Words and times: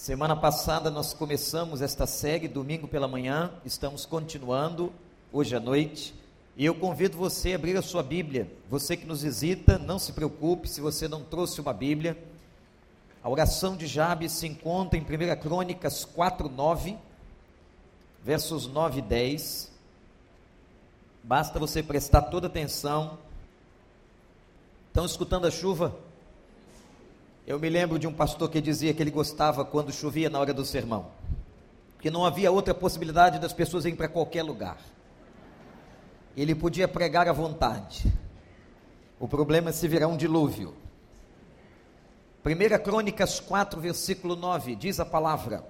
Semana 0.00 0.34
passada 0.34 0.90
nós 0.90 1.12
começamos 1.12 1.82
esta 1.82 2.06
série, 2.06 2.48
domingo 2.48 2.88
pela 2.88 3.06
manhã, 3.06 3.52
estamos 3.66 4.06
continuando 4.06 4.90
hoje 5.30 5.54
à 5.54 5.60
noite. 5.60 6.14
E 6.56 6.64
eu 6.64 6.74
convido 6.74 7.18
você 7.18 7.52
a 7.52 7.56
abrir 7.56 7.76
a 7.76 7.82
sua 7.82 8.02
Bíblia. 8.02 8.50
Você 8.70 8.96
que 8.96 9.04
nos 9.04 9.20
visita, 9.20 9.78
não 9.78 9.98
se 9.98 10.14
preocupe 10.14 10.70
se 10.70 10.80
você 10.80 11.06
não 11.06 11.22
trouxe 11.22 11.60
uma 11.60 11.74
Bíblia. 11.74 12.16
A 13.22 13.28
oração 13.28 13.76
de 13.76 13.86
Jabes 13.86 14.32
se 14.32 14.46
encontra 14.46 14.98
em 14.98 15.02
1 15.02 15.38
Crônicas 15.38 16.06
4, 16.06 16.48
9, 16.48 16.96
versos 18.24 18.66
9 18.66 19.00
e 19.00 19.02
10. 19.02 19.70
Basta 21.22 21.58
você 21.58 21.82
prestar 21.82 22.22
toda 22.22 22.46
atenção. 22.46 23.18
Estão 24.88 25.04
escutando 25.04 25.46
a 25.46 25.50
chuva? 25.50 25.94
Eu 27.50 27.58
me 27.58 27.68
lembro 27.68 27.98
de 27.98 28.06
um 28.06 28.12
pastor 28.12 28.48
que 28.48 28.60
dizia 28.60 28.94
que 28.94 29.02
ele 29.02 29.10
gostava 29.10 29.64
quando 29.64 29.92
chovia 29.92 30.30
na 30.30 30.38
hora 30.38 30.54
do 30.54 30.64
sermão, 30.64 31.08
que 32.00 32.08
não 32.08 32.24
havia 32.24 32.48
outra 32.48 32.72
possibilidade 32.72 33.40
das 33.40 33.52
pessoas 33.52 33.84
irem 33.84 33.96
para 33.96 34.06
qualquer 34.06 34.44
lugar. 34.44 34.78
Ele 36.36 36.54
podia 36.54 36.86
pregar 36.86 37.26
à 37.26 37.32
vontade. 37.32 38.04
O 39.18 39.26
problema 39.26 39.70
é 39.70 39.72
se 39.72 39.88
virar 39.88 40.06
um 40.06 40.16
dilúvio. 40.16 40.76
1 42.46 42.84
Crônicas 42.84 43.40
4, 43.40 43.80
versículo 43.80 44.36
9, 44.36 44.76
diz 44.76 45.00
a 45.00 45.04
palavra: 45.04 45.66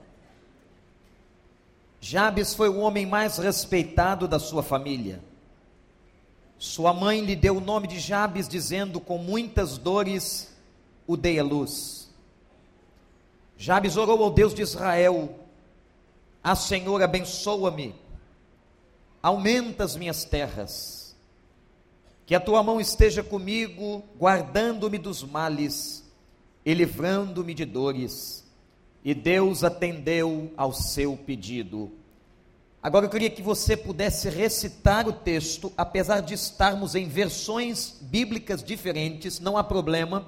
Jabes 1.98 2.52
foi 2.52 2.68
o 2.68 2.80
homem 2.80 3.06
mais 3.06 3.38
respeitado 3.38 4.28
da 4.28 4.38
sua 4.38 4.62
família. 4.62 5.24
Sua 6.59 6.92
mãe 6.92 7.23
lhe 7.23 7.34
deu 7.34 7.56
o 7.56 7.60
nome 7.60 7.88
de 7.88 7.98
Jabes, 7.98 8.46
dizendo: 8.46 9.01
Com 9.01 9.16
muitas 9.16 9.78
dores 9.78 10.49
o 11.12 11.16
dei 11.16 11.41
a 11.41 11.42
luz. 11.42 12.09
Jabes 13.56 13.96
orou 13.96 14.23
ao 14.23 14.30
Deus 14.30 14.55
de 14.55 14.62
Israel: 14.62 15.41
A 16.42 16.55
Senhor 16.55 17.02
abençoa-me, 17.02 17.96
aumenta 19.21 19.82
as 19.82 19.96
minhas 19.96 20.24
terras, 20.24 21.16
que 22.24 22.34
a 22.34 22.38
tua 22.38 22.62
mão 22.62 22.80
esteja 22.80 23.24
comigo, 23.24 24.04
guardando-me 24.16 24.99
dos 24.99 25.24
males 25.24 26.09
e 26.65 26.73
livrando-me 26.73 27.54
de 27.54 27.65
dores. 27.65 28.49
E 29.04 29.12
Deus 29.12 29.65
atendeu 29.65 30.52
ao 30.56 30.73
seu 30.73 31.16
pedido. 31.16 31.90
Agora 32.80 33.06
eu 33.06 33.10
queria 33.10 33.30
que 33.30 33.43
você 33.43 33.77
pudesse 33.77 34.29
recitar 34.29 35.09
o 35.09 35.12
texto, 35.12 35.73
apesar 35.77 36.21
de 36.21 36.34
estarmos 36.34 36.95
em 36.95 37.09
versões 37.09 37.99
bíblicas 38.01 38.62
diferentes, 38.62 39.40
não 39.40 39.59
há 39.59 39.65
problema 39.65 40.24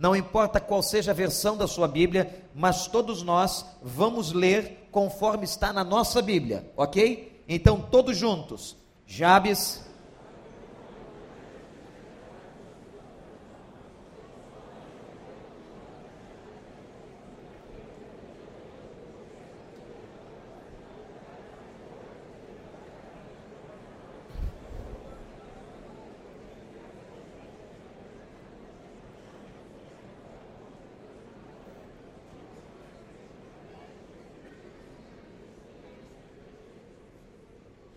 não 0.00 0.16
importa 0.16 0.58
qual 0.58 0.82
seja 0.82 1.10
a 1.10 1.14
versão 1.14 1.58
da 1.58 1.68
sua 1.68 1.86
Bíblia, 1.86 2.42
mas 2.54 2.86
todos 2.86 3.22
nós 3.22 3.66
vamos 3.82 4.32
ler 4.32 4.88
conforme 4.90 5.44
está 5.44 5.74
na 5.74 5.84
nossa 5.84 6.22
Bíblia, 6.22 6.72
ok? 6.74 7.44
Então, 7.46 7.78
todos 7.78 8.16
juntos. 8.16 8.78
Jabes 9.06 9.84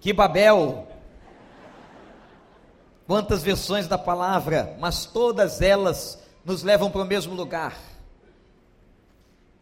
Que 0.03 0.11
Babel! 0.11 0.85
Quantas 3.07 3.41
versões 3.41 3.87
da 3.87 3.97
palavra, 3.97 4.75
mas 4.77 5.05
todas 5.05 5.61
elas 5.61 6.21
nos 6.43 6.61
levam 6.61 6.91
para 6.91 7.03
o 7.03 7.05
mesmo 7.05 7.33
lugar. 7.33 7.79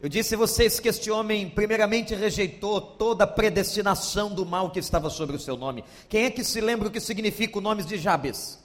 Eu 0.01 0.09
disse 0.09 0.33
a 0.33 0.37
vocês 0.39 0.79
que 0.79 0.89
este 0.89 1.11
homem, 1.11 1.47
primeiramente, 1.47 2.15
rejeitou 2.15 2.81
toda 2.81 3.23
a 3.25 3.27
predestinação 3.27 4.33
do 4.33 4.43
mal 4.43 4.71
que 4.71 4.79
estava 4.79 5.11
sobre 5.11 5.35
o 5.35 5.39
seu 5.39 5.55
nome. 5.55 5.83
Quem 6.09 6.25
é 6.25 6.31
que 6.31 6.43
se 6.43 6.59
lembra 6.59 6.87
o 6.87 6.91
que 6.91 6.99
significa 6.99 7.59
o 7.59 7.61
nome 7.61 7.83
de 7.83 7.99
Jabes? 7.99 8.57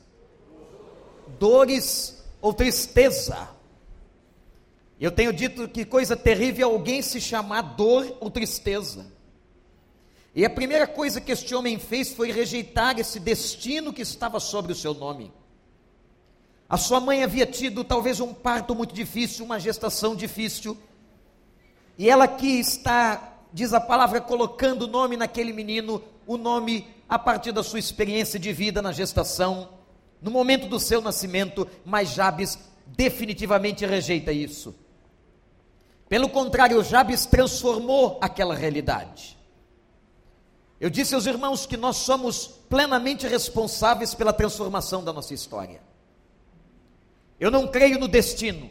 Dores 1.39 2.25
ou 2.41 2.55
tristeza. 2.55 3.51
Eu 4.99 5.11
tenho 5.11 5.31
dito 5.31 5.69
que 5.69 5.85
coisa 5.85 6.17
terrível 6.17 6.71
é 6.71 6.73
alguém 6.73 7.03
se 7.03 7.21
chamar 7.21 7.61
dor 7.61 8.17
ou 8.19 8.31
tristeza. 8.31 9.15
E 10.37 10.45
a 10.45 10.51
primeira 10.51 10.87
coisa 10.87 11.19
que 11.19 11.33
este 11.33 11.55
homem 11.55 11.79
fez 11.79 12.13
foi 12.13 12.31
rejeitar 12.31 13.01
esse 13.01 13.19
destino 13.19 13.91
que 13.91 14.03
estava 14.03 14.39
sobre 14.39 14.71
o 14.71 14.77
seu 14.77 14.93
nome. 14.93 15.33
A 16.69 16.77
sua 16.77 17.01
mãe 17.01 17.23
havia 17.23 17.47
tido 17.47 17.83
talvez 17.83 18.21
um 18.21 18.35
parto 18.35 18.75
muito 18.75 18.95
difícil, 18.95 19.47
uma 19.47 19.59
gestação 19.59 20.15
difícil. 20.15 20.77
E 21.97 22.11
ela 22.11 22.25
aqui 22.25 22.61
está, 22.61 23.39
diz 23.51 23.73
a 23.73 23.81
palavra, 23.81 24.21
colocando 24.21 24.83
o 24.83 24.87
nome 24.87 25.17
naquele 25.17 25.55
menino, 25.55 26.03
o 26.27 26.37
nome 26.37 26.87
a 27.09 27.19
partir 27.19 27.51
da 27.51 27.63
sua 27.63 27.79
experiência 27.79 28.39
de 28.39 28.53
vida 28.53 28.83
na 28.83 28.93
gestação, 28.93 29.71
no 30.21 30.31
momento 30.31 30.67
do 30.67 30.79
seu 30.79 31.01
nascimento, 31.01 31.67
mas 31.83 32.11
Jabes 32.11 32.59
definitivamente 32.89 33.87
rejeita 33.87 34.33
isso. 34.33 34.75
Pelo 36.11 36.29
contrário, 36.29 36.85
Jabes 36.85 37.25
transformou 37.25 38.19
aquela 38.21 38.55
realidade. 38.55 39.36
Eu 40.79 40.91
disse 40.91 41.15
aos 41.15 41.27
irmãos 41.27 41.65
que 41.65 41.77
nós 41.77 41.97
somos 41.97 42.47
plenamente 42.69 43.27
responsáveis 43.27 44.15
pela 44.15 44.33
transformação 44.33 45.03
da 45.03 45.13
nossa 45.13 45.33
história. 45.33 45.81
Eu 47.41 47.51
não 47.51 47.67
creio 47.67 47.99
no 47.99 48.07
destino. 48.07 48.71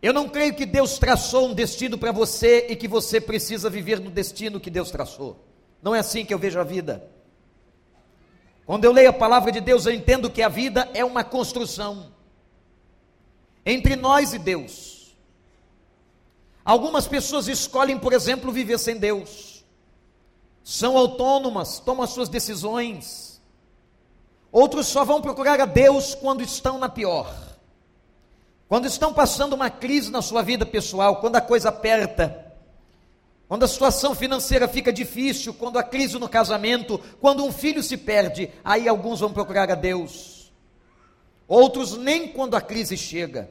Eu 0.00 0.12
não 0.12 0.28
creio 0.28 0.54
que 0.54 0.64
Deus 0.64 0.98
traçou 0.98 1.48
um 1.48 1.54
destino 1.54 1.98
para 1.98 2.12
você 2.12 2.66
e 2.70 2.76
que 2.76 2.86
você 2.86 3.20
precisa 3.20 3.68
viver 3.68 3.98
no 3.98 4.10
destino 4.10 4.60
que 4.60 4.70
Deus 4.70 4.90
traçou. 4.90 5.44
Não 5.82 5.94
é 5.94 5.98
assim 5.98 6.24
que 6.24 6.32
eu 6.32 6.38
vejo 6.38 6.60
a 6.60 6.64
vida. 6.64 7.10
Quando 8.64 8.84
eu 8.84 8.92
leio 8.92 9.10
a 9.10 9.12
palavra 9.12 9.50
de 9.50 9.60
Deus, 9.60 9.84
eu 9.84 9.92
entendo 9.92 10.30
que 10.30 10.42
a 10.42 10.48
vida 10.48 10.88
é 10.94 11.04
uma 11.04 11.24
construção 11.24 12.12
entre 13.66 13.96
nós 13.96 14.32
e 14.32 14.38
Deus. 14.38 15.16
Algumas 16.64 17.08
pessoas 17.08 17.48
escolhem, 17.48 17.98
por 17.98 18.12
exemplo, 18.12 18.52
viver 18.52 18.78
sem 18.78 18.96
Deus 18.96 19.49
são 20.70 20.96
autônomas, 20.96 21.80
tomam 21.80 22.04
as 22.04 22.10
suas 22.10 22.28
decisões. 22.28 23.42
Outros 24.52 24.86
só 24.86 25.04
vão 25.04 25.20
procurar 25.20 25.60
a 25.60 25.66
Deus 25.66 26.14
quando 26.14 26.42
estão 26.42 26.78
na 26.78 26.88
pior. 26.88 27.34
Quando 28.68 28.86
estão 28.86 29.12
passando 29.12 29.54
uma 29.54 29.68
crise 29.68 30.12
na 30.12 30.22
sua 30.22 30.42
vida 30.42 30.64
pessoal, 30.64 31.16
quando 31.16 31.34
a 31.34 31.40
coisa 31.40 31.70
aperta, 31.70 32.54
quando 33.48 33.64
a 33.64 33.68
situação 33.68 34.14
financeira 34.14 34.68
fica 34.68 34.92
difícil, 34.92 35.52
quando 35.52 35.76
a 35.76 35.82
crise 35.82 36.20
no 36.20 36.28
casamento, 36.28 37.00
quando 37.20 37.44
um 37.44 37.50
filho 37.50 37.82
se 37.82 37.96
perde, 37.96 38.52
aí 38.64 38.88
alguns 38.88 39.18
vão 39.18 39.32
procurar 39.32 39.68
a 39.72 39.74
Deus. 39.74 40.52
Outros 41.48 41.96
nem 41.96 42.28
quando 42.28 42.54
a 42.54 42.60
crise 42.60 42.96
chega. 42.96 43.50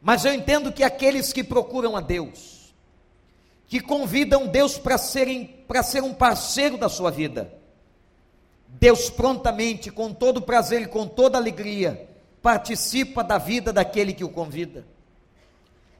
Mas 0.00 0.24
eu 0.24 0.32
entendo 0.32 0.72
que 0.72 0.82
aqueles 0.82 1.34
que 1.34 1.44
procuram 1.44 1.94
a 1.94 2.00
Deus, 2.00 2.55
que 3.68 3.80
convidam 3.80 4.46
Deus 4.46 4.78
para 4.78 4.96
ser 4.98 6.02
um 6.02 6.14
parceiro 6.14 6.78
da 6.78 6.88
sua 6.88 7.10
vida. 7.10 7.52
Deus 8.68 9.10
prontamente, 9.10 9.90
com 9.90 10.12
todo 10.12 10.42
prazer 10.42 10.82
e 10.82 10.86
com 10.86 11.06
toda 11.06 11.38
alegria, 11.38 12.08
participa 12.42 13.24
da 13.24 13.38
vida 13.38 13.72
daquele 13.72 14.12
que 14.12 14.24
o 14.24 14.28
convida. 14.28 14.86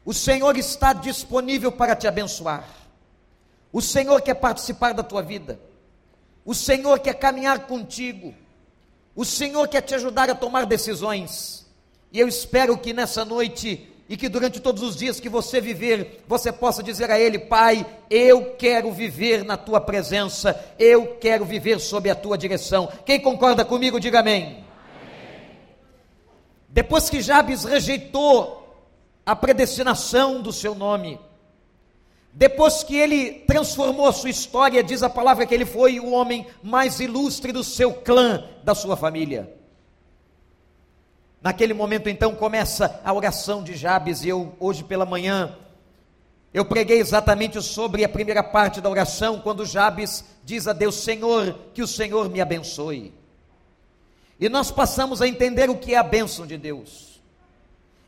O 0.04 0.14
Senhor 0.14 0.56
está 0.56 0.92
disponível 0.92 1.72
para 1.72 1.96
te 1.96 2.06
abençoar. 2.06 2.68
O 3.72 3.82
Senhor 3.82 4.22
quer 4.22 4.34
participar 4.34 4.94
da 4.94 5.02
tua 5.02 5.22
vida. 5.22 5.58
O 6.44 6.54
Senhor 6.54 7.00
quer 7.00 7.14
caminhar 7.14 7.66
contigo. 7.66 8.32
O 9.16 9.24
Senhor 9.24 9.66
quer 9.66 9.80
te 9.80 9.94
ajudar 9.94 10.30
a 10.30 10.34
tomar 10.34 10.66
decisões. 10.66 11.66
E 12.12 12.20
eu 12.20 12.28
espero 12.28 12.78
que 12.78 12.92
nessa 12.92 13.24
noite 13.24 13.92
e 14.08 14.16
que 14.16 14.28
durante 14.28 14.60
todos 14.60 14.82
os 14.82 14.96
dias 14.96 15.18
que 15.18 15.28
você 15.28 15.60
viver, 15.60 16.22
você 16.28 16.52
possa 16.52 16.82
dizer 16.82 17.10
a 17.10 17.18
Ele: 17.18 17.38
Pai, 17.38 17.84
eu 18.08 18.54
quero 18.56 18.92
viver 18.92 19.44
na 19.44 19.56
tua 19.56 19.80
presença, 19.80 20.58
eu 20.78 21.16
quero 21.20 21.44
viver 21.44 21.80
sob 21.80 22.08
a 22.08 22.14
tua 22.14 22.38
direção. 22.38 22.88
Quem 23.04 23.20
concorda 23.20 23.64
comigo, 23.64 23.98
diga 23.98 24.20
amém. 24.20 24.44
amém. 24.44 24.64
Depois 26.68 27.10
que 27.10 27.20
Jabes 27.20 27.64
rejeitou 27.64 28.62
a 29.24 29.34
predestinação 29.34 30.40
do 30.40 30.52
seu 30.52 30.74
nome, 30.74 31.18
depois 32.32 32.84
que 32.84 32.94
ele 32.94 33.32
transformou 33.46 34.06
a 34.06 34.12
sua 34.12 34.30
história, 34.30 34.84
diz 34.84 35.02
a 35.02 35.08
palavra 35.08 35.46
que 35.46 35.54
ele 35.54 35.64
foi 35.64 35.98
o 35.98 36.10
homem 36.10 36.46
mais 36.62 37.00
ilustre 37.00 37.50
do 37.50 37.64
seu 37.64 37.94
clã, 37.94 38.44
da 38.62 38.74
sua 38.74 38.94
família. 38.94 39.55
Naquele 41.46 41.72
momento, 41.72 42.08
então, 42.08 42.34
começa 42.34 43.00
a 43.04 43.12
oração 43.12 43.62
de 43.62 43.76
Jabes, 43.76 44.24
e 44.24 44.28
eu, 44.28 44.56
hoje 44.58 44.82
pela 44.82 45.06
manhã, 45.06 45.56
Eu 46.52 46.64
preguei 46.64 46.98
exatamente 46.98 47.62
sobre 47.62 48.02
a 48.02 48.08
primeira 48.08 48.42
parte 48.42 48.80
da 48.80 48.90
oração, 48.90 49.38
quando 49.38 49.64
Jabes 49.64 50.24
diz 50.42 50.66
a 50.66 50.72
Deus: 50.72 50.96
Senhor, 50.96 51.56
que 51.72 51.82
o 51.82 51.86
Senhor 51.86 52.28
me 52.28 52.40
abençoe. 52.40 53.14
E 54.40 54.48
nós 54.48 54.72
passamos 54.72 55.22
a 55.22 55.28
entender 55.28 55.70
o 55.70 55.76
que 55.76 55.94
é 55.94 55.98
a 55.98 56.02
bênção 56.02 56.48
de 56.48 56.58
Deus. 56.58 57.20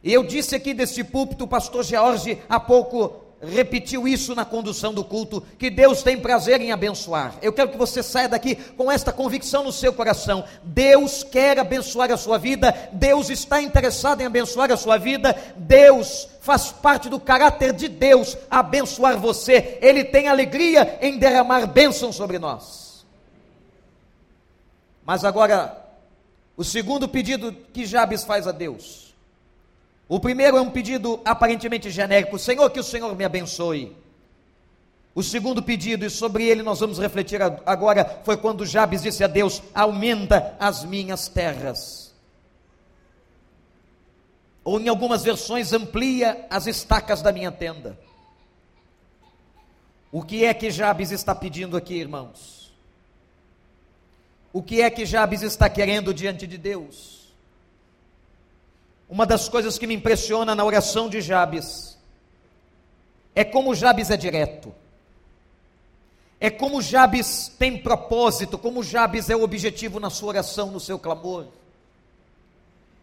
E 0.02 0.12
eu 0.12 0.24
disse 0.24 0.56
aqui 0.56 0.74
deste 0.74 1.04
púlpito, 1.04 1.44
o 1.44 1.48
pastor 1.48 1.84
George 1.84 2.42
há 2.48 2.58
pouco 2.58 3.22
repetiu 3.40 4.08
isso 4.08 4.34
na 4.34 4.44
condução 4.44 4.92
do 4.92 5.04
culto, 5.04 5.40
que 5.58 5.70
Deus 5.70 6.02
tem 6.02 6.18
prazer 6.18 6.60
em 6.60 6.72
abençoar. 6.72 7.36
Eu 7.40 7.52
quero 7.52 7.70
que 7.70 7.76
você 7.76 8.02
saia 8.02 8.28
daqui 8.28 8.56
com 8.56 8.90
esta 8.90 9.12
convicção 9.12 9.62
no 9.62 9.72
seu 9.72 9.92
coração. 9.92 10.44
Deus 10.62 11.22
quer 11.22 11.58
abençoar 11.58 12.10
a 12.10 12.16
sua 12.16 12.38
vida, 12.38 12.74
Deus 12.92 13.30
está 13.30 13.62
interessado 13.62 14.20
em 14.20 14.26
abençoar 14.26 14.72
a 14.72 14.76
sua 14.76 14.98
vida, 14.98 15.36
Deus 15.56 16.28
faz 16.40 16.72
parte 16.72 17.08
do 17.08 17.20
caráter 17.20 17.72
de 17.72 17.88
Deus 17.88 18.36
abençoar 18.50 19.18
você. 19.18 19.78
Ele 19.80 20.04
tem 20.04 20.28
alegria 20.28 20.98
em 21.00 21.18
derramar 21.18 21.66
bênção 21.66 22.12
sobre 22.12 22.38
nós. 22.38 23.06
Mas 25.04 25.24
agora, 25.24 25.86
o 26.56 26.64
segundo 26.64 27.08
pedido 27.08 27.52
que 27.72 27.86
Jabes 27.86 28.24
faz 28.24 28.46
a 28.46 28.52
Deus 28.52 29.07
o 30.08 30.18
primeiro 30.18 30.56
é 30.56 30.60
um 30.60 30.70
pedido 30.70 31.20
aparentemente 31.24 31.90
genérico: 31.90 32.38
Senhor, 32.38 32.70
que 32.70 32.80
o 32.80 32.84
Senhor 32.84 33.14
me 33.14 33.24
abençoe. 33.24 33.94
O 35.14 35.22
segundo 35.22 35.62
pedido, 35.62 36.06
e 36.06 36.10
sobre 36.10 36.46
ele 36.46 36.62
nós 36.62 36.80
vamos 36.80 36.98
refletir 36.98 37.42
agora, 37.42 38.20
foi 38.24 38.36
quando 38.36 38.64
Jabes 38.64 39.02
disse 39.02 39.22
a 39.22 39.26
Deus: 39.26 39.62
Aumenta 39.74 40.56
as 40.58 40.84
minhas 40.84 41.28
terras. 41.28 42.14
Ou 44.64 44.80
em 44.80 44.88
algumas 44.88 45.22
versões, 45.24 45.72
amplia 45.72 46.46
as 46.48 46.66
estacas 46.66 47.20
da 47.20 47.32
minha 47.32 47.50
tenda. 47.50 47.98
O 50.10 50.22
que 50.22 50.44
é 50.44 50.54
que 50.54 50.70
Jabes 50.70 51.10
está 51.10 51.34
pedindo 51.34 51.76
aqui, 51.76 51.94
irmãos? 51.94 52.72
O 54.52 54.62
que 54.62 54.80
é 54.80 54.88
que 54.88 55.04
Jabes 55.04 55.42
está 55.42 55.68
querendo 55.68 56.14
diante 56.14 56.46
de 56.46 56.56
Deus? 56.56 57.17
Uma 59.08 59.24
das 59.24 59.48
coisas 59.48 59.78
que 59.78 59.86
me 59.86 59.94
impressiona 59.94 60.54
na 60.54 60.64
oração 60.64 61.08
de 61.08 61.20
Jabes 61.20 61.96
é 63.34 63.44
como 63.44 63.74
Jabes 63.74 64.10
é 64.10 64.16
direto. 64.16 64.74
É 66.40 66.50
como 66.50 66.82
Jabes 66.82 67.52
tem 67.58 67.78
propósito, 67.78 68.58
como 68.58 68.82
Jabes 68.82 69.28
é 69.30 69.36
o 69.36 69.42
objetivo 69.42 69.98
na 69.98 70.10
sua 70.10 70.28
oração, 70.28 70.70
no 70.70 70.78
seu 70.78 70.98
clamor. 70.98 71.46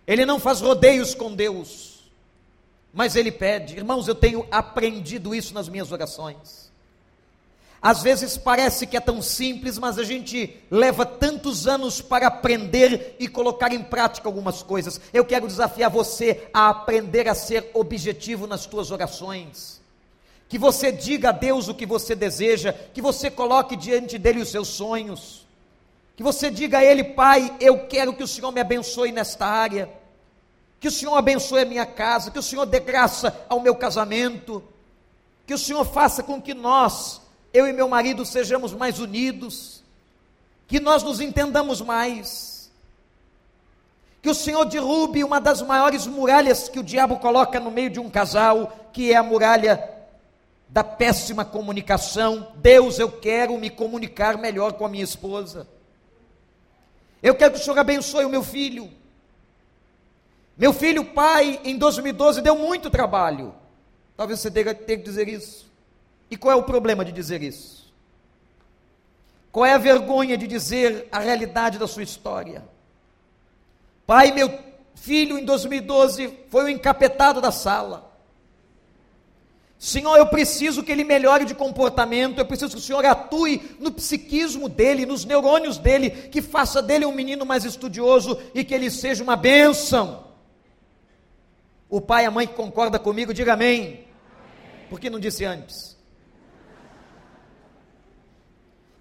Ele 0.08 0.26
não 0.26 0.40
faz 0.40 0.62
rodeios 0.62 1.14
com 1.14 1.34
Deus, 1.34 2.04
mas 2.94 3.16
ele 3.16 3.32
pede. 3.32 3.76
Irmãos, 3.76 4.08
eu 4.08 4.16
tenho 4.16 4.46
aprendido 4.52 5.34
isso 5.34 5.54
nas 5.54 5.68
minhas 5.68 5.92
orações. 5.92 6.65
Às 7.86 8.02
vezes 8.02 8.36
parece 8.36 8.88
que 8.88 8.98
é 8.98 9.00
tão 9.00 9.22
simples, 9.22 9.78
mas 9.78 10.00
a 10.00 10.04
gente 10.04 10.60
leva 10.72 11.06
tantos 11.06 11.68
anos 11.68 12.02
para 12.02 12.26
aprender 12.26 13.16
e 13.20 13.28
colocar 13.28 13.72
em 13.72 13.84
prática 13.84 14.28
algumas 14.28 14.64
coisas. 14.64 15.00
Eu 15.14 15.24
quero 15.24 15.46
desafiar 15.46 15.92
você 15.92 16.48
a 16.52 16.70
aprender 16.70 17.30
a 17.30 17.36
ser 17.36 17.70
objetivo 17.76 18.48
nas 18.48 18.66
tuas 18.66 18.90
orações. 18.90 19.80
Que 20.50 20.58
você 20.58 20.92
diga 20.92 21.30
a 21.30 21.32
Deus 21.32 21.68
o 21.68 21.76
que 21.76 21.86
você 21.86 22.16
deseja, 22.16 22.74
que 22.74 23.04
você 23.04 23.30
coloque 23.30 23.76
diante 23.76 24.18
dele 24.18 24.42
os 24.42 24.50
seus 24.50 24.70
sonhos. 24.70 25.46
Que 26.16 26.24
você 26.24 26.50
diga 26.50 26.80
a 26.80 26.84
ele, 26.84 27.04
Pai, 27.04 27.56
eu 27.60 27.86
quero 27.86 28.16
que 28.16 28.24
o 28.24 28.28
Senhor 28.28 28.52
me 28.52 28.62
abençoe 28.62 29.12
nesta 29.12 29.46
área. 29.46 29.88
Que 30.80 30.88
o 30.88 30.92
Senhor 30.92 31.16
abençoe 31.16 31.62
a 31.62 31.66
minha 31.66 31.86
casa, 31.86 32.32
que 32.32 32.40
o 32.40 32.44
Senhor 32.44 32.66
dê 32.66 32.80
graça 32.80 33.46
ao 33.48 33.60
meu 33.60 33.76
casamento. 33.76 34.64
Que 35.46 35.54
o 35.54 35.60
Senhor 35.60 35.86
faça 35.86 36.24
com 36.24 36.42
que 36.42 36.56
nós 36.56 37.24
eu 37.56 37.68
e 37.68 37.74
meu 37.74 37.88
marido 37.88 38.26
sejamos 38.26 38.74
mais 38.74 39.00
unidos, 39.00 39.82
que 40.68 40.80
nós 40.80 41.04
nos 41.04 41.22
entendamos 41.22 41.80
mais, 41.80 42.72
que 44.22 44.30
o 44.30 44.36
Senhor 44.36 44.66
derrube 44.66 45.24
uma 45.24 45.40
das 45.40 45.62
maiores 45.62 46.06
muralhas 46.06 46.68
que 46.68 46.80
o 46.80 46.84
diabo 46.84 47.18
coloca 47.18 47.60
no 47.60 47.72
meio 47.72 47.90
de 47.90 48.00
um 48.00 48.10
casal, 48.10 48.90
que 48.92 49.14
é 49.14 49.16
a 49.16 49.24
muralha 49.24 49.88
da 50.68 50.84
péssima 50.84 51.46
comunicação. 51.46 52.52
Deus, 52.56 52.98
eu 52.98 53.12
quero 53.12 53.58
me 53.58 53.70
comunicar 53.70 54.38
melhor 54.38 54.74
com 54.74 54.86
a 54.86 54.90
minha 54.90 55.04
esposa. 55.04 55.68
Eu 57.22 57.36
quero 57.36 57.54
que 57.54 57.60
o 57.60 57.64
Senhor 57.64 57.78
abençoe 57.78 58.26
o 58.26 58.30
meu 58.30 58.44
filho. 58.44 58.92
Meu 60.58 60.74
filho, 60.74 61.06
pai, 61.06 61.62
em 61.64 61.78
2012 61.78 62.42
deu 62.42 62.58
muito 62.58 62.90
trabalho. 62.90 63.54
Talvez 64.18 64.40
você 64.40 64.50
tenha 64.50 64.74
que 64.74 64.98
dizer 64.98 65.28
isso. 65.28 65.66
E 66.36 66.38
qual 66.38 66.52
é 66.52 66.56
o 66.58 66.64
problema 66.64 67.06
de 67.06 67.14
dizer 67.14 67.42
isso? 67.42 67.94
Qual 69.54 69.66
é 69.66 69.72
a 69.72 69.78
vergonha 69.78 70.38
de 70.38 70.46
dizer 70.46 71.08
a 71.10 71.20
realidade 71.20 71.80
da 71.80 71.88
sua 71.88 72.04
história? 72.04 72.62
Pai, 74.06 74.34
meu 74.34 74.52
filho 74.96 75.40
em 75.40 75.46
2012 75.46 76.40
foi 76.50 76.66
o 76.66 76.68
encapetado 76.68 77.40
da 77.40 77.54
sala. 77.54 78.12
Senhor, 79.80 80.18
eu 80.18 80.28
preciso 80.28 80.84
que 80.84 80.92
ele 80.92 81.06
melhore 81.06 81.46
de 81.46 81.56
comportamento, 81.56 82.40
eu 82.40 82.46
preciso 82.46 82.74
que 82.74 82.80
o 82.80 82.84
Senhor 82.84 83.06
atue 83.06 83.78
no 83.80 83.94
psiquismo 83.94 84.68
dele, 84.68 85.06
nos 85.06 85.24
neurônios 85.24 85.78
dele, 85.78 86.10
que 86.10 86.42
faça 86.42 86.82
dele 86.82 87.06
um 87.06 87.16
menino 87.16 87.46
mais 87.46 87.64
estudioso 87.64 88.38
e 88.54 88.62
que 88.66 88.74
ele 88.74 88.92
seja 88.92 89.24
uma 89.24 89.38
bênção. 89.38 90.26
O 91.90 92.02
pai 92.02 92.26
e 92.26 92.28
a 92.28 92.32
mãe 92.32 92.46
que 92.46 92.56
concorda 92.56 93.00
comigo, 93.00 93.34
diga 93.34 93.54
amém. 93.54 93.80
amém. 93.80 94.08
Por 94.90 95.00
que 95.00 95.10
não 95.10 95.18
disse 95.18 95.46
antes? 95.46 95.95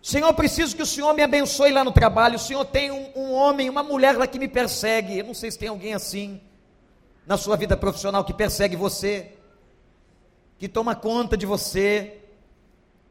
Senhor, 0.05 0.35
preciso 0.35 0.77
que 0.77 0.83
o 0.83 0.87
Senhor 0.87 1.15
me 1.15 1.23
abençoe 1.23 1.73
lá 1.73 1.83
no 1.83 1.91
trabalho. 1.91 2.37
O 2.37 2.39
Senhor 2.39 2.62
tem 2.67 2.91
um, 2.91 3.09
um, 3.17 3.33
homem, 3.33 3.71
uma 3.71 3.83
mulher 3.83 4.19
lá 4.19 4.27
que 4.27 4.39
me 4.39 4.47
persegue. 4.47 5.21
Eu 5.21 5.25
não 5.25 5.33
sei 5.33 5.51
se 5.51 5.59
tem 5.59 5.71
alguém 5.71 5.95
assim 5.95 6.43
na 7.27 7.39
sua 7.39 7.56
vida 7.56 7.75
profissional 7.75 8.23
que 8.23 8.35
persegue 8.35 8.77
você, 8.77 9.33
que 10.59 10.69
toma 10.69 10.95
conta 10.95 11.39
de 11.39 11.47
você, 11.47 12.19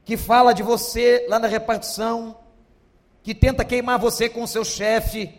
que 0.06 0.16
fala 0.16 0.54
de 0.54 0.62
você 0.62 1.25
lá 1.28 1.40
na 1.40 1.48
repartição, 1.48 2.38
que 3.24 3.34
tenta 3.34 3.66
queimar 3.66 3.98
você 3.98 4.30
com 4.30 4.44
o 4.44 4.48
seu 4.48 4.63
chefe 4.63 5.34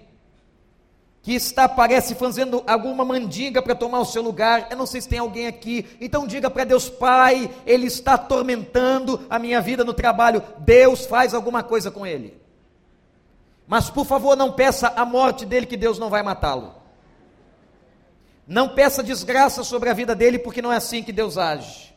que 1.25 1.33
está, 1.33 1.67
parece, 1.67 2.15
fazendo 2.15 2.63
alguma 2.67 3.03
mandinga 3.03 3.63
para 3.63 3.75
tomar 3.75 3.99
o 3.99 4.05
seu 4.05 4.23
lugar. 4.23 4.69
Eu 4.71 4.77
não 4.77 4.85
sei 4.85 5.01
se 5.01 5.09
tem 5.09 5.19
alguém 5.19 5.47
aqui. 5.47 5.87
Então 5.99 6.27
diga 6.27 6.51
para 6.51 6.65
Deus, 6.65 6.91
Pai, 6.91 7.51
Ele 7.65 7.87
está 7.87 8.13
atormentando 8.13 9.25
a 9.31 9.39
minha 9.39 9.59
vida 9.63 9.83
no 9.83 9.95
trabalho. 9.95 10.43
Deus 10.59 11.07
faz 11.07 11.33
alguma 11.33 11.63
coisa 11.63 11.91
com 11.91 12.07
ele. 12.07 12.39
Mas 13.67 13.89
por 13.89 14.05
favor, 14.05 14.37
não 14.37 14.53
peça 14.53 14.93
a 14.95 15.07
morte 15.07 15.47
dele, 15.47 15.65
que 15.65 15.79
Deus 15.79 15.99
não 15.99 16.11
vai 16.11 16.23
matá-lo. 16.23 16.75
Não 18.47 18.69
peça 18.69 19.03
desgraça 19.03 19.65
sobre 19.65 19.89
a 19.89 19.95
vida 19.95 20.15
dele, 20.15 20.39
porque 20.39 20.61
não 20.61 20.71
é 20.71 20.77
assim 20.77 21.03
que 21.03 21.11
Deus 21.11 21.39
age. 21.39 21.94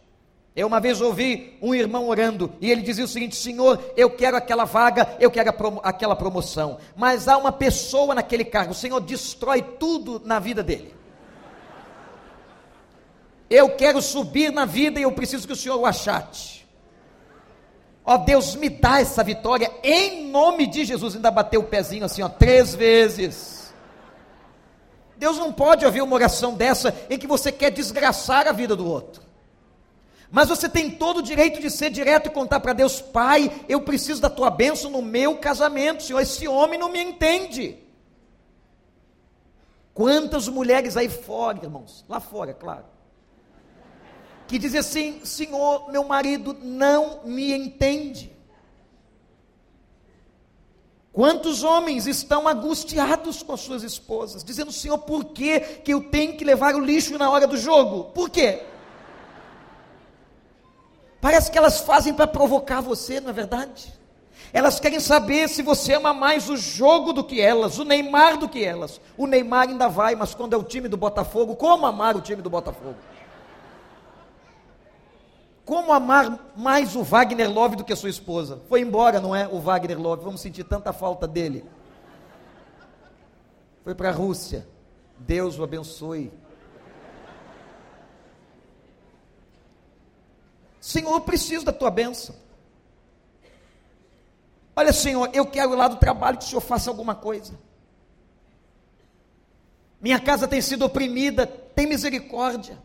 Eu 0.58 0.66
uma 0.66 0.80
vez 0.80 1.00
ouvi 1.02 1.56
um 1.62 1.76
irmão 1.76 2.08
orando 2.10 2.52
e 2.60 2.72
ele 2.72 2.82
dizia 2.82 3.06
o 3.06 3.08
seguinte: 3.08 3.36
Senhor, 3.36 3.80
eu 3.96 4.10
quero 4.10 4.36
aquela 4.36 4.66
vaga, 4.66 5.16
eu 5.20 5.30
quero 5.30 5.54
promo 5.54 5.80
aquela 5.84 6.16
promoção, 6.16 6.80
mas 6.96 7.28
há 7.28 7.38
uma 7.38 7.52
pessoa 7.52 8.16
naquele 8.16 8.44
cargo, 8.44 8.72
o 8.72 8.76
Senhor 8.76 9.00
destrói 9.00 9.62
tudo 9.62 10.20
na 10.26 10.40
vida 10.40 10.64
dele. 10.64 10.96
Eu 13.48 13.70
quero 13.76 14.02
subir 14.02 14.52
na 14.52 14.66
vida 14.66 15.00
e 15.00 15.04
eu 15.04 15.12
preciso 15.12 15.46
que 15.46 15.54
o 15.54 15.56
Senhor 15.56 15.78
o 15.78 15.86
achate. 15.86 16.68
Ó 18.04 18.16
oh, 18.16 18.18
Deus, 18.18 18.56
me 18.56 18.68
dá 18.68 19.00
essa 19.00 19.24
vitória 19.24 19.72
em 19.84 20.28
nome 20.28 20.66
de 20.66 20.86
Jesus. 20.86 21.16
Ainda 21.16 21.30
bateu 21.30 21.62
o 21.62 21.66
pezinho 21.66 22.04
assim, 22.04 22.24
ó, 22.24 22.30
três 22.30 22.74
vezes. 22.74 23.72
Deus 25.18 25.38
não 25.38 25.54
pode 25.54 25.86
ouvir 25.86 26.02
uma 26.02 26.16
oração 26.16 26.56
dessa 26.56 26.96
em 27.12 27.20
que 27.20 27.28
você 27.28 27.52
quer 27.52 27.70
desgraçar 27.70 28.48
a 28.48 28.52
vida 28.52 28.76
do 28.76 28.90
outro. 28.90 29.27
Mas 30.30 30.50
você 30.50 30.68
tem 30.68 30.92
todo 30.92 31.18
o 31.18 31.24
direito 31.24 31.62
de 31.62 31.70
ser 31.70 31.90
direto 31.90 32.28
e 32.28 32.32
contar 32.32 32.60
para 32.60 32.74
Deus: 32.74 33.02
Pai, 33.02 33.52
eu 33.70 33.82
preciso 33.82 34.22
da 34.22 34.30
tua 34.30 34.50
bênção 34.50 34.92
no 34.92 35.02
meu 35.02 35.38
casamento, 35.38 36.04
Senhor. 36.04 36.20
Esse 36.20 36.48
homem 36.48 36.80
não 36.80 36.92
me 36.92 37.02
entende. 37.02 37.78
Quantas 39.94 40.48
mulheres 40.48 40.96
aí 40.96 41.10
fora, 41.10 41.60
irmãos, 41.64 42.06
lá 42.08 42.20
fora, 42.20 42.54
claro, 42.54 42.86
que 44.48 44.60
dizem 44.60 44.80
assim: 44.80 45.22
Senhor, 45.24 45.90
meu 45.92 46.04
marido 46.04 46.56
não 46.62 47.22
me 47.24 47.54
entende. 47.54 48.36
Quantos 51.14 51.64
homens 51.64 52.06
estão 52.06 52.48
angustiados 52.48 53.42
com 53.42 53.54
as 53.54 53.62
suas 53.62 53.82
esposas, 53.82 54.44
dizendo: 54.44 54.74
Senhor, 54.74 55.00
por 55.00 55.26
que, 55.26 55.60
que 55.60 55.94
eu 55.94 56.04
tenho 56.12 56.36
que 56.36 56.44
levar 56.44 56.76
o 56.76 56.80
lixo 56.80 57.18
na 57.18 57.32
hora 57.32 57.48
do 57.48 57.58
jogo? 57.58 58.12
Por 58.12 58.30
quê? 58.30 58.62
Parece 61.28 61.52
que 61.52 61.58
elas 61.58 61.82
fazem 61.82 62.14
para 62.14 62.26
provocar 62.26 62.80
você, 62.80 63.20
não 63.20 63.32
é 63.32 63.34
verdade? 63.34 63.94
Elas 64.54 64.80
querem 64.80 64.98
saber 64.98 65.50
se 65.50 65.62
você 65.62 65.96
ama 65.96 66.14
mais 66.14 66.50
o 66.50 66.56
jogo 66.56 67.12
do 67.12 67.22
que 67.22 67.42
elas, 67.42 67.78
o 67.78 67.84
Neymar 67.84 68.38
do 68.38 68.48
que 68.48 68.64
elas. 68.64 69.02
O 69.18 69.28
Neymar 69.28 69.68
ainda 69.68 69.90
vai, 69.90 70.16
mas 70.16 70.34
quando 70.34 70.54
é 70.54 70.58
o 70.58 70.64
time 70.64 70.88
do 70.88 70.96
Botafogo, 70.96 71.58
como 71.58 71.86
amar 71.86 72.16
o 72.16 72.22
time 72.22 72.42
do 72.42 72.50
Botafogo? 72.50 72.96
como 75.66 75.92
amar 75.92 76.54
mais 76.56 76.96
o 76.96 77.04
Wagner 77.04 77.52
Love 77.52 77.76
do 77.76 77.84
que 77.84 77.92
a 77.92 77.98
sua 77.98 78.10
esposa? 78.10 78.62
Foi 78.70 78.80
embora, 78.80 79.20
não 79.20 79.36
é? 79.36 79.50
O 79.50 79.60
Wagner 79.60 80.00
Love, 80.00 80.24
vamos 80.24 80.40
sentir 80.40 80.64
tanta 80.64 80.94
falta 80.94 81.28
dele. 81.28 81.66
Foi 83.84 83.94
para 83.94 84.08
a 84.08 84.14
Rússia. 84.14 84.66
Deus 85.20 85.60
o 85.60 85.64
abençoe. 85.66 86.32
Senhor, 90.88 91.12
eu 91.12 91.20
preciso 91.20 91.66
da 91.66 91.74
tua 91.74 91.92
bênção. 91.92 92.34
Olha, 94.74 94.94
Senhor, 94.94 95.30
eu 95.34 95.46
quero 95.46 95.76
lá 95.76 95.90
do 95.90 95.98
trabalho 95.98 96.38
que 96.38 96.46
o 96.46 96.48
Senhor 96.48 96.62
faça 96.62 96.90
alguma 96.90 97.14
coisa. 97.14 97.60
Minha 100.00 100.18
casa 100.18 100.48
tem 100.48 100.62
sido 100.62 100.86
oprimida, 100.86 101.46
tem 101.46 101.86
misericórdia. 101.86 102.82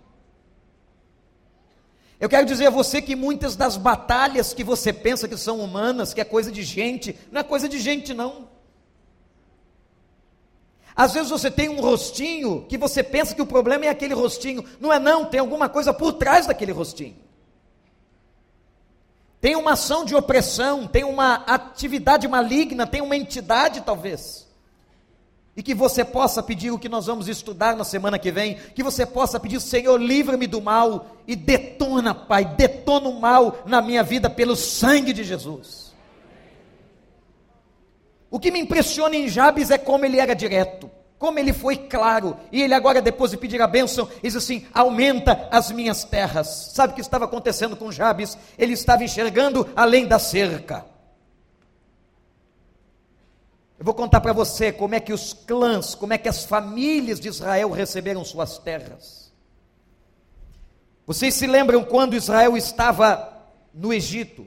Eu 2.19 2.29
quero 2.29 2.45
dizer 2.45 2.67
a 2.67 2.71
você 2.71 3.01
que 3.01 3.15
muitas 3.15 3.55
das 3.55 3.77
batalhas 3.77 4.53
que 4.53 4.65
você 4.65 4.93
pensa 4.93 5.29
que 5.29 5.37
são 5.37 5.61
humanas, 5.61 6.13
que 6.13 6.21
é 6.21 6.25
coisa 6.25 6.51
de 6.51 6.65
gente, 6.65 7.17
não 7.31 7.41
é 7.41 7.45
coisa 7.45 7.69
de 7.69 7.79
gente, 7.79 8.13
não. 8.13 8.49
Às 10.93 11.13
vezes 11.13 11.31
você 11.31 11.53
tem 11.53 11.69
um 11.69 11.81
rostinho 11.81 12.67
que 12.69 12.77
você 12.77 13.01
pensa 13.01 13.33
que 13.33 13.43
o 13.43 13.47
problema 13.47 13.85
é 13.85 13.89
aquele 13.89 14.13
rostinho. 14.13 14.65
Não 14.81 14.93
é, 14.93 14.99
não, 14.99 15.25
tem 15.25 15.39
alguma 15.39 15.69
coisa 15.69 15.95
por 15.95 16.15
trás 16.15 16.49
daquele 16.49 16.73
rostinho 16.73 17.31
tem 19.43 19.57
uma 19.57 19.73
ação 19.73 20.05
de 20.05 20.15
opressão, 20.15 20.87
tem 20.87 21.03
uma 21.03 21.35
atividade 21.35 22.29
maligna, 22.29 22.87
tem 22.87 23.01
uma 23.03 23.17
entidade 23.17 23.81
talvez. 23.81 24.49
E 25.57 25.65
que 25.65 25.75
você 25.75 26.05
possa 26.05 26.41
pedir 26.41 26.71
o 26.71 26.79
que 26.79 26.89
nós 26.89 27.07
vamos 27.07 27.27
estudar 27.27 27.75
na 27.75 27.83
semana 27.83 28.21
que 28.21 28.31
vem, 28.31 28.55
que 28.55 28.85
você 28.85 29.05
possa 29.05 29.41
pedir, 29.41 29.61
Senhor, 29.61 30.01
livra-me 30.01 30.47
do 30.47 30.63
mal 30.63 31.17
e 31.27 31.35
detona, 31.35 32.15
Pai, 32.15 32.45
detona 32.45 33.09
o 33.09 33.21
mal 33.21 33.65
na 33.67 33.83
minha 33.83 34.05
vida 34.05 34.31
pelo 34.31 34.55
sangue 34.55 35.13
de 35.13 35.25
Jesus. 35.25 35.93
O 38.31 38.39
que 38.39 38.53
me 38.53 38.61
impressiona 38.61 39.17
em 39.17 39.29
Jabes 39.29 39.73
é 39.73 39.77
como 39.77 40.05
ele 40.05 40.21
era 40.21 40.37
direto 40.37 40.89
como 41.23 41.39
ele 41.39 41.53
foi 41.53 41.77
claro, 41.77 42.37
e 42.51 42.61
ele 42.61 42.75
agora, 42.75 43.01
depois 43.01 43.31
de 43.31 43.37
pedir 43.37 43.63
a 43.63 43.69
bênção, 43.69 44.09
diz 44.21 44.35
assim: 44.35 44.67
aumenta 44.75 45.49
as 45.53 45.71
minhas 45.71 46.03
terras. 46.03 46.73
Sabe 46.75 46.93
o 46.93 46.97
que 46.97 47.01
estava 47.01 47.27
acontecendo 47.27 47.77
com 47.77 47.93
Jabes? 47.93 48.37
Ele 48.59 48.73
estava 48.73 49.05
enxergando 49.05 49.71
além 49.77 50.05
da 50.05 50.19
cerca. 50.19 50.85
Eu 53.79 53.85
vou 53.85 53.95
contar 53.95 54.21
para 54.21 54.33
você 54.33 54.73
como 54.73 54.97
é 54.97 55.01
que 55.01 55.13
os 55.13 55.33
clãs, 55.33 55.95
como 55.95 56.13
é 56.13 56.19
que 56.19 56.29
as 56.29 56.43
famílias 56.45 57.21
de 57.21 57.29
Israel 57.29 57.71
receberam 57.71 58.25
suas 58.25 58.59
terras. 58.59 59.33
Vocês 61.07 61.35
se 61.35 61.47
lembram 61.47 61.85
quando 61.85 62.17
Israel 62.17 62.57
estava 62.57 63.47
no 63.73 63.93
Egito? 63.93 64.45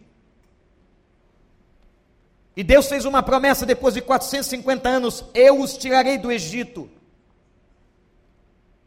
E 2.56 2.64
Deus 2.64 2.88
fez 2.88 3.04
uma 3.04 3.22
promessa 3.22 3.66
depois 3.66 3.94
de 3.94 4.02
450 4.02 4.88
anos: 4.88 5.26
eu 5.34 5.60
os 5.60 5.78
tirarei 5.78 6.18
do 6.18 6.32
Egito. 6.32 6.90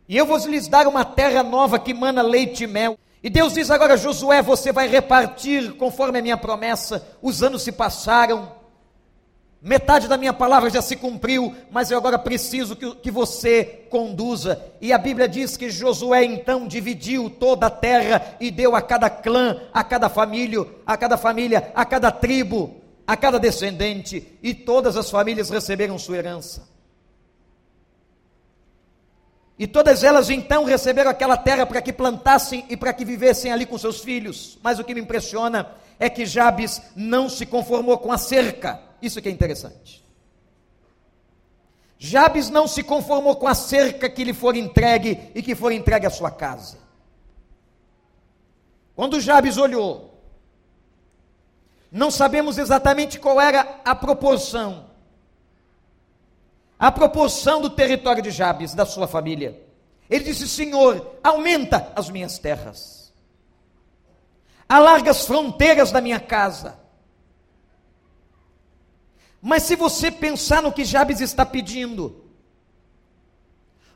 E 0.09 0.17
eu 0.17 0.25
vou 0.25 0.39
lhes 0.39 0.69
dar 0.69 0.87
uma 0.87 1.05
terra 1.05 1.43
nova 1.43 1.79
que 1.79 1.93
mana 1.93 2.23
leite 2.23 2.65
e 2.65 2.67
mel. 2.67 2.99
E 3.23 3.29
Deus 3.29 3.53
diz 3.53 3.71
agora, 3.71 3.97
Josué, 3.97 4.41
você 4.41 4.73
vai 4.73 4.89
repartir 4.89 5.75
conforme 5.75 6.19
a 6.19 6.23
minha 6.23 6.37
promessa. 6.37 7.07
Os 7.21 7.43
anos 7.43 7.63
se 7.63 7.73
passaram, 7.73 8.51
metade 9.61 10.09
da 10.09 10.17
minha 10.17 10.33
palavra 10.33 10.71
já 10.71 10.81
se 10.81 10.97
cumpriu, 10.97 11.55
mas 11.71 11.91
eu 11.91 11.99
agora 11.99 12.19
preciso 12.19 12.75
que, 12.75 12.95
que 12.95 13.11
você 13.11 13.87
conduza. 13.91 14.65
E 14.81 14.95
a 14.95 14.99
Bíblia 14.99 15.29
diz 15.29 15.59
que 15.59 15.69
Josué 15.69 16.25
então 16.25 16.67
dividiu 16.67 17.29
toda 17.29 17.67
a 17.67 17.71
terra 17.71 18.37
e 18.41 18.51
deu 18.51 18.75
a 18.75 18.81
cada 18.81 19.11
clã, 19.11 19.61
a 19.75 19.85
cada 19.85 20.09
família, 20.09 20.65
a 20.87 20.97
cada 20.97 21.19
família, 21.19 21.71
a 21.75 21.85
cada 21.85 22.11
tribo 22.11 22.88
a 23.09 23.17
cada 23.17 23.41
descendente, 23.41 24.39
e 24.43 24.53
todas 24.53 24.95
as 24.95 25.11
famílias 25.11 25.49
receberam 25.49 25.99
sua 25.99 26.19
herança. 26.19 26.69
E 29.59 29.67
todas 29.67 30.05
elas 30.05 30.29
então 30.29 30.65
receberam 30.65 31.11
aquela 31.11 31.39
terra 31.39 31.65
para 31.65 31.81
que 31.81 31.91
plantassem 31.91 32.67
e 32.69 32.77
para 32.77 32.93
que 32.93 33.07
vivessem 33.07 33.51
ali 33.51 33.65
com 33.65 33.79
seus 33.79 34.01
filhos. 34.03 34.59
Mas 34.63 34.79
o 34.79 34.85
que 34.85 34.93
me 34.93 35.01
impressiona 35.01 35.71
é 35.99 36.11
que 36.11 36.27
Jabes 36.27 36.83
não 36.95 37.31
se 37.31 37.47
conformou 37.47 37.97
com 37.97 38.13
a 38.13 38.19
cerca. 38.19 38.79
Isso 39.01 39.23
que 39.23 39.29
é 39.31 39.33
interessante. 39.33 40.05
Jabes 41.99 42.51
não 42.51 42.69
se 42.69 42.83
conformou 42.83 43.37
com 43.37 43.49
a 43.49 43.55
cerca 43.55 44.11
que 44.11 44.23
lhe 44.23 44.35
for 44.35 44.55
entregue 44.55 45.31
e 45.35 45.43
que 45.43 45.55
for 45.55 45.73
entregue 45.73 46.07
à 46.07 46.11
sua 46.11 46.31
casa. 46.31 46.77
Quando 48.95 49.19
Jabes 49.19 49.57
olhou 49.57 50.08
não 51.91 52.11
sabemos 52.11 52.59
exatamente 52.59 53.19
qual 53.19 53.41
era 53.41 53.81
a 53.85 53.95
proporção. 53.95 54.87
A 56.79 56.93
proporção 56.93 57.61
do 57.61 57.71
território 57.71 58.23
de 58.23 58.31
Jabes, 58.31 58.75
da 58.75 58.87
sua 58.87 59.09
família. 59.09 59.61
Ele 60.09 60.25
disse: 60.25 60.49
Senhor, 60.49 61.19
aumenta 61.23 61.93
as 61.97 62.09
minhas 62.09 62.39
terras, 62.39 63.13
alarga 64.69 65.11
as 65.11 65.27
fronteiras 65.27 65.91
da 65.91 66.01
minha 66.01 66.21
casa. 66.21 66.79
Mas 69.41 69.63
se 69.63 69.77
você 69.77 70.11
pensar 70.11 70.63
no 70.63 70.73
que 70.73 70.85
Jabes 70.85 71.21
está 71.21 71.47
pedindo, 71.47 72.25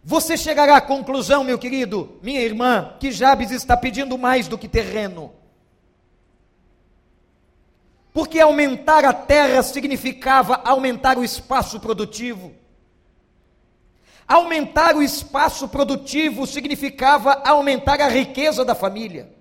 você 0.05 0.37
chegará 0.37 0.77
à 0.77 0.81
conclusão, 0.81 1.45
meu 1.45 1.59
querido, 1.59 2.19
minha 2.23 2.41
irmã, 2.41 2.97
que 2.99 3.13
Jabes 3.13 3.51
está 3.51 3.77
pedindo 3.77 4.17
mais 4.19 4.49
do 4.49 4.59
que 4.59 4.69
terreno. 4.69 5.33
Porque 8.13 8.41
aumentar 8.41 9.05
a 9.05 9.13
terra 9.13 9.63
significava 9.63 10.61
aumentar 10.65 11.17
o 11.17 11.25
espaço 11.25 11.81
produtivo. 11.81 12.53
Aumentar 14.29 14.95
o 14.97 15.03
espaço 15.03 15.69
produtivo 15.69 16.47
significava 16.47 17.43
aumentar 17.45 18.01
a 18.01 18.09
riqueza 18.09 18.65
da 18.65 18.75
família. 18.75 19.35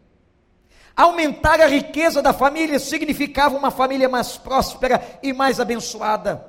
Aumentar 0.95 1.59
a 1.59 1.67
riqueza 1.67 2.21
da 2.21 2.33
família 2.33 2.79
significava 2.79 3.57
uma 3.57 3.71
família 3.71 4.07
mais 4.07 4.37
próspera 4.37 5.19
e 5.21 5.33
mais 5.33 5.59
abençoada. 5.59 6.45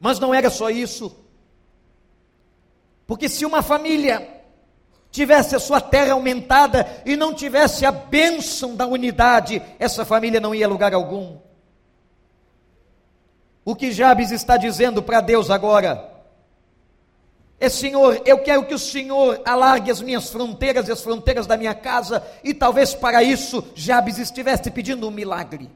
Mas 0.00 0.18
não 0.18 0.32
era 0.32 0.48
só 0.48 0.70
isso. 0.70 1.14
Porque 3.06 3.28
se 3.28 3.44
uma 3.44 3.62
família 3.62 4.37
tivesse 5.10 5.56
a 5.56 5.60
sua 5.60 5.80
terra 5.80 6.12
aumentada 6.12 6.86
e 7.04 7.16
não 7.16 7.34
tivesse 7.34 7.84
a 7.86 7.92
bênção 7.92 8.76
da 8.76 8.86
unidade, 8.86 9.62
essa 9.78 10.04
família 10.04 10.40
não 10.40 10.54
ia 10.54 10.66
a 10.66 10.68
lugar 10.68 10.94
algum. 10.94 11.38
O 13.64 13.74
que 13.74 13.92
Jabes 13.92 14.30
está 14.30 14.56
dizendo 14.56 15.02
para 15.02 15.20
Deus 15.20 15.50
agora 15.50 16.10
é: 17.60 17.68
Senhor, 17.68 18.22
eu 18.24 18.38
quero 18.38 18.64
que 18.66 18.74
o 18.74 18.78
Senhor 18.78 19.42
alargue 19.44 19.90
as 19.90 20.00
minhas 20.00 20.30
fronteiras 20.30 20.88
e 20.88 20.92
as 20.92 21.02
fronteiras 21.02 21.46
da 21.46 21.56
minha 21.56 21.74
casa, 21.74 22.22
e 22.42 22.54
talvez 22.54 22.94
para 22.94 23.22
isso 23.22 23.64
Jabes 23.74 24.18
estivesse 24.18 24.70
pedindo 24.70 25.06
um 25.06 25.10
milagre. 25.10 25.70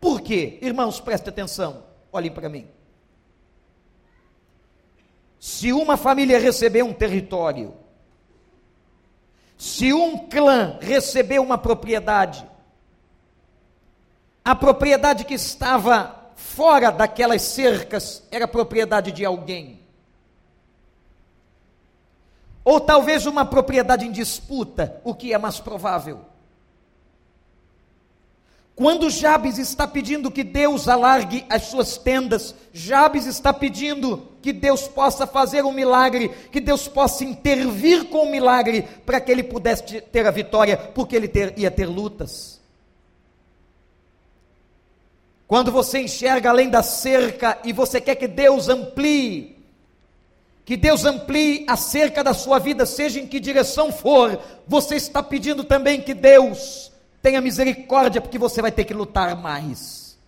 Por 0.00 0.20
quê? 0.20 0.58
Irmãos, 0.60 1.00
preste 1.00 1.28
atenção, 1.28 1.84
olhem 2.12 2.30
para 2.30 2.48
mim. 2.48 2.68
Se 5.44 5.74
uma 5.74 5.98
família 5.98 6.40
receber 6.40 6.82
um 6.82 6.94
território, 6.94 7.74
se 9.58 9.92
um 9.92 10.26
clã 10.26 10.78
receber 10.80 11.38
uma 11.38 11.58
propriedade, 11.58 12.48
a 14.42 14.54
propriedade 14.54 15.22
que 15.22 15.34
estava 15.34 16.32
fora 16.34 16.90
daquelas 16.90 17.42
cercas 17.42 18.26
era 18.30 18.48
propriedade 18.48 19.12
de 19.12 19.22
alguém. 19.22 19.82
Ou 22.64 22.80
talvez 22.80 23.26
uma 23.26 23.44
propriedade 23.44 24.06
em 24.06 24.12
disputa, 24.12 24.98
o 25.04 25.14
que 25.14 25.34
é 25.34 25.36
mais 25.36 25.60
provável. 25.60 26.24
Quando 28.76 29.08
Jabes 29.08 29.56
está 29.56 29.86
pedindo 29.86 30.32
que 30.32 30.42
Deus 30.42 30.88
alargue 30.88 31.44
as 31.48 31.64
suas 31.64 31.96
tendas, 31.96 32.54
Jabes 32.72 33.24
está 33.24 33.52
pedindo 33.52 34.28
que 34.42 34.52
Deus 34.52 34.88
possa 34.88 35.28
fazer 35.28 35.64
um 35.64 35.72
milagre, 35.72 36.28
que 36.50 36.60
Deus 36.60 36.88
possa 36.88 37.24
intervir 37.24 38.06
com 38.06 38.18
o 38.18 38.22
um 38.24 38.30
milagre 38.30 38.82
para 39.06 39.20
que 39.20 39.30
ele 39.30 39.44
pudesse 39.44 40.00
ter 40.00 40.26
a 40.26 40.30
vitória, 40.32 40.76
porque 40.76 41.14
ele 41.14 41.28
ter, 41.28 41.56
ia 41.56 41.70
ter 41.70 41.86
lutas. 41.86 42.60
Quando 45.46 45.70
você 45.70 46.00
enxerga 46.00 46.50
além 46.50 46.68
da 46.68 46.82
cerca 46.82 47.58
e 47.62 47.72
você 47.72 48.00
quer 48.00 48.16
que 48.16 48.26
Deus 48.26 48.68
amplie, 48.68 49.56
que 50.64 50.76
Deus 50.76 51.04
amplie 51.04 51.64
a 51.68 51.76
cerca 51.76 52.24
da 52.24 52.34
sua 52.34 52.58
vida, 52.58 52.84
seja 52.84 53.20
em 53.20 53.26
que 53.26 53.38
direção 53.38 53.92
for, 53.92 54.40
você 54.66 54.96
está 54.96 55.22
pedindo 55.22 55.62
também 55.62 56.00
que 56.00 56.12
Deus 56.12 56.90
Tenha 57.24 57.40
misericórdia, 57.40 58.20
porque 58.20 58.38
você 58.38 58.60
vai 58.60 58.70
ter 58.70 58.84
que 58.84 58.92
lutar 58.92 59.34
mais. 59.34 60.18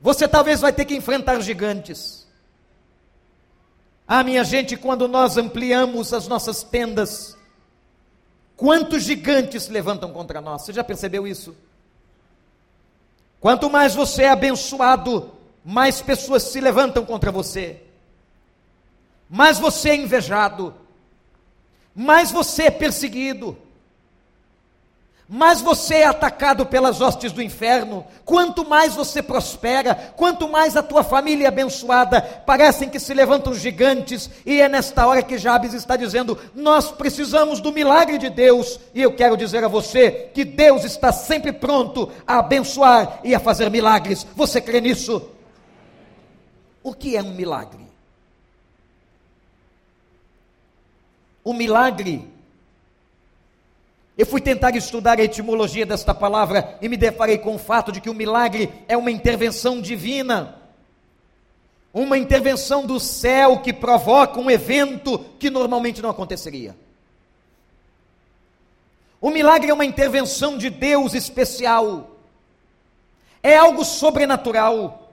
Você 0.00 0.26
talvez 0.26 0.62
vai 0.62 0.72
ter 0.72 0.86
que 0.86 0.96
enfrentar 0.96 1.38
gigantes. 1.40 2.26
Ah, 4.06 4.24
minha 4.24 4.42
gente, 4.44 4.78
quando 4.78 5.06
nós 5.06 5.36
ampliamos 5.36 6.14
as 6.14 6.26
nossas 6.26 6.62
tendas, 6.62 7.36
quantos 8.56 9.02
gigantes 9.02 9.64
se 9.64 9.70
levantam 9.70 10.10
contra 10.10 10.40
nós. 10.40 10.62
Você 10.62 10.72
já 10.72 10.82
percebeu 10.82 11.26
isso? 11.26 11.54
Quanto 13.40 13.68
mais 13.68 13.94
você 13.94 14.22
é 14.22 14.30
abençoado, 14.30 15.34
mais 15.62 16.00
pessoas 16.00 16.44
se 16.44 16.62
levantam 16.62 17.04
contra 17.04 17.30
você, 17.30 17.82
mais 19.28 19.58
você 19.58 19.90
é 19.90 19.96
invejado, 19.96 20.74
mais 21.94 22.30
você 22.30 22.62
é 22.62 22.70
perseguido 22.70 23.67
mais 25.28 25.60
você 25.60 25.96
é 25.96 26.06
atacado 26.06 26.64
pelas 26.64 27.02
hostes 27.02 27.32
do 27.32 27.42
inferno, 27.42 28.06
quanto 28.24 28.66
mais 28.66 28.94
você 28.94 29.22
prospera, 29.22 29.94
quanto 30.16 30.48
mais 30.48 30.74
a 30.74 30.82
tua 30.82 31.04
família 31.04 31.44
é 31.44 31.48
abençoada, 31.48 32.22
parecem 32.22 32.88
que 32.88 32.98
se 32.98 33.12
levantam 33.12 33.52
gigantes, 33.52 34.30
e 34.46 34.58
é 34.58 34.68
nesta 34.70 35.06
hora 35.06 35.22
que 35.22 35.36
Jabes 35.36 35.74
está 35.74 35.96
dizendo: 35.96 36.38
Nós 36.54 36.90
precisamos 36.90 37.60
do 37.60 37.70
milagre 37.70 38.16
de 38.16 38.30
Deus, 38.30 38.80
e 38.94 39.02
eu 39.02 39.14
quero 39.14 39.36
dizer 39.36 39.62
a 39.62 39.68
você 39.68 40.30
que 40.32 40.46
Deus 40.46 40.82
está 40.84 41.12
sempre 41.12 41.52
pronto 41.52 42.10
a 42.26 42.38
abençoar 42.38 43.20
e 43.22 43.34
a 43.34 43.40
fazer 43.40 43.70
milagres. 43.70 44.26
Você 44.34 44.62
crê 44.62 44.80
nisso? 44.80 45.30
O 46.82 46.94
que 46.94 47.18
é 47.18 47.22
um 47.22 47.34
milagre? 47.34 47.86
O 51.44 51.52
milagre 51.52 52.37
eu 54.18 54.26
fui 54.26 54.40
tentar 54.40 54.74
estudar 54.74 55.20
a 55.20 55.22
etimologia 55.22 55.86
desta 55.86 56.12
palavra 56.12 56.76
e 56.82 56.88
me 56.88 56.96
deparei 56.96 57.38
com 57.38 57.54
o 57.54 57.58
fato 57.58 57.92
de 57.92 58.00
que 58.00 58.10
o 58.10 58.14
milagre 58.14 58.68
é 58.88 58.96
uma 58.96 59.12
intervenção 59.12 59.80
divina, 59.80 60.56
uma 61.94 62.18
intervenção 62.18 62.84
do 62.84 62.98
céu 62.98 63.60
que 63.60 63.72
provoca 63.72 64.40
um 64.40 64.50
evento 64.50 65.20
que 65.38 65.48
normalmente 65.48 66.02
não 66.02 66.10
aconteceria. 66.10 66.76
O 69.20 69.30
milagre 69.30 69.70
é 69.70 69.74
uma 69.74 69.84
intervenção 69.84 70.58
de 70.58 70.68
Deus 70.68 71.14
especial, 71.14 72.10
é 73.40 73.56
algo 73.56 73.84
sobrenatural. 73.84 75.07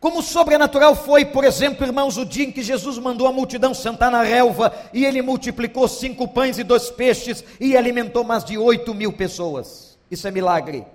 Como 0.00 0.22
sobrenatural 0.22 0.96
foi, 0.96 1.26
por 1.26 1.44
exemplo, 1.44 1.84
irmãos, 1.84 2.16
o 2.16 2.24
dia 2.24 2.46
em 2.46 2.50
que 2.50 2.62
Jesus 2.62 2.96
mandou 2.96 3.26
a 3.26 3.32
multidão 3.32 3.74
sentar 3.74 4.10
na 4.10 4.22
relva 4.22 4.74
e 4.94 5.04
ele 5.04 5.20
multiplicou 5.20 5.86
cinco 5.86 6.26
pães 6.26 6.58
e 6.58 6.64
dois 6.64 6.88
peixes 6.90 7.44
e 7.60 7.76
alimentou 7.76 8.24
mais 8.24 8.42
de 8.42 8.56
oito 8.56 8.94
mil 8.94 9.12
pessoas. 9.12 9.98
Isso 10.10 10.26
é 10.26 10.30
milagre. 10.30 10.86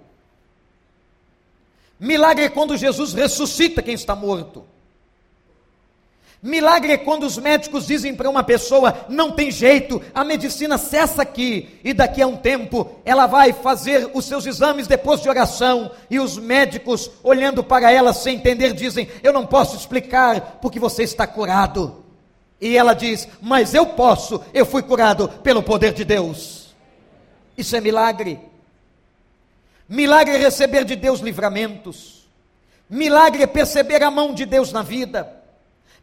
Milagre 2.00 2.45
é 2.45 2.50
quando 2.50 2.75
Jesus 2.75 3.13
ressuscita 3.13 3.83
quem 3.83 3.93
está 3.93 4.15
morto. 4.15 4.65
Milagre 6.45 6.91
é 6.91 6.97
quando 6.97 7.23
os 7.23 7.39
médicos 7.39 7.87
dizem 7.87 8.13
para 8.13 8.29
uma 8.29 8.43
pessoa: 8.43 9.07
não 9.09 9.31
tem 9.31 9.49
jeito, 9.49 9.99
a 10.13 10.23
medicina 10.23 10.77
cessa 10.77 11.23
aqui, 11.23 11.79
e 11.83 11.91
daqui 11.91 12.21
a 12.21 12.27
um 12.27 12.37
tempo 12.37 12.87
ela 13.03 13.25
vai 13.25 13.51
fazer 13.51 14.11
os 14.13 14.25
seus 14.25 14.45
exames 14.45 14.85
depois 14.85 15.21
de 15.21 15.27
oração, 15.27 15.89
e 16.07 16.19
os 16.19 16.37
médicos, 16.37 17.09
olhando 17.23 17.63
para 17.63 17.91
ela 17.91 18.13
sem 18.13 18.35
entender, 18.35 18.73
dizem: 18.73 19.09
eu 19.23 19.33
não 19.33 19.43
posso 19.43 19.75
explicar 19.75 20.59
porque 20.61 20.79
você 20.79 21.01
está 21.01 21.25
curado. 21.25 22.03
E 22.61 22.77
ela 22.77 22.93
diz: 22.93 23.27
mas 23.41 23.73
eu 23.73 23.87
posso, 23.87 24.39
eu 24.53 24.67
fui 24.67 24.83
curado 24.83 25.27
pelo 25.41 25.63
poder 25.63 25.93
de 25.93 26.05
Deus. 26.05 26.75
Isso 27.57 27.75
é 27.75 27.81
milagre. 27.81 28.39
Milagre 29.89 30.35
é 30.35 30.37
receber 30.37 30.85
de 30.85 30.95
Deus 30.95 31.21
livramentos. 31.21 32.27
Milagre 32.87 33.41
é 33.41 33.47
perceber 33.47 34.03
a 34.03 34.11
mão 34.11 34.31
de 34.31 34.45
Deus 34.45 34.71
na 34.71 34.83
vida. 34.83 35.43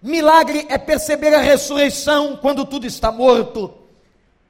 Milagre 0.02 0.66
é 0.68 0.76
perceber 0.76 1.32
a 1.32 1.40
ressurreição 1.40 2.36
quando 2.36 2.64
tudo 2.64 2.86
está 2.86 3.12
morto. 3.12 3.72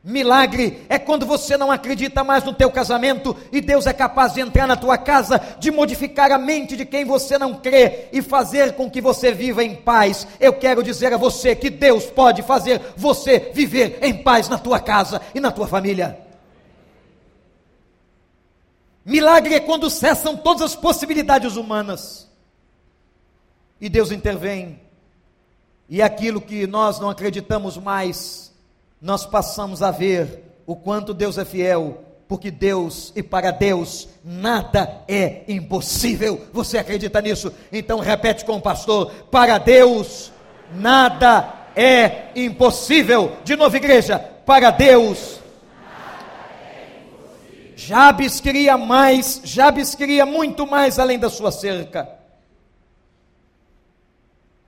Milagre 0.02 0.84
é 0.88 0.98
quando 0.98 1.24
você 1.26 1.56
não 1.56 1.70
acredita 1.70 2.24
mais 2.24 2.42
no 2.42 2.52
teu 2.52 2.70
casamento 2.72 3.36
e 3.52 3.60
Deus 3.60 3.86
é 3.86 3.92
capaz 3.92 4.32
de 4.32 4.40
entrar 4.40 4.66
na 4.66 4.74
tua 4.74 4.98
casa, 4.98 5.38
de 5.60 5.70
modificar 5.70 6.32
a 6.32 6.38
mente 6.38 6.76
de 6.76 6.84
quem 6.84 7.04
você 7.04 7.38
não 7.38 7.54
crê 7.54 8.08
e 8.12 8.20
fazer 8.20 8.72
com 8.72 8.90
que 8.90 9.00
você 9.00 9.30
viva 9.30 9.62
em 9.62 9.76
paz. 9.76 10.26
Eu 10.40 10.54
quero 10.54 10.82
dizer 10.82 11.12
a 11.12 11.18
você 11.18 11.54
que 11.54 11.70
Deus 11.70 12.06
pode 12.06 12.42
fazer 12.42 12.80
você 12.96 13.50
viver 13.52 13.98
em 14.02 14.22
paz 14.24 14.48
na 14.48 14.58
tua 14.58 14.80
casa 14.80 15.20
e 15.34 15.38
na 15.38 15.52
tua 15.52 15.68
família. 15.68 16.18
Milagre 19.04 19.54
é 19.54 19.60
quando 19.60 19.90
cessam 19.90 20.36
todas 20.36 20.62
as 20.62 20.74
possibilidades 20.74 21.56
humanas 21.56 22.28
e 23.80 23.88
Deus 23.88 24.10
intervém 24.10 24.81
e 25.92 26.00
aquilo 26.00 26.40
que 26.40 26.66
nós 26.66 26.98
não 26.98 27.10
acreditamos 27.10 27.76
mais, 27.76 28.50
nós 28.98 29.26
passamos 29.26 29.82
a 29.82 29.90
ver 29.90 30.42
o 30.64 30.74
quanto 30.74 31.12
Deus 31.12 31.36
é 31.36 31.44
fiel, 31.44 32.02
porque 32.26 32.50
Deus 32.50 33.12
e 33.14 33.22
para 33.22 33.50
Deus 33.50 34.08
nada 34.24 35.02
é 35.06 35.42
impossível. 35.46 36.46
Você 36.50 36.78
acredita 36.78 37.20
nisso? 37.20 37.52
Então 37.70 37.98
repete 37.98 38.42
com 38.42 38.56
o 38.56 38.60
pastor: 38.62 39.10
para 39.30 39.58
Deus 39.58 40.32
nada 40.74 41.52
é 41.76 42.28
impossível. 42.34 43.36
De 43.44 43.54
novo, 43.54 43.76
igreja, 43.76 44.18
para 44.18 44.70
Deus. 44.70 45.40
Jabes 47.76 48.40
queria 48.40 48.78
mais, 48.78 49.42
Jabes 49.44 49.94
queria 49.94 50.24
muito 50.24 50.66
mais 50.66 50.98
além 50.98 51.18
da 51.18 51.28
sua 51.28 51.52
cerca. 51.52 52.21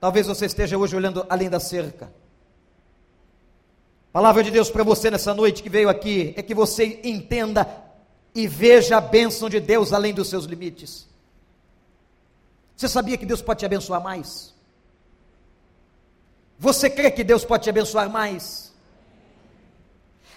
Talvez 0.05 0.27
você 0.27 0.45
esteja 0.45 0.77
hoje 0.77 0.95
olhando 0.95 1.25
além 1.27 1.49
da 1.49 1.59
cerca. 1.59 2.13
Palavra 4.13 4.43
de 4.43 4.51
Deus 4.51 4.69
para 4.69 4.83
você 4.83 5.09
nessa 5.09 5.33
noite 5.33 5.63
que 5.63 5.67
veio 5.67 5.89
aqui 5.89 6.31
é 6.37 6.43
que 6.43 6.53
você 6.53 7.01
entenda 7.03 7.67
e 8.35 8.45
veja 8.45 8.97
a 8.97 9.01
bênção 9.01 9.49
de 9.49 9.59
Deus 9.59 9.91
além 9.91 10.13
dos 10.13 10.29
seus 10.29 10.45
limites. 10.45 11.07
Você 12.77 12.87
sabia 12.87 13.17
que 13.17 13.25
Deus 13.25 13.41
pode 13.41 13.61
te 13.61 13.65
abençoar 13.65 13.99
mais? 13.99 14.53
Você 16.59 16.87
crê 16.87 17.09
que 17.09 17.23
Deus 17.23 17.43
pode 17.43 17.63
te 17.63 17.71
abençoar 17.71 18.07
mais? 18.07 18.71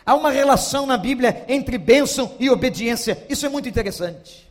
Há 0.07 0.15
uma 0.15 0.31
relação 0.31 0.87
na 0.87 0.97
Bíblia 0.97 1.45
entre 1.47 1.77
bênção 1.77 2.35
e 2.41 2.49
obediência, 2.49 3.23
isso 3.29 3.45
é 3.45 3.51
muito 3.51 3.69
interessante. 3.69 4.51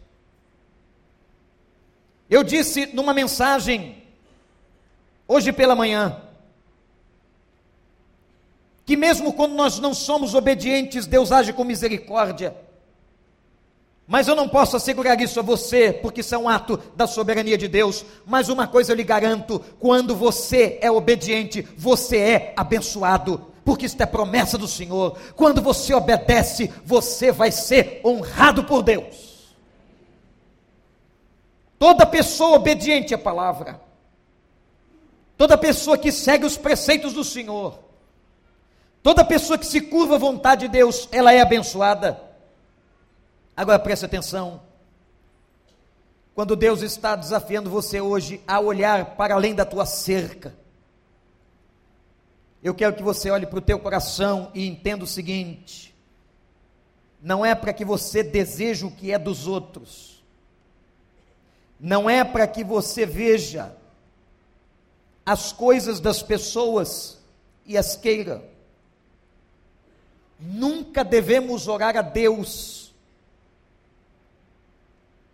Eu 2.30 2.44
disse 2.44 2.86
numa 2.94 3.16
mensagem 3.16 4.06
hoje 5.28 5.52
pela 5.52 5.76
manhã, 5.76 6.22
que 8.86 8.96
mesmo 8.96 9.34
quando 9.34 9.54
nós 9.54 9.80
não 9.80 9.94
somos 9.94 10.34
obedientes, 10.34 11.06
Deus 11.06 11.32
age 11.32 11.52
com 11.52 11.64
misericórdia. 11.64 12.56
Mas 14.08 14.30
eu 14.30 14.36
não 14.36 14.48
posso 14.48 14.78
assegurar 14.78 15.20
isso 15.20 15.38
a 15.38 15.44
você, 15.44 15.92
porque 15.92 16.22
isso 16.22 16.34
é 16.34 16.38
um 16.38 16.48
ato 16.48 16.80
da 16.96 17.06
soberania 17.06 17.58
de 17.58 17.68
Deus. 17.68 18.06
Mas 18.26 18.48
uma 18.48 18.66
coisa 18.66 18.94
eu 18.94 18.96
lhe 18.96 19.04
garanto: 19.04 19.60
quando 19.78 20.16
você 20.16 20.80
é 20.82 20.90
obediente, 20.90 21.68
você 21.78 22.18
é 22.18 22.54
abençoado, 22.56 23.52
porque 23.66 23.86
isso 23.86 24.02
é 24.02 24.06
promessa 24.06 24.58
do 24.58 24.66
Senhor. 24.66 25.18
Quando 25.36 25.62
você 25.62 25.94
obedece, 25.94 26.72
você 26.86 27.34
vai 27.34 27.52
ser 27.52 28.00
honrado 28.06 28.64
por 28.64 28.82
Deus. 28.82 29.58
Toda 31.78 32.06
pessoa 32.06 32.56
obediente 32.56 33.14
à 33.14 33.18
palavra, 33.18 33.82
Toda 35.38 35.58
pessoa 35.58 35.98
que 35.98 36.12
segue 36.12 36.46
os 36.46 36.58
preceitos 36.58 37.14
do 37.14 37.24
Senhor, 37.24 37.78
toda 39.04 39.24
pessoa 39.24 39.58
que 39.58 39.68
se 39.68 39.82
curva 39.82 40.16
à 40.16 40.18
vontade 40.18 40.62
de 40.62 40.70
Deus, 40.70 41.08
ela 41.12 41.32
é 41.32 41.40
abençoada. 41.40 42.20
Agora 43.56 43.78
preste 43.78 44.04
atenção. 44.06 44.62
Quando 46.34 46.56
Deus 46.56 46.82
está 46.82 47.16
desafiando 47.16 47.70
você 47.70 48.02
hoje 48.02 48.42
a 48.48 48.60
olhar 48.60 49.16
para 49.16 49.36
além 49.36 49.54
da 49.54 49.66
tua 49.66 49.86
cerca, 49.86 50.56
eu 52.64 52.74
quero 52.74 52.96
que 52.96 53.04
você 53.04 53.30
olhe 53.30 53.46
para 53.46 53.60
o 53.60 53.62
teu 53.62 53.80
coração 53.80 54.52
e 54.56 54.68
entenda 54.68 55.04
o 55.04 55.08
seguinte: 55.08 55.96
não 57.22 57.46
é 57.46 57.54
para 57.54 57.74
que 57.74 57.86
você 57.86 58.24
deseje 58.24 58.86
o 58.86 58.92
que 58.92 59.12
é 59.12 59.20
dos 59.20 59.48
outros, 59.48 60.24
não 61.80 62.10
é 62.10 62.24
para 62.24 62.48
que 62.48 62.64
você 62.64 63.06
veja 63.06 63.76
as 65.28 65.52
coisas 65.52 66.00
das 66.00 66.24
pessoas 66.24 67.18
e 67.66 67.78
as 67.78 67.98
queira. 67.98 68.50
Nunca 70.40 71.04
devemos 71.04 71.68
orar 71.68 71.98
a 71.98 72.02
Deus 72.02 72.96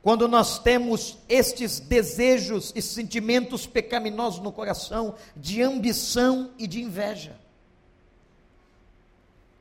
quando 0.01 0.27
nós 0.27 0.57
temos 0.57 1.19
estes 1.29 1.79
desejos 1.79 2.73
e 2.75 2.81
sentimentos 2.81 3.67
pecaminosos 3.67 4.41
no 4.41 4.51
coração 4.51 5.13
de 5.35 5.61
ambição 5.61 6.49
e 6.57 6.65
de 6.65 6.81
inveja. 6.81 7.39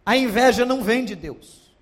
A 0.04 0.16
inveja 0.16 0.64
não 0.64 0.82
vem 0.82 1.04
de 1.04 1.14
Deus. 1.14 1.74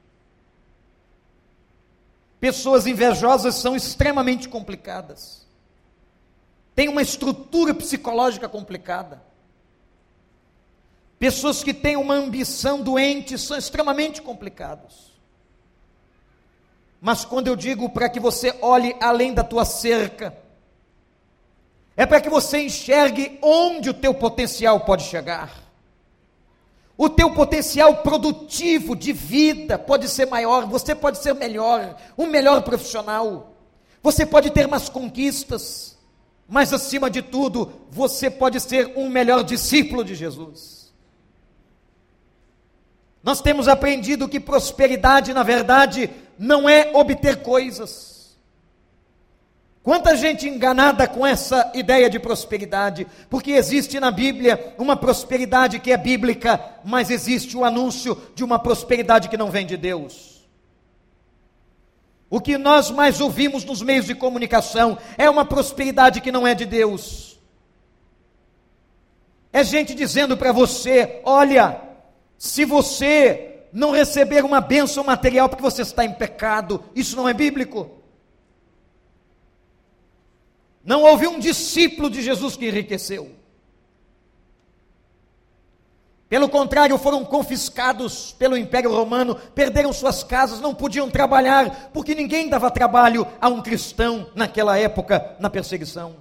Pessoas 2.40 2.88
invejosas 2.88 3.54
são 3.54 3.76
extremamente 3.76 4.48
complicadas 4.48 5.39
tem 6.80 6.88
uma 6.88 7.02
estrutura 7.02 7.74
psicológica 7.74 8.48
complicada. 8.48 9.22
Pessoas 11.18 11.62
que 11.62 11.74
têm 11.74 11.94
uma 11.94 12.14
ambição 12.14 12.80
doente 12.80 13.36
são 13.36 13.54
extremamente 13.58 14.22
complicados. 14.22 15.12
Mas 16.98 17.22
quando 17.22 17.48
eu 17.48 17.54
digo 17.54 17.90
para 17.90 18.08
que 18.08 18.18
você 18.18 18.56
olhe 18.62 18.96
além 18.98 19.34
da 19.34 19.44
tua 19.44 19.66
cerca, 19.66 20.34
é 21.94 22.06
para 22.06 22.18
que 22.18 22.30
você 22.30 22.62
enxergue 22.62 23.38
onde 23.42 23.90
o 23.90 23.94
teu 23.94 24.14
potencial 24.14 24.80
pode 24.80 25.02
chegar. 25.02 25.52
O 26.96 27.10
teu 27.10 27.34
potencial 27.34 27.96
produtivo 27.96 28.96
de 28.96 29.12
vida 29.12 29.78
pode 29.78 30.08
ser 30.08 30.28
maior, 30.28 30.64
você 30.64 30.94
pode 30.94 31.18
ser 31.18 31.34
melhor, 31.34 31.94
um 32.16 32.24
melhor 32.24 32.62
profissional. 32.62 33.52
Você 34.02 34.24
pode 34.24 34.48
ter 34.48 34.66
mais 34.66 34.88
conquistas, 34.88 35.99
mas 36.50 36.72
acima 36.74 37.08
de 37.08 37.22
tudo, 37.22 37.72
você 37.90 38.28
pode 38.28 38.60
ser 38.60 38.92
um 38.96 39.08
melhor 39.08 39.42
discípulo 39.42 40.04
de 40.04 40.14
Jesus. 40.14 40.92
Nós 43.22 43.40
temos 43.40 43.68
aprendido 43.68 44.28
que 44.28 44.38
prosperidade, 44.38 45.32
na 45.32 45.42
verdade, 45.42 46.10
não 46.38 46.68
é 46.68 46.90
obter 46.92 47.42
coisas 47.42 48.10
Quanta 49.82 50.14
gente 50.14 50.46
enganada 50.46 51.08
com 51.08 51.26
essa 51.26 51.72
ideia 51.74 52.10
de 52.10 52.18
prosperidade, 52.18 53.06
porque 53.30 53.52
existe 53.52 53.98
na 53.98 54.10
Bíblia 54.10 54.74
uma 54.76 54.94
prosperidade 54.94 55.78
que 55.78 55.90
é 55.90 55.96
bíblica, 55.96 56.60
mas 56.84 57.10
existe 57.10 57.56
o 57.56 57.64
anúncio 57.64 58.16
de 58.34 58.44
uma 58.44 58.58
prosperidade 58.58 59.28
que 59.30 59.38
não 59.38 59.50
vem 59.50 59.66
de 59.66 59.78
Deus. 59.78 60.29
O 62.30 62.40
que 62.40 62.56
nós 62.56 62.92
mais 62.92 63.20
ouvimos 63.20 63.64
nos 63.64 63.82
meios 63.82 64.06
de 64.06 64.14
comunicação 64.14 64.96
é 65.18 65.28
uma 65.28 65.44
prosperidade 65.44 66.20
que 66.20 66.30
não 66.30 66.46
é 66.46 66.54
de 66.54 66.64
Deus. 66.64 67.40
É 69.52 69.64
gente 69.64 69.92
dizendo 69.92 70.36
para 70.36 70.52
você: 70.52 71.20
olha, 71.24 71.80
se 72.38 72.64
você 72.64 73.66
não 73.72 73.90
receber 73.90 74.44
uma 74.44 74.60
bênção 74.60 75.02
material 75.02 75.48
porque 75.48 75.62
você 75.62 75.82
está 75.82 76.04
em 76.04 76.12
pecado, 76.12 76.84
isso 76.94 77.16
não 77.16 77.28
é 77.28 77.34
bíblico. 77.34 77.90
Não 80.84 81.02
houve 81.02 81.26
um 81.26 81.40
discípulo 81.40 82.08
de 82.08 82.22
Jesus 82.22 82.56
que 82.56 82.68
enriqueceu. 82.68 83.39
Pelo 86.30 86.48
contrário, 86.48 86.96
foram 86.96 87.24
confiscados 87.24 88.30
pelo 88.38 88.56
Império 88.56 88.94
Romano, 88.94 89.34
perderam 89.34 89.92
suas 89.92 90.22
casas, 90.22 90.60
não 90.60 90.72
podiam 90.72 91.10
trabalhar, 91.10 91.90
porque 91.92 92.14
ninguém 92.14 92.48
dava 92.48 92.70
trabalho 92.70 93.26
a 93.40 93.48
um 93.48 93.60
cristão 93.60 94.30
naquela 94.32 94.78
época, 94.78 95.36
na 95.40 95.50
perseguição. 95.50 96.14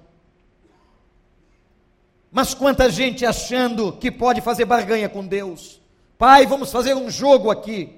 Mas 2.32 2.56
quanta 2.56 2.90
gente 2.90 3.24
achando 3.24 3.94
que 3.94 4.10
pode 4.10 4.42
fazer 4.42 4.66
barganha 4.66 5.08
com 5.08 5.24
Deus. 5.24 5.80
Pai, 6.18 6.48
vamos 6.48 6.72
fazer 6.72 6.96
um 6.96 7.12
jogo 7.12 7.52
aqui. 7.52 7.96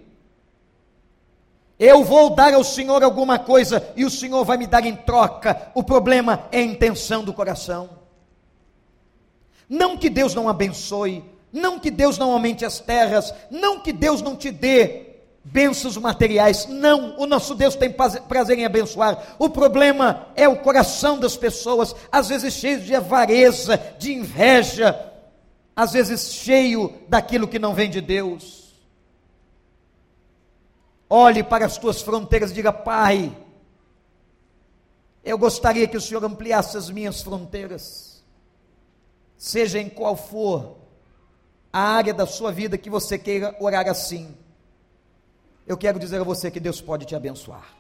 Eu 1.80 2.04
vou 2.04 2.36
dar 2.36 2.54
ao 2.54 2.64
Senhor 2.66 3.02
alguma 3.04 3.40
coisa 3.40 3.90
e 3.96 4.04
o 4.04 4.10
Senhor 4.10 4.44
vai 4.44 4.58
me 4.58 4.68
dar 4.68 4.86
em 4.86 4.98
troca. 4.98 5.72
O 5.74 5.82
problema 5.82 6.46
é 6.52 6.60
a 6.60 6.64
intenção 6.64 7.24
do 7.24 7.34
coração. 7.34 7.90
Não 9.70 9.96
que 9.96 10.10
Deus 10.10 10.36
não 10.36 10.50
abençoe, 10.50 11.24
não 11.52 11.80
que 11.80 11.92
Deus 11.92 12.18
não 12.18 12.32
aumente 12.32 12.64
as 12.64 12.80
terras, 12.80 13.34
não 13.50 13.80
que 13.80 13.92
Deus 13.92 14.22
não 14.22 14.36
te 14.36 14.52
dê 14.52 15.12
bênçãos 15.44 15.98
materiais. 15.98 16.66
Não, 16.68 17.18
o 17.18 17.26
nosso 17.26 17.56
Deus 17.56 17.76
tem 17.76 17.92
prazer 17.92 18.58
em 18.58 18.66
abençoar. 18.66 19.36
O 19.38 19.50
problema 19.50 20.28
é 20.36 20.48
o 20.48 20.58
coração 20.58 21.20
das 21.20 21.36
pessoas, 21.36 21.96
às 22.12 22.30
vezes 22.30 22.54
cheio 22.54 22.80
de 22.82 22.96
avareza, 22.96 23.78
de 23.98 24.14
inveja, 24.14 25.12
às 25.76 25.94
vezes 25.94 26.34
cheio 26.34 26.94
daquilo 27.08 27.48
que 27.48 27.60
não 27.60 27.74
vem 27.74 27.90
de 27.90 28.02
Deus. 28.02 28.62
Olhe 31.10 31.44
para 31.44 31.66
as 31.66 31.78
tuas 31.78 32.02
fronteiras 32.02 32.52
e 32.52 32.54
diga: 32.54 32.72
Pai, 32.72 33.36
eu 35.24 35.38
gostaria 35.38 35.88
que 35.88 35.98
o 35.98 36.02
Senhor 36.02 36.24
ampliasse 36.24 36.78
as 36.78 36.90
minhas 36.90 37.22
fronteiras, 37.22 38.24
seja 39.38 39.80
em 39.80 39.90
qual 39.90 40.16
for 40.16 40.81
a 41.72 41.80
área 41.80 42.14
da 42.14 42.26
sua 42.26 42.52
vida 42.52 42.78
que 42.78 42.90
você 42.90 43.18
queira 43.18 43.56
orar 43.60 43.88
assim. 43.88 44.36
Eu 45.66 45.78
quero 45.78 46.00
dizer 46.00 46.22
a 46.22 46.24
você 46.24 46.52
que 46.52 46.60
Deus 46.60 46.82
pode 46.82 47.06
te 47.06 47.16
abençoar. 47.16 47.76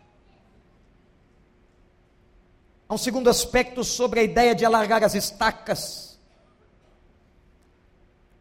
Há 2.87 2.93
um 2.93 2.97
segundo 2.97 3.29
aspecto 3.29 3.83
sobre 3.83 4.19
a 4.19 4.23
ideia 4.23 4.53
de 4.53 4.65
alargar 4.65 5.03
as 5.03 5.15
estacas 5.15 6.11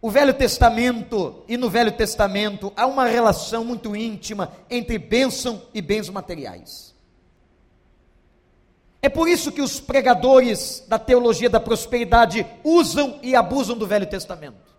o 0.03 0.11
Velho 0.11 0.33
Testamento 0.33 1.45
e 1.47 1.59
no 1.59 1.69
Velho 1.69 1.93
Testamento 1.93 2.73
há 2.75 2.87
uma 2.87 3.05
relação 3.05 3.65
muito 3.65 3.95
íntima 3.95 4.51
entre 4.71 4.99
bênção 4.99 5.63
e 5.75 5.83
bens 5.83 6.09
materiais. 6.09 6.95
É 9.03 9.11
por 9.11 9.29
isso 9.29 9.53
que 9.53 9.61
os 9.61 9.79
pregadores 9.79 10.85
da 10.89 10.99
teologia 10.99 11.51
da 11.51 11.61
prosperidade 11.61 12.47
usam 12.65 13.19
e 13.23 13.35
abusam 13.35 13.77
do 13.77 13.87
Velho 13.87 14.07
Testamento. 14.07 14.70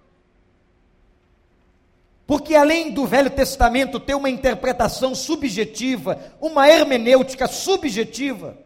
Porque 2.26 2.56
além 2.56 2.92
do 2.92 3.06
Velho 3.06 3.30
Testamento 3.30 4.00
ter 4.00 4.16
uma 4.16 4.30
interpretação 4.30 5.14
subjetiva, 5.14 6.20
uma 6.40 6.68
hermenêutica 6.70 7.48
subjetiva, 7.48 8.58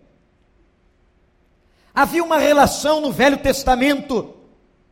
havia 1.93 2.23
uma 2.23 2.37
relação 2.37 3.01
no 3.01 3.11
Velho 3.11 3.37
Testamento 3.37 4.35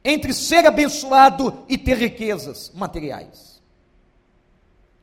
entre 0.04 0.34
ser 0.34 0.66
abençoado 0.66 1.64
e 1.70 1.78
ter 1.78 1.98
riquezas 1.98 2.72
materiais. 2.74 3.62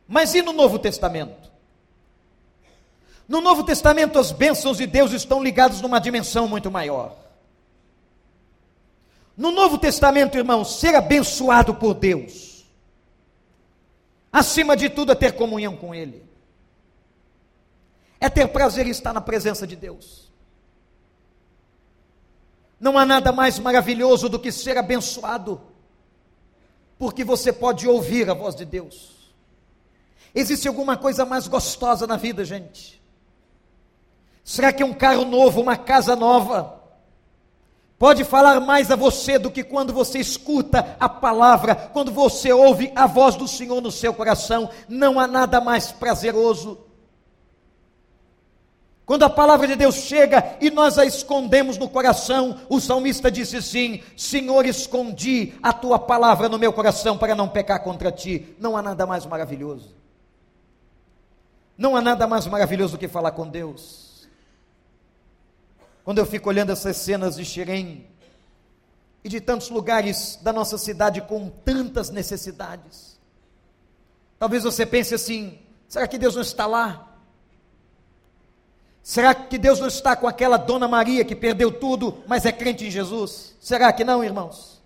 Mas 0.06 0.34
e 0.34 0.42
no 0.42 0.52
Novo 0.52 0.78
Testamento? 0.78 1.50
No 3.28 3.40
Novo 3.40 3.62
Testamento, 3.62 4.18
as 4.18 4.32
bênçãos 4.32 4.78
de 4.78 4.86
Deus 4.86 5.12
estão 5.12 5.40
ligadas 5.40 5.80
numa 5.80 6.00
dimensão 6.00 6.48
muito 6.48 6.68
maior. 6.68 7.16
No 9.36 9.52
Novo 9.52 9.78
Testamento, 9.78 10.36
irmãos, 10.36 10.80
ser 10.80 10.96
abençoado 10.96 11.72
por 11.72 11.94
Deus, 11.94 12.49
acima 14.32 14.76
de 14.76 14.88
tudo, 14.88 15.12
é 15.12 15.14
ter 15.14 15.32
comunhão 15.32 15.76
com 15.76 15.94
Ele, 15.94 16.24
é 18.20 18.28
ter 18.28 18.48
prazer 18.48 18.86
em 18.86 18.90
estar 18.90 19.12
na 19.12 19.20
presença 19.20 19.66
de 19.66 19.76
Deus. 19.76 20.30
Não 22.78 22.96
há 22.96 23.04
nada 23.04 23.30
mais 23.30 23.58
maravilhoso 23.58 24.28
do 24.28 24.38
que 24.38 24.50
ser 24.50 24.78
abençoado, 24.78 25.60
porque 26.98 27.24
você 27.24 27.52
pode 27.52 27.86
ouvir 27.86 28.30
a 28.30 28.34
voz 28.34 28.54
de 28.54 28.64
Deus. 28.64 29.32
Existe 30.34 30.68
alguma 30.68 30.96
coisa 30.96 31.26
mais 31.26 31.46
gostosa 31.48 32.06
na 32.06 32.16
vida, 32.16 32.44
gente? 32.44 33.00
Será 34.44 34.72
que 34.72 34.82
um 34.82 34.94
carro 34.94 35.24
novo, 35.24 35.60
uma 35.60 35.76
casa 35.76 36.16
nova, 36.16 36.79
pode 38.00 38.24
falar 38.24 38.60
mais 38.60 38.90
a 38.90 38.96
você 38.96 39.38
do 39.38 39.50
que 39.50 39.62
quando 39.62 39.92
você 39.92 40.18
escuta 40.18 40.96
a 40.98 41.06
palavra, 41.06 41.74
quando 41.74 42.10
você 42.10 42.50
ouve 42.50 42.90
a 42.96 43.06
voz 43.06 43.36
do 43.36 43.46
Senhor 43.46 43.82
no 43.82 43.92
seu 43.92 44.14
coração? 44.14 44.70
Não 44.88 45.20
há 45.20 45.26
nada 45.26 45.60
mais 45.60 45.92
prazeroso. 45.92 46.78
Quando 49.04 49.24
a 49.24 49.28
palavra 49.28 49.66
de 49.66 49.76
Deus 49.76 49.96
chega 49.96 50.56
e 50.62 50.70
nós 50.70 50.96
a 50.96 51.04
escondemos 51.04 51.76
no 51.76 51.90
coração, 51.90 52.60
o 52.70 52.80
salmista 52.80 53.30
disse 53.30 53.58
assim: 53.58 54.02
Senhor, 54.16 54.64
escondi 54.64 55.52
a 55.62 55.70
tua 55.70 55.98
palavra 55.98 56.48
no 56.48 56.58
meu 56.58 56.72
coração 56.72 57.18
para 57.18 57.34
não 57.34 57.50
pecar 57.50 57.82
contra 57.82 58.10
ti. 58.10 58.56
Não 58.58 58.78
há 58.78 58.82
nada 58.82 59.04
mais 59.04 59.26
maravilhoso. 59.26 59.94
Não 61.76 61.94
há 61.94 62.00
nada 62.00 62.26
mais 62.26 62.46
maravilhoso 62.46 62.92
do 62.92 62.98
que 62.98 63.08
falar 63.08 63.32
com 63.32 63.46
Deus. 63.46 64.09
Quando 66.10 66.18
eu 66.18 66.26
fico 66.26 66.48
olhando 66.48 66.72
essas 66.72 66.96
cenas 66.96 67.36
de 67.36 67.44
Xerém 67.44 68.04
e 69.22 69.28
de 69.28 69.40
tantos 69.40 69.70
lugares 69.70 70.40
da 70.42 70.52
nossa 70.52 70.76
cidade 70.76 71.20
com 71.20 71.48
tantas 71.48 72.10
necessidades, 72.10 73.16
talvez 74.36 74.64
você 74.64 74.84
pense 74.84 75.14
assim: 75.14 75.60
será 75.86 76.08
que 76.08 76.18
Deus 76.18 76.34
não 76.34 76.42
está 76.42 76.66
lá? 76.66 77.16
Será 79.04 79.32
que 79.32 79.56
Deus 79.56 79.78
não 79.78 79.86
está 79.86 80.16
com 80.16 80.26
aquela 80.26 80.56
dona 80.56 80.88
Maria 80.88 81.24
que 81.24 81.36
perdeu 81.36 81.70
tudo, 81.70 82.24
mas 82.26 82.44
é 82.44 82.50
crente 82.50 82.84
em 82.84 82.90
Jesus? 82.90 83.54
Será 83.60 83.92
que 83.92 84.02
não, 84.02 84.24
irmãos? 84.24 84.82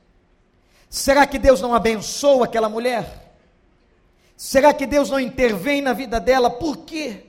Será 0.90 1.26
que 1.26 1.38
Deus 1.38 1.58
não 1.58 1.74
abençoa 1.74 2.44
aquela 2.44 2.68
mulher? 2.68 3.34
Será 4.36 4.74
que 4.74 4.84
Deus 4.86 5.08
não 5.08 5.18
intervém 5.18 5.80
na 5.80 5.94
vida 5.94 6.20
dela? 6.20 6.50
Por 6.50 6.84
quê? 6.84 7.24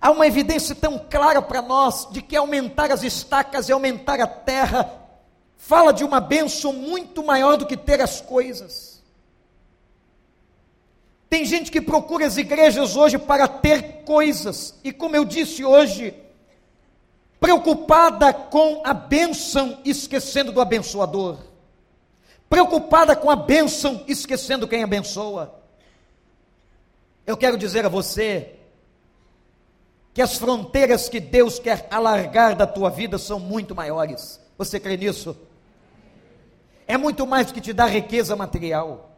Há 0.00 0.10
uma 0.10 0.26
evidência 0.26 0.74
tão 0.74 0.98
clara 0.98 1.42
para 1.42 1.60
nós 1.60 2.08
de 2.10 2.22
que 2.22 2.36
aumentar 2.36 2.90
as 2.92 3.02
estacas 3.02 3.68
e 3.68 3.72
aumentar 3.72 4.20
a 4.20 4.26
terra 4.26 5.08
fala 5.56 5.92
de 5.92 6.04
uma 6.04 6.20
bênção 6.20 6.72
muito 6.72 7.22
maior 7.24 7.56
do 7.56 7.66
que 7.66 7.76
ter 7.76 8.00
as 8.00 8.20
coisas. 8.20 9.02
Tem 11.28 11.44
gente 11.44 11.70
que 11.70 11.80
procura 11.80 12.26
as 12.26 12.36
igrejas 12.36 12.96
hoje 12.96 13.18
para 13.18 13.46
ter 13.46 14.04
coisas, 14.04 14.74
e 14.82 14.92
como 14.92 15.14
eu 15.14 15.24
disse 15.24 15.62
hoje, 15.64 16.14
preocupada 17.38 18.32
com 18.32 18.80
a 18.84 18.94
bênção, 18.94 19.78
esquecendo 19.84 20.52
do 20.52 20.60
abençoador, 20.60 21.36
preocupada 22.48 23.14
com 23.14 23.30
a 23.30 23.36
bênção, 23.36 24.04
esquecendo 24.08 24.66
quem 24.66 24.82
abençoa. 24.82 25.54
Eu 27.26 27.36
quero 27.36 27.58
dizer 27.58 27.84
a 27.84 27.90
você 27.90 28.57
que 30.18 30.22
as 30.22 30.36
fronteiras 30.36 31.08
que 31.08 31.20
Deus 31.20 31.60
quer 31.60 31.86
alargar 31.92 32.56
da 32.56 32.66
tua 32.66 32.90
vida 32.90 33.18
são 33.18 33.38
muito 33.38 33.72
maiores. 33.72 34.40
Você 34.58 34.80
crê 34.80 34.96
nisso? 34.96 35.36
É 36.88 36.96
muito 36.96 37.24
mais 37.24 37.46
do 37.46 37.54
que 37.54 37.60
te 37.60 37.72
dar 37.72 37.86
riqueza 37.86 38.34
material. 38.34 39.16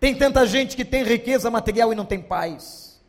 Tem 0.00 0.12
tanta 0.12 0.44
gente 0.44 0.74
que 0.74 0.84
tem 0.84 1.04
riqueza 1.04 1.52
material 1.52 1.92
e 1.92 1.94
não 1.94 2.04
tem 2.04 2.20
paz. 2.20 3.00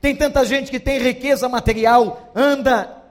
Tem 0.00 0.16
tanta 0.16 0.46
gente 0.46 0.70
que 0.70 0.80
tem 0.80 0.98
riqueza 0.98 1.46
material, 1.46 2.32
anda 2.34 3.02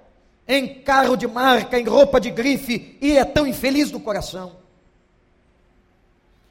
em 0.47 0.81
carro 0.81 1.15
de 1.15 1.27
marca, 1.27 1.79
em 1.79 1.85
roupa 1.85 2.19
de 2.19 2.31
grife 2.31 2.97
e 2.99 3.15
é 3.15 3.23
tão 3.23 3.45
infeliz 3.45 3.91
no 3.91 3.99
coração. 3.99 4.53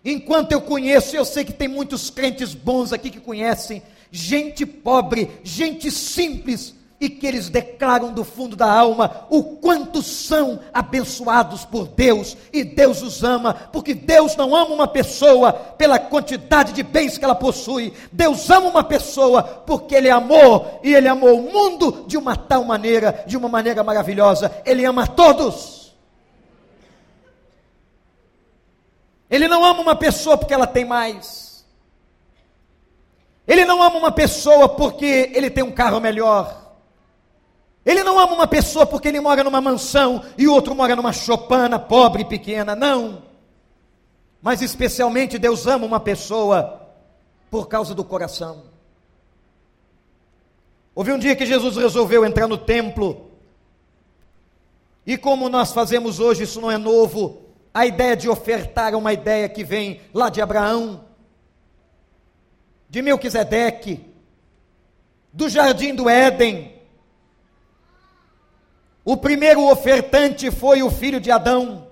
Enquanto 0.04 0.52
eu 0.52 0.60
conheço, 0.60 1.16
eu 1.16 1.24
sei 1.24 1.44
que 1.44 1.52
tem 1.52 1.66
muitos 1.66 2.08
crentes 2.08 2.54
bons 2.54 2.92
aqui 2.92 3.10
que 3.10 3.18
conhecem, 3.18 3.82
gente 4.12 4.66
pobre, 4.66 5.40
gente 5.42 5.90
simples, 5.90 6.74
e 7.00 7.10
que 7.10 7.26
eles 7.26 7.48
declaram 7.48 8.12
do 8.12 8.22
fundo 8.22 8.54
da 8.54 8.70
alma 8.70 9.26
o 9.28 9.42
quanto 9.56 10.00
são 10.04 10.60
abençoados 10.72 11.64
por 11.64 11.88
Deus, 11.88 12.36
e 12.52 12.62
Deus 12.62 13.02
os 13.02 13.24
ama, 13.24 13.54
porque 13.72 13.92
Deus 13.92 14.36
não 14.36 14.54
ama 14.54 14.72
uma 14.72 14.86
pessoa 14.86 15.52
pela 15.52 15.98
quantidade 15.98 16.72
de 16.72 16.84
bens 16.84 17.18
que 17.18 17.24
ela 17.24 17.34
possui, 17.34 17.92
Deus 18.12 18.48
ama 18.50 18.68
uma 18.68 18.84
pessoa 18.84 19.42
porque 19.42 19.96
Ele 19.96 20.10
amou, 20.10 20.78
e 20.84 20.94
Ele 20.94 21.08
amou 21.08 21.40
o 21.40 21.52
mundo 21.52 22.04
de 22.06 22.16
uma 22.16 22.36
tal 22.36 22.62
maneira, 22.64 23.24
de 23.26 23.36
uma 23.36 23.48
maneira 23.48 23.82
maravilhosa, 23.82 24.52
Ele 24.64 24.84
ama 24.84 25.02
a 25.02 25.08
todos. 25.08 25.82
Ele 29.28 29.48
não 29.48 29.64
ama 29.64 29.80
uma 29.80 29.96
pessoa 29.96 30.38
porque 30.38 30.54
ela 30.54 30.66
tem 30.66 30.84
mais. 30.84 31.41
Ele 33.46 33.64
não 33.64 33.82
ama 33.82 33.96
uma 33.96 34.12
pessoa 34.12 34.68
porque 34.68 35.30
ele 35.34 35.50
tem 35.50 35.64
um 35.64 35.72
carro 35.72 36.00
melhor. 36.00 36.62
Ele 37.84 38.04
não 38.04 38.18
ama 38.18 38.34
uma 38.34 38.46
pessoa 38.46 38.86
porque 38.86 39.08
ele 39.08 39.20
mora 39.20 39.42
numa 39.42 39.60
mansão 39.60 40.24
e 40.38 40.46
o 40.46 40.52
outro 40.52 40.74
mora 40.74 40.94
numa 40.94 41.12
chopana 41.12 41.78
pobre 41.78 42.22
e 42.22 42.26
pequena. 42.26 42.76
Não. 42.76 43.22
Mas 44.40 44.62
especialmente 44.62 45.38
Deus 45.38 45.66
ama 45.66 45.84
uma 45.84 45.98
pessoa 45.98 46.80
por 47.50 47.68
causa 47.68 47.94
do 47.94 48.04
coração. 48.04 48.64
Houve 50.94 51.12
um 51.12 51.18
dia 51.18 51.34
que 51.34 51.46
Jesus 51.46 51.76
resolveu 51.76 52.24
entrar 52.24 52.46
no 52.46 52.58
templo. 52.58 53.30
E 55.06 55.16
como 55.16 55.48
nós 55.48 55.72
fazemos 55.72 56.20
hoje, 56.20 56.44
isso 56.44 56.60
não 56.60 56.70
é 56.70 56.78
novo. 56.78 57.42
A 57.74 57.86
ideia 57.86 58.16
de 58.16 58.28
ofertar 58.28 58.92
é 58.92 58.96
uma 58.96 59.12
ideia 59.12 59.48
que 59.48 59.64
vem 59.64 60.00
lá 60.12 60.28
de 60.28 60.40
Abraão, 60.40 61.04
de 62.92 63.00
Melquisedeque, 63.00 64.04
do 65.32 65.48
jardim 65.48 65.94
do 65.94 66.10
Éden. 66.10 66.78
O 69.02 69.16
primeiro 69.16 69.66
ofertante 69.66 70.50
foi 70.50 70.82
o 70.82 70.90
filho 70.90 71.18
de 71.18 71.30
Adão, 71.30 71.88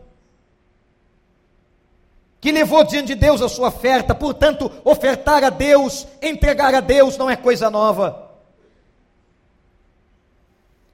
que 2.38 2.52
levou 2.52 2.84
diante 2.84 3.06
de 3.06 3.14
Deus 3.14 3.40
a 3.40 3.48
sua 3.48 3.68
oferta, 3.68 4.14
portanto, 4.14 4.70
ofertar 4.84 5.42
a 5.42 5.48
Deus, 5.48 6.06
entregar 6.20 6.74
a 6.74 6.80
Deus 6.80 7.16
não 7.16 7.30
é 7.30 7.34
coisa 7.34 7.70
nova. 7.70 8.32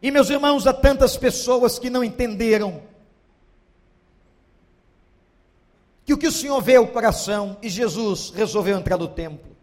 E 0.00 0.12
meus 0.12 0.30
irmãos, 0.30 0.68
há 0.68 0.72
tantas 0.72 1.16
pessoas 1.16 1.80
que 1.80 1.90
não 1.90 2.04
entenderam 2.04 2.80
que 6.04 6.14
o 6.14 6.16
que 6.16 6.28
o 6.28 6.32
Senhor 6.32 6.62
vê 6.62 6.74
é 6.74 6.80
o 6.80 6.86
coração 6.86 7.56
e 7.60 7.68
Jesus 7.68 8.30
resolveu 8.30 8.78
entrar 8.78 8.98
no 8.98 9.08
templo. 9.08 9.55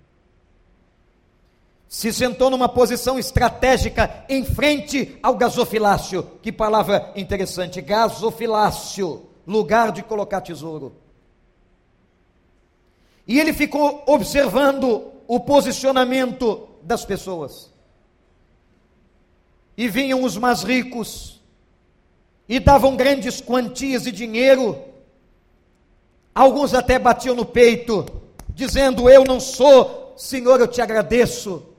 Se 1.94 2.12
sentou 2.12 2.50
numa 2.50 2.68
posição 2.68 3.20
estratégica 3.20 4.26
em 4.28 4.44
frente 4.44 5.16
ao 5.22 5.36
gasofilácio. 5.36 6.24
Que 6.42 6.52
palavra 6.52 7.14
interessante, 7.16 7.80
gasofilácio, 7.82 9.28
lugar 9.46 9.92
de 9.92 10.02
colocar 10.02 10.42
tesouro. 10.42 10.96
E 13.28 13.40
ele 13.40 13.54
ficou 13.54 14.02
observando 14.08 15.12
o 15.28 15.40
posicionamento 15.42 16.68
das 16.82 17.06
pessoas. 17.06 17.72
E 19.78 19.88
vinham 19.88 20.24
os 20.24 20.36
mais 20.36 20.64
ricos 20.64 21.40
e 22.50 22.60
davam 22.60 22.96
grandes 22.96 23.40
quantias 23.40 24.02
de 24.02 24.12
dinheiro 24.12 24.94
Alguns 26.34 26.74
até 26.74 26.98
batiam 26.98 27.36
no 27.36 27.46
peito, 27.46 28.04
dizendo: 28.50 29.08
Eu 29.08 29.24
não 29.24 29.40
sou, 29.40 30.16
Senhor, 30.18 30.60
eu 30.60 30.68
te 30.68 30.82
agradeço. 30.82 31.73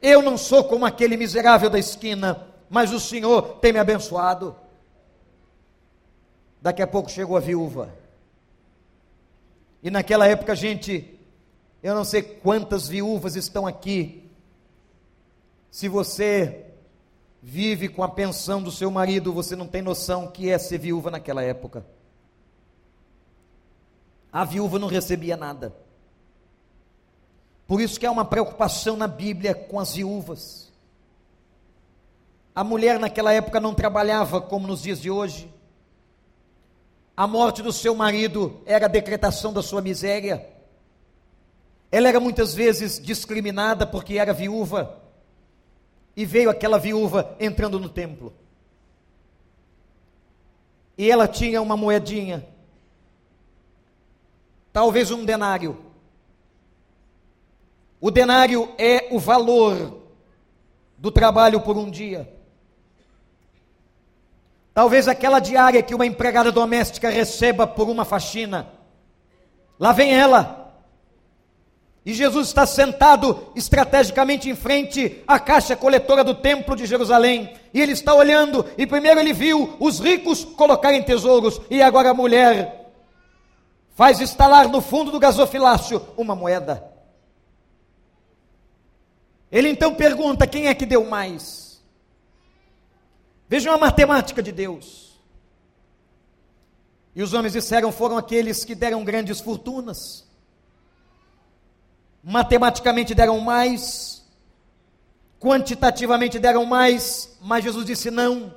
Eu 0.00 0.22
não 0.22 0.38
sou 0.38 0.64
como 0.64 0.86
aquele 0.86 1.16
miserável 1.16 1.68
da 1.68 1.78
esquina, 1.78 2.46
mas 2.68 2.92
o 2.92 3.00
Senhor 3.00 3.58
tem 3.58 3.72
me 3.72 3.78
abençoado. 3.78 4.56
Daqui 6.60 6.82
a 6.82 6.86
pouco 6.86 7.10
chegou 7.10 7.36
a 7.36 7.40
viúva. 7.40 7.94
E 9.82 9.90
naquela 9.90 10.26
época, 10.26 10.54
gente, 10.54 11.18
eu 11.82 11.94
não 11.94 12.04
sei 12.04 12.22
quantas 12.22 12.88
viúvas 12.88 13.36
estão 13.36 13.66
aqui. 13.66 14.30
Se 15.70 15.88
você 15.88 16.66
vive 17.42 17.88
com 17.88 18.02
a 18.02 18.08
pensão 18.08 18.62
do 18.62 18.70
seu 18.70 18.90
marido, 18.90 19.32
você 19.32 19.56
não 19.56 19.66
tem 19.66 19.80
noção 19.80 20.26
que 20.26 20.50
é 20.50 20.58
ser 20.58 20.78
viúva 20.78 21.10
naquela 21.10 21.42
época 21.42 21.84
a 24.32 24.44
viúva 24.44 24.78
não 24.78 24.88
recebia 24.88 25.36
nada. 25.36 25.74
Por 27.70 27.80
isso 27.80 28.00
que 28.00 28.04
há 28.04 28.10
uma 28.10 28.24
preocupação 28.24 28.96
na 28.96 29.06
Bíblia 29.06 29.54
com 29.54 29.78
as 29.78 29.94
viúvas. 29.94 30.72
A 32.52 32.64
mulher 32.64 32.98
naquela 32.98 33.32
época 33.32 33.60
não 33.60 33.72
trabalhava 33.72 34.40
como 34.40 34.66
nos 34.66 34.82
dias 34.82 35.00
de 35.00 35.08
hoje. 35.08 35.48
A 37.16 37.28
morte 37.28 37.62
do 37.62 37.72
seu 37.72 37.94
marido 37.94 38.60
era 38.66 38.86
a 38.86 38.88
decretação 38.88 39.52
da 39.52 39.62
sua 39.62 39.80
miséria. 39.80 40.44
Ela 41.92 42.08
era 42.08 42.18
muitas 42.18 42.52
vezes 42.54 42.98
discriminada 42.98 43.86
porque 43.86 44.18
era 44.18 44.32
viúva. 44.32 45.00
E 46.16 46.26
veio 46.26 46.50
aquela 46.50 46.76
viúva 46.76 47.36
entrando 47.38 47.78
no 47.78 47.88
templo. 47.88 48.34
E 50.98 51.08
ela 51.08 51.28
tinha 51.28 51.62
uma 51.62 51.76
moedinha 51.76 52.44
talvez 54.72 55.12
um 55.12 55.24
denário. 55.24 55.89
O 58.00 58.10
denário 58.10 58.68
é 58.78 59.08
o 59.10 59.18
valor 59.18 60.00
do 60.96 61.10
trabalho 61.10 61.60
por 61.60 61.76
um 61.76 61.90
dia. 61.90 62.32
Talvez 64.72 65.06
aquela 65.08 65.40
diária 65.40 65.82
que 65.82 65.94
uma 65.94 66.06
empregada 66.06 66.50
doméstica 66.50 67.10
receba 67.10 67.66
por 67.66 67.88
uma 67.88 68.04
faxina. 68.04 68.70
Lá 69.78 69.92
vem 69.92 70.14
ela. 70.14 70.74
E 72.04 72.14
Jesus 72.14 72.48
está 72.48 72.64
sentado 72.64 73.52
estrategicamente 73.54 74.48
em 74.48 74.54
frente 74.54 75.22
à 75.26 75.38
caixa 75.38 75.76
coletora 75.76 76.24
do 76.24 76.34
templo 76.34 76.74
de 76.74 76.86
Jerusalém. 76.86 77.54
E 77.74 77.80
ele 77.80 77.92
está 77.92 78.14
olhando, 78.14 78.64
e 78.78 78.86
primeiro 78.86 79.20
ele 79.20 79.34
viu 79.34 79.76
os 79.78 80.00
ricos 80.00 80.44
colocarem 80.44 81.02
tesouros, 81.02 81.60
e 81.68 81.82
agora 81.82 82.10
a 82.10 82.14
mulher 82.14 82.92
faz 83.94 84.20
instalar 84.20 84.68
no 84.68 84.80
fundo 84.80 85.10
do 85.10 85.20
gasofilácio 85.20 86.02
uma 86.16 86.34
moeda. 86.34 86.89
Ele 89.50 89.68
então 89.68 89.94
pergunta: 89.94 90.46
quem 90.46 90.68
é 90.68 90.74
que 90.74 90.86
deu 90.86 91.04
mais? 91.04 91.80
Vejam 93.48 93.74
a 93.74 93.78
matemática 93.78 94.42
de 94.42 94.52
Deus. 94.52 95.20
E 97.14 97.22
os 97.22 97.32
homens 97.32 97.52
disseram: 97.52 97.90
foram 97.90 98.16
aqueles 98.16 98.64
que 98.64 98.74
deram 98.74 99.04
grandes 99.04 99.40
fortunas. 99.40 100.28
Matematicamente 102.22 103.14
deram 103.14 103.40
mais, 103.40 104.24
quantitativamente 105.40 106.38
deram 106.38 106.64
mais, 106.64 107.36
mas 107.40 107.64
Jesus 107.64 107.84
disse: 107.84 108.10
não. 108.10 108.54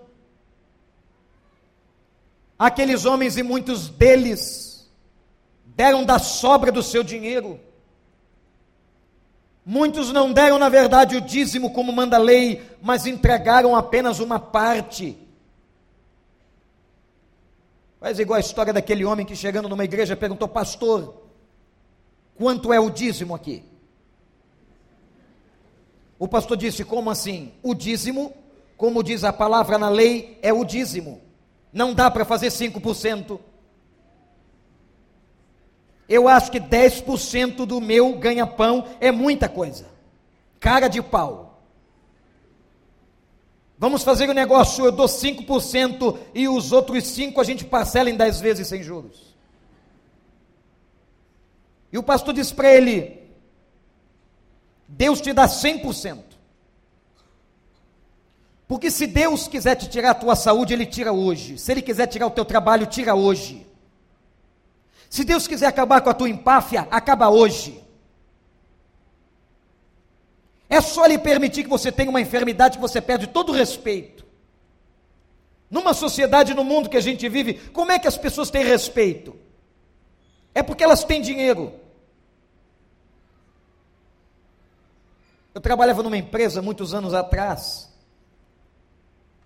Aqueles 2.59 3.03
homens 3.03 3.35
e 3.35 3.43
muitos 3.43 3.89
deles 3.89 4.87
deram 5.65 6.05
da 6.05 6.19
sobra 6.19 6.71
do 6.71 6.83
seu 6.83 7.03
dinheiro. 7.03 7.59
Muitos 9.65 10.11
não 10.11 10.33
deram, 10.33 10.59
na 10.59 10.67
verdade, 10.67 11.15
o 11.15 11.21
dízimo 11.21 11.71
como 11.71 11.93
manda 11.93 12.17
a 12.17 12.19
lei, 12.19 12.61
mas 12.81 13.05
entregaram 13.05 13.75
apenas 13.75 14.19
uma 14.19 14.37
parte. 14.39 15.17
Faz 17.99 18.19
igual 18.19 18.37
a 18.37 18.41
história 18.41 18.73
daquele 18.73 19.05
homem 19.05 19.25
que 19.25 19.35
chegando 19.35 19.69
numa 19.69 19.85
igreja 19.85 20.17
perguntou, 20.17 20.47
pastor, 20.49 21.23
quanto 22.35 22.73
é 22.73 22.79
o 22.79 22.89
dízimo 22.89 23.33
aqui? 23.33 23.63
O 26.19 26.27
pastor 26.27 26.57
disse, 26.57 26.83
como 26.83 27.09
assim? 27.09 27.53
O 27.63 27.73
dízimo, 27.73 28.33
como 28.75 29.01
diz 29.01 29.23
a 29.23 29.31
palavra 29.31 29.77
na 29.77 29.87
lei, 29.87 30.37
é 30.41 30.51
o 30.51 30.65
dízimo. 30.65 31.21
Não 31.71 31.93
dá 31.93 32.11
para 32.11 32.25
fazer 32.25 32.47
5%. 32.47 33.39
Eu 36.07 36.27
acho 36.27 36.51
que 36.51 36.59
10% 36.59 37.65
do 37.65 37.79
meu 37.79 38.17
ganha-pão 38.17 38.85
é 38.99 39.11
muita 39.11 39.47
coisa. 39.47 39.85
Cara 40.59 40.87
de 40.87 41.01
pau. 41.01 41.61
Vamos 43.77 44.03
fazer 44.03 44.27
o 44.27 44.31
um 44.31 44.35
negócio, 44.35 44.85
eu 44.85 44.91
dou 44.91 45.07
5% 45.07 46.17
e 46.33 46.47
os 46.47 46.71
outros 46.71 47.03
5% 47.03 47.39
a 47.39 47.43
gente 47.43 47.65
parcela 47.65 48.09
em 48.09 48.15
10 48.15 48.39
vezes 48.39 48.67
sem 48.67 48.81
juros. 48.81 49.33
E 51.91 51.97
o 51.97 52.03
pastor 52.03 52.33
disse 52.33 52.53
para 52.53 52.71
ele: 52.73 53.19
Deus 54.87 55.19
te 55.19 55.33
dá 55.33 55.47
100%. 55.47 56.33
Porque 58.67 58.89
se 58.89 59.05
Deus 59.05 59.47
quiser 59.47 59.75
te 59.75 59.89
tirar 59.89 60.11
a 60.11 60.15
tua 60.15 60.35
saúde, 60.35 60.73
Ele 60.73 60.85
tira 60.85 61.11
hoje. 61.11 61.57
Se 61.57 61.71
Ele 61.71 61.81
quiser 61.81 62.07
tirar 62.07 62.27
o 62.27 62.31
teu 62.31 62.45
trabalho, 62.45 62.87
tira 62.87 63.13
hoje. 63.13 63.62
Se 65.13 65.23
Deus 65.23 65.45
quiser 65.45 65.67
acabar 65.67 66.01
com 66.01 66.09
a 66.09 66.13
tua 66.15 66.27
empáfia, 66.27 66.87
acaba 66.89 67.29
hoje. 67.29 67.79
É 70.67 70.81
só 70.81 71.05
lhe 71.05 71.19
permitir 71.19 71.61
que 71.63 71.69
você 71.69 71.91
tenha 71.91 72.09
uma 72.09 72.19
enfermidade 72.19 72.77
que 72.77 72.81
você 72.81 72.99
perde 72.99 73.27
todo 73.27 73.51
o 73.51 73.55
respeito. 73.55 74.25
Numa 75.69 75.93
sociedade, 75.93 76.55
no 76.55 76.63
mundo 76.63 76.89
que 76.89 76.97
a 76.97 76.99
gente 76.99 77.29
vive, 77.29 77.53
como 77.69 77.91
é 77.91 77.99
que 77.99 78.07
as 78.07 78.17
pessoas 78.17 78.49
têm 78.49 78.65
respeito? 78.65 79.35
É 80.51 80.63
porque 80.63 80.83
elas 80.83 81.03
têm 81.03 81.21
dinheiro. 81.21 81.71
Eu 85.53 85.61
trabalhava 85.61 86.01
numa 86.01 86.17
empresa 86.17 86.59
muitos 86.59 86.91
anos 86.91 87.13
atrás 87.13 87.87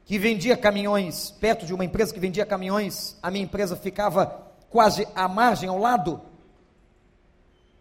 que 0.05 0.17
vendia 0.17 0.55
caminhões, 0.55 1.29
perto 1.29 1.65
de 1.65 1.73
uma 1.73 1.83
empresa 1.83 2.13
que 2.13 2.21
vendia 2.21 2.45
caminhões, 2.45 3.17
a 3.21 3.29
minha 3.29 3.43
empresa 3.43 3.75
ficava 3.75 4.47
quase 4.69 5.07
à 5.15 5.27
margem, 5.27 5.69
ao 5.69 5.77
lado. 5.77 6.21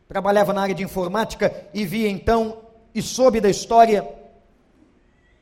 Trabalhava 0.08 0.52
na 0.52 0.62
área 0.62 0.74
de 0.74 0.82
informática 0.82 1.66
e 1.74 1.84
via 1.84 2.08
então 2.08 2.58
e 2.94 3.02
soube 3.02 3.40
da 3.40 3.50
história 3.50 4.08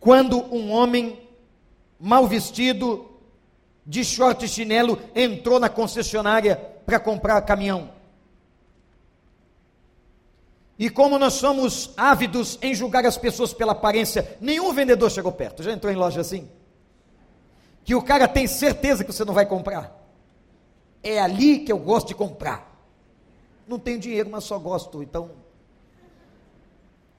quando 0.04 0.38
um 0.54 0.70
homem 0.70 1.18
mal 1.98 2.26
vestido, 2.26 3.08
de 3.86 4.04
short 4.04 4.44
e 4.44 4.48
chinelo, 4.48 5.00
entrou 5.14 5.58
na 5.58 5.70
concessionária 5.70 6.56
para 6.84 7.00
comprar 7.00 7.40
caminhão. 7.40 7.90
E 10.78 10.90
como 10.90 11.18
nós 11.18 11.34
somos 11.34 11.92
ávidos 11.96 12.58
em 12.60 12.74
julgar 12.74 13.06
as 13.06 13.16
pessoas 13.16 13.54
pela 13.54 13.72
aparência, 13.72 14.36
nenhum 14.42 14.74
vendedor 14.74 15.10
chegou 15.10 15.32
perto. 15.32 15.62
Já 15.62 15.72
entrou 15.72 15.90
em 15.90 15.96
loja 15.96 16.20
assim? 16.20 16.50
Que 17.82 17.94
o 17.94 18.02
cara 18.02 18.28
tem 18.28 18.46
certeza 18.46 19.04
que 19.04 19.12
você 19.12 19.24
não 19.24 19.32
vai 19.32 19.46
comprar 19.46 20.03
é 21.04 21.20
ali 21.20 21.60
que 21.60 21.70
eu 21.70 21.78
gosto 21.78 22.08
de 22.08 22.14
comprar. 22.14 22.74
Não 23.68 23.78
tenho 23.78 24.00
dinheiro, 24.00 24.30
mas 24.30 24.44
só 24.44 24.58
gosto, 24.58 25.02
então. 25.02 25.30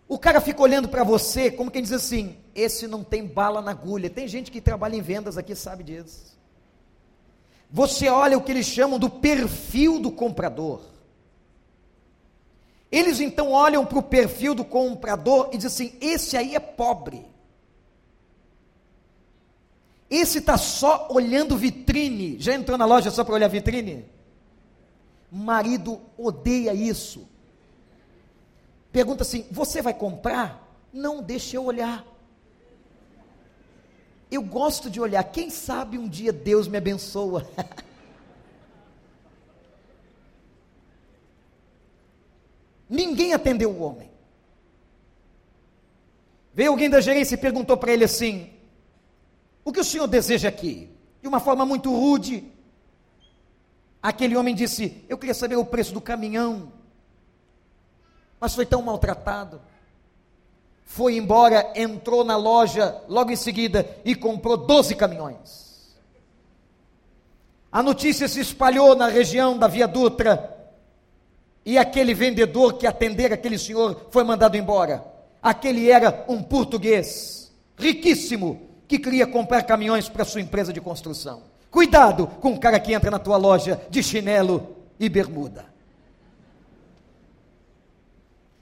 O 0.08 0.20
cara 0.20 0.42
fica 0.42 0.62
olhando 0.62 0.90
para 0.90 1.04
você 1.04 1.50
como 1.50 1.72
quem 1.72 1.82
diz 1.82 1.92
assim: 1.92 2.38
esse 2.54 2.88
não 2.88 3.04
tem 3.04 3.26
bala 3.26 3.62
na 3.62 3.72
agulha. 3.72 4.10
Tem 4.10 4.28
gente 4.28 4.52
que 4.52 4.60
trabalha 4.60 4.96
em 4.96 5.02
vendas 5.02 5.38
aqui, 5.38 5.56
sabe 5.56 5.84
disso. 5.84 6.36
Você 7.72 8.10
olha 8.10 8.38
o 8.38 8.42
que 8.42 8.52
eles 8.52 8.66
chamam 8.66 9.00
do 9.00 9.10
perfil 9.10 10.00
do 10.00 10.12
comprador. 10.12 10.82
Eles 12.92 13.20
então 13.20 13.52
olham 13.52 13.86
para 13.86 14.00
o 14.00 14.04
perfil 14.04 14.54
do 14.56 14.64
comprador 14.64 15.50
e 15.52 15.58
dizem 15.58 15.88
assim: 15.88 15.98
esse 16.00 16.38
aí 16.38 16.56
é 16.56 16.60
pobre. 16.60 17.26
Esse 20.10 20.40
está 20.40 20.58
só 20.58 21.08
olhando 21.12 21.58
vitrine. 21.58 22.40
Já 22.40 22.54
entrou 22.54 22.78
na 22.78 22.86
loja 22.86 23.10
só 23.10 23.24
para 23.24 23.36
olhar 23.36 23.48
vitrine? 23.48 24.06
Marido 25.32 26.02
odeia 26.18 26.74
isso. 26.74 27.28
Pergunta 28.92 29.24
assim: 29.24 29.46
você 29.52 29.82
vai 29.82 29.94
comprar? 29.94 30.66
Não, 30.94 31.22
deixa 31.22 31.58
eu 31.58 31.66
olhar. 31.66 32.06
Eu 34.32 34.42
gosto 34.42 34.90
de 34.90 35.02
olhar. 35.02 35.24
Quem 35.24 35.50
sabe 35.50 35.98
um 35.98 36.08
dia 36.08 36.32
Deus 36.32 36.68
me 36.68 36.78
abençoa. 36.78 37.48
Ninguém 42.90 43.34
atendeu 43.34 43.72
o 43.72 43.82
homem. 43.82 44.10
Veio 46.54 46.72
alguém 46.72 46.90
da 46.90 47.02
gerência 47.02 47.36
e 47.36 47.38
perguntou 47.38 47.76
para 47.76 47.92
ele 47.92 48.06
assim: 48.06 48.55
o 49.66 49.74
que 49.74 49.80
o 49.80 49.84
senhor 49.84 50.06
deseja 50.06 50.48
aqui? 50.48 50.90
De 51.24 51.28
uma 51.28 51.40
forma 51.40 51.66
muito 51.66 51.90
rude. 51.90 52.44
Aquele 54.02 54.38
homem 54.38 54.54
disse: 54.54 55.04
Eu 55.10 55.18
queria 55.18 55.34
saber 55.34 55.56
o 55.56 55.66
preço 55.66 55.92
do 55.92 56.00
caminhão. 56.00 56.72
Mas 58.40 58.54
foi 58.54 58.66
tão 58.66 58.84
maltratado. 58.84 59.60
Foi 60.86 61.18
embora, 61.18 61.74
entrou 61.76 62.24
na 62.24 62.38
loja 62.38 63.02
logo 63.08 63.32
em 63.32 63.36
seguida 63.36 63.90
e 64.06 64.14
comprou 64.14 64.56
12 64.56 64.94
caminhões. 64.94 65.98
A 67.72 67.82
notícia 67.82 68.28
se 68.28 68.40
espalhou 68.40 68.96
na 68.96 69.08
região 69.08 69.58
da 69.58 69.68
Via 69.68 69.88
Dutra. 69.88 70.56
E 71.66 71.80
aquele 71.80 72.14
vendedor 72.14 72.76
que 72.76 72.86
atendera 72.86 73.34
aquele 73.34 73.58
senhor 73.58 74.10
foi 74.12 74.24
mandado 74.24 74.56
embora. 74.56 75.04
Aquele 75.42 75.90
era 75.90 76.24
um 76.28 76.44
português, 76.44 77.52
riquíssimo, 77.76 78.75
que 78.88 79.00
queria 79.00 79.26
comprar 79.26 79.64
caminhões 79.64 80.10
para 80.10 80.26
sua 80.26 80.42
empresa 80.42 80.72
de 80.72 80.82
construção. 80.82 81.44
Cuidado 81.72 82.28
com 82.28 82.54
o 82.54 82.60
cara 82.60 82.80
que 82.80 82.94
entra 82.94 83.12
na 83.12 83.20
tua 83.20 83.38
loja 83.38 83.82
de 83.90 84.02
chinelo 84.02 84.76
e 85.00 85.10
bermuda. 85.10 85.66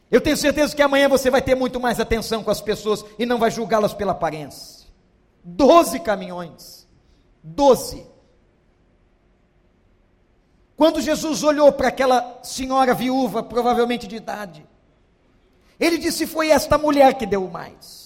Eu 0.09 0.21
tenho 0.21 0.37
certeza 0.37 0.75
que 0.75 0.81
amanhã 0.81 1.09
você 1.09 1.29
vai 1.29 1.41
ter 1.41 1.55
muito 1.55 1.79
mais 1.79 1.99
atenção 1.99 2.43
com 2.43 2.51
as 2.51 2.61
pessoas 2.61 3.03
e 3.17 3.25
não 3.25 3.39
vai 3.39 3.49
julgá-las 3.49 3.93
pela 3.93 4.11
aparência. 4.11 4.87
Doze 5.43 5.99
caminhões. 5.99 6.87
Doze. 7.43 8.05
Quando 10.75 11.01
Jesus 11.01 11.43
olhou 11.43 11.71
para 11.71 11.87
aquela 11.87 12.39
senhora 12.43 12.93
viúva, 12.93 13.41
provavelmente 13.41 14.07
de 14.07 14.15
idade, 14.15 14.65
ele 15.79 15.97
disse: 15.97 16.25
Foi 16.25 16.49
esta 16.49 16.77
mulher 16.77 17.15
que 17.15 17.25
deu 17.25 17.47
mais. 17.49 18.02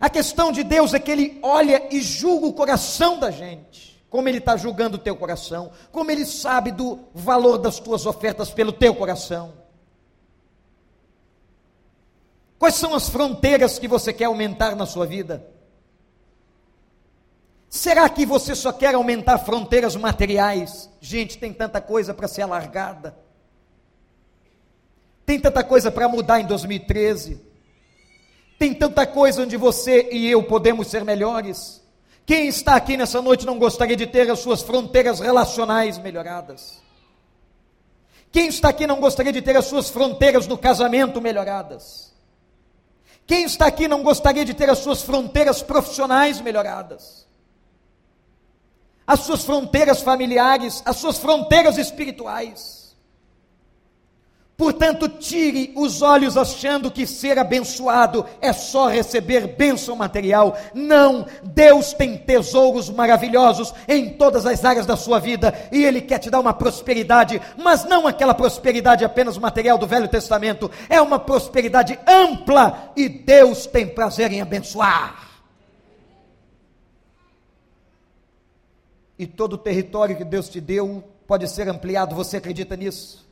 A 0.00 0.08
questão 0.08 0.52
de 0.52 0.62
Deus 0.62 0.94
é 0.94 0.98
que 0.98 1.10
Ele 1.10 1.38
olha 1.42 1.88
e 1.90 2.00
julga 2.00 2.46
o 2.46 2.52
coração 2.52 3.18
da 3.18 3.30
gente, 3.30 4.02
como 4.08 4.28
Ele 4.28 4.38
está 4.38 4.56
julgando 4.56 4.96
o 4.96 5.00
teu 5.00 5.16
coração, 5.16 5.72
como 5.90 6.10
Ele 6.10 6.24
sabe 6.24 6.70
do 6.70 7.00
valor 7.12 7.58
das 7.58 7.80
tuas 7.80 8.06
ofertas 8.06 8.50
pelo 8.50 8.72
teu 8.72 8.94
coração. 8.94 9.52
Quais 12.58 12.74
são 12.74 12.94
as 12.94 13.08
fronteiras 13.08 13.78
que 13.78 13.88
você 13.88 14.12
quer 14.12 14.24
aumentar 14.24 14.76
na 14.76 14.86
sua 14.86 15.06
vida? 15.06 15.46
Será 17.68 18.08
que 18.08 18.24
você 18.24 18.54
só 18.54 18.72
quer 18.72 18.94
aumentar 18.94 19.38
fronteiras 19.38 19.94
materiais? 19.94 20.88
Gente, 21.00 21.38
tem 21.38 21.52
tanta 21.52 21.80
coisa 21.80 22.14
para 22.14 22.26
ser 22.26 22.42
alargada. 22.42 23.16
Tem 25.26 25.38
tanta 25.38 25.62
coisa 25.62 25.90
para 25.90 26.08
mudar 26.08 26.40
em 26.40 26.46
2013. 26.46 27.47
Tem 28.58 28.74
tanta 28.74 29.06
coisa 29.06 29.42
onde 29.42 29.56
você 29.56 30.08
e 30.10 30.28
eu 30.28 30.42
podemos 30.42 30.88
ser 30.88 31.04
melhores. 31.04 31.80
Quem 32.26 32.48
está 32.48 32.74
aqui 32.74 32.96
nessa 32.96 33.22
noite 33.22 33.46
não 33.46 33.58
gostaria 33.58 33.96
de 33.96 34.06
ter 34.06 34.28
as 34.30 34.40
suas 34.40 34.62
fronteiras 34.62 35.20
relacionais 35.20 35.96
melhoradas? 35.96 36.82
Quem 38.32 38.48
está 38.48 38.68
aqui 38.68 38.86
não 38.86 39.00
gostaria 39.00 39.32
de 39.32 39.40
ter 39.40 39.56
as 39.56 39.66
suas 39.66 39.88
fronteiras 39.88 40.46
no 40.46 40.58
casamento 40.58 41.20
melhoradas? 41.20 42.12
Quem 43.26 43.44
está 43.44 43.66
aqui 43.66 43.86
não 43.86 44.02
gostaria 44.02 44.44
de 44.44 44.54
ter 44.54 44.68
as 44.68 44.78
suas 44.78 45.02
fronteiras 45.02 45.62
profissionais 45.62 46.40
melhoradas? 46.40 47.26
As 49.06 49.20
suas 49.20 49.44
fronteiras 49.44 50.02
familiares, 50.02 50.82
as 50.84 50.96
suas 50.96 51.16
fronteiras 51.16 51.78
espirituais? 51.78 52.77
Portanto, 54.58 55.08
tire 55.08 55.72
os 55.76 56.02
olhos 56.02 56.36
achando 56.36 56.90
que 56.90 57.06
ser 57.06 57.38
abençoado 57.38 58.26
é 58.40 58.52
só 58.52 58.88
receber 58.88 59.56
bênção 59.56 59.94
material. 59.94 60.58
Não, 60.74 61.24
Deus 61.44 61.92
tem 61.92 62.18
tesouros 62.18 62.90
maravilhosos 62.90 63.72
em 63.86 64.14
todas 64.14 64.44
as 64.44 64.64
áreas 64.64 64.84
da 64.84 64.96
sua 64.96 65.20
vida 65.20 65.54
e 65.70 65.84
Ele 65.84 66.00
quer 66.00 66.18
te 66.18 66.28
dar 66.28 66.40
uma 66.40 66.52
prosperidade, 66.52 67.40
mas 67.56 67.84
não 67.84 68.04
aquela 68.04 68.34
prosperidade 68.34 69.04
apenas 69.04 69.38
material 69.38 69.78
do 69.78 69.86
Velho 69.86 70.08
Testamento, 70.08 70.68
é 70.88 71.00
uma 71.00 71.20
prosperidade 71.20 71.96
ampla 72.04 72.92
e 72.96 73.08
Deus 73.08 73.64
tem 73.64 73.86
prazer 73.86 74.32
em 74.32 74.40
abençoar. 74.40 75.38
E 79.16 79.24
todo 79.24 79.52
o 79.52 79.58
território 79.58 80.16
que 80.16 80.24
Deus 80.24 80.48
te 80.48 80.60
deu 80.60 81.04
pode 81.28 81.46
ser 81.46 81.68
ampliado, 81.68 82.16
você 82.16 82.38
acredita 82.38 82.74
nisso? 82.74 83.27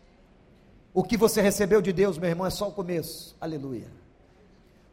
O 0.97 1.05
que 1.05 1.15
você 1.15 1.43
recebeu 1.43 1.83
de 1.83 1.93
Deus, 1.93 2.17
meu 2.17 2.31
irmão, 2.31 2.47
é 2.47 2.49
só 2.51 2.69
o 2.69 2.73
começo. 2.73 3.37
Aleluia. 3.39 3.87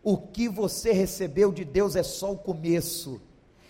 O 0.04 0.18
que 0.18 0.50
você 0.50 0.92
recebeu 0.92 1.50
de 1.50 1.64
Deus 1.64 1.96
é 1.96 2.04
só 2.04 2.34
o 2.34 2.38
começo. 2.38 3.22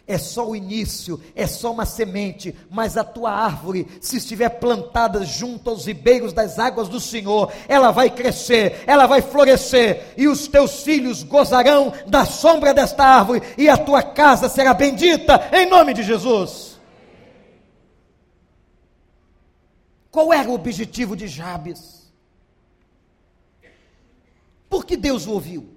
é 0.06 0.18
só 0.18 0.50
o 0.50 0.56
início, 0.56 1.22
é 1.34 1.48
só 1.48 1.72
uma 1.72 1.86
semente, 1.86 2.54
mas 2.70 2.98
a 2.98 3.04
tua 3.06 3.32
árvore, 3.32 3.88
se 4.02 4.18
estiver 4.18 4.50
plantada 4.50 5.24
junto 5.24 5.70
aos 5.70 5.86
ribeiros 5.86 6.34
das 6.34 6.60
águas 6.60 6.90
do 6.90 7.00
Senhor, 7.00 7.54
ela 7.70 7.92
vai 7.92 8.10
crescer, 8.10 8.84
ela 8.86 9.08
vai 9.08 9.22
florescer, 9.22 10.14
e 10.18 10.28
os 10.28 10.46
teus 10.48 10.84
filhos 10.84 11.24
gozarão 11.24 11.94
da 12.06 12.26
sombra 12.26 12.74
desta 12.74 13.06
árvore, 13.06 13.42
e 13.58 13.70
a 13.70 13.78
tua 13.78 14.04
casa 14.04 14.50
será 14.50 14.74
bendita, 14.74 15.50
em 15.54 15.70
nome 15.70 15.94
de 15.94 16.04
Jesus. 16.04 16.78
Qual 20.12 20.34
era 20.34 20.50
o 20.50 20.54
objetivo 20.54 21.16
de 21.16 21.30
Jabes? 21.30 22.03
Por 24.74 24.88
que 24.88 24.98
Deus 24.98 25.28
o 25.28 25.34
ouviu? 25.34 25.70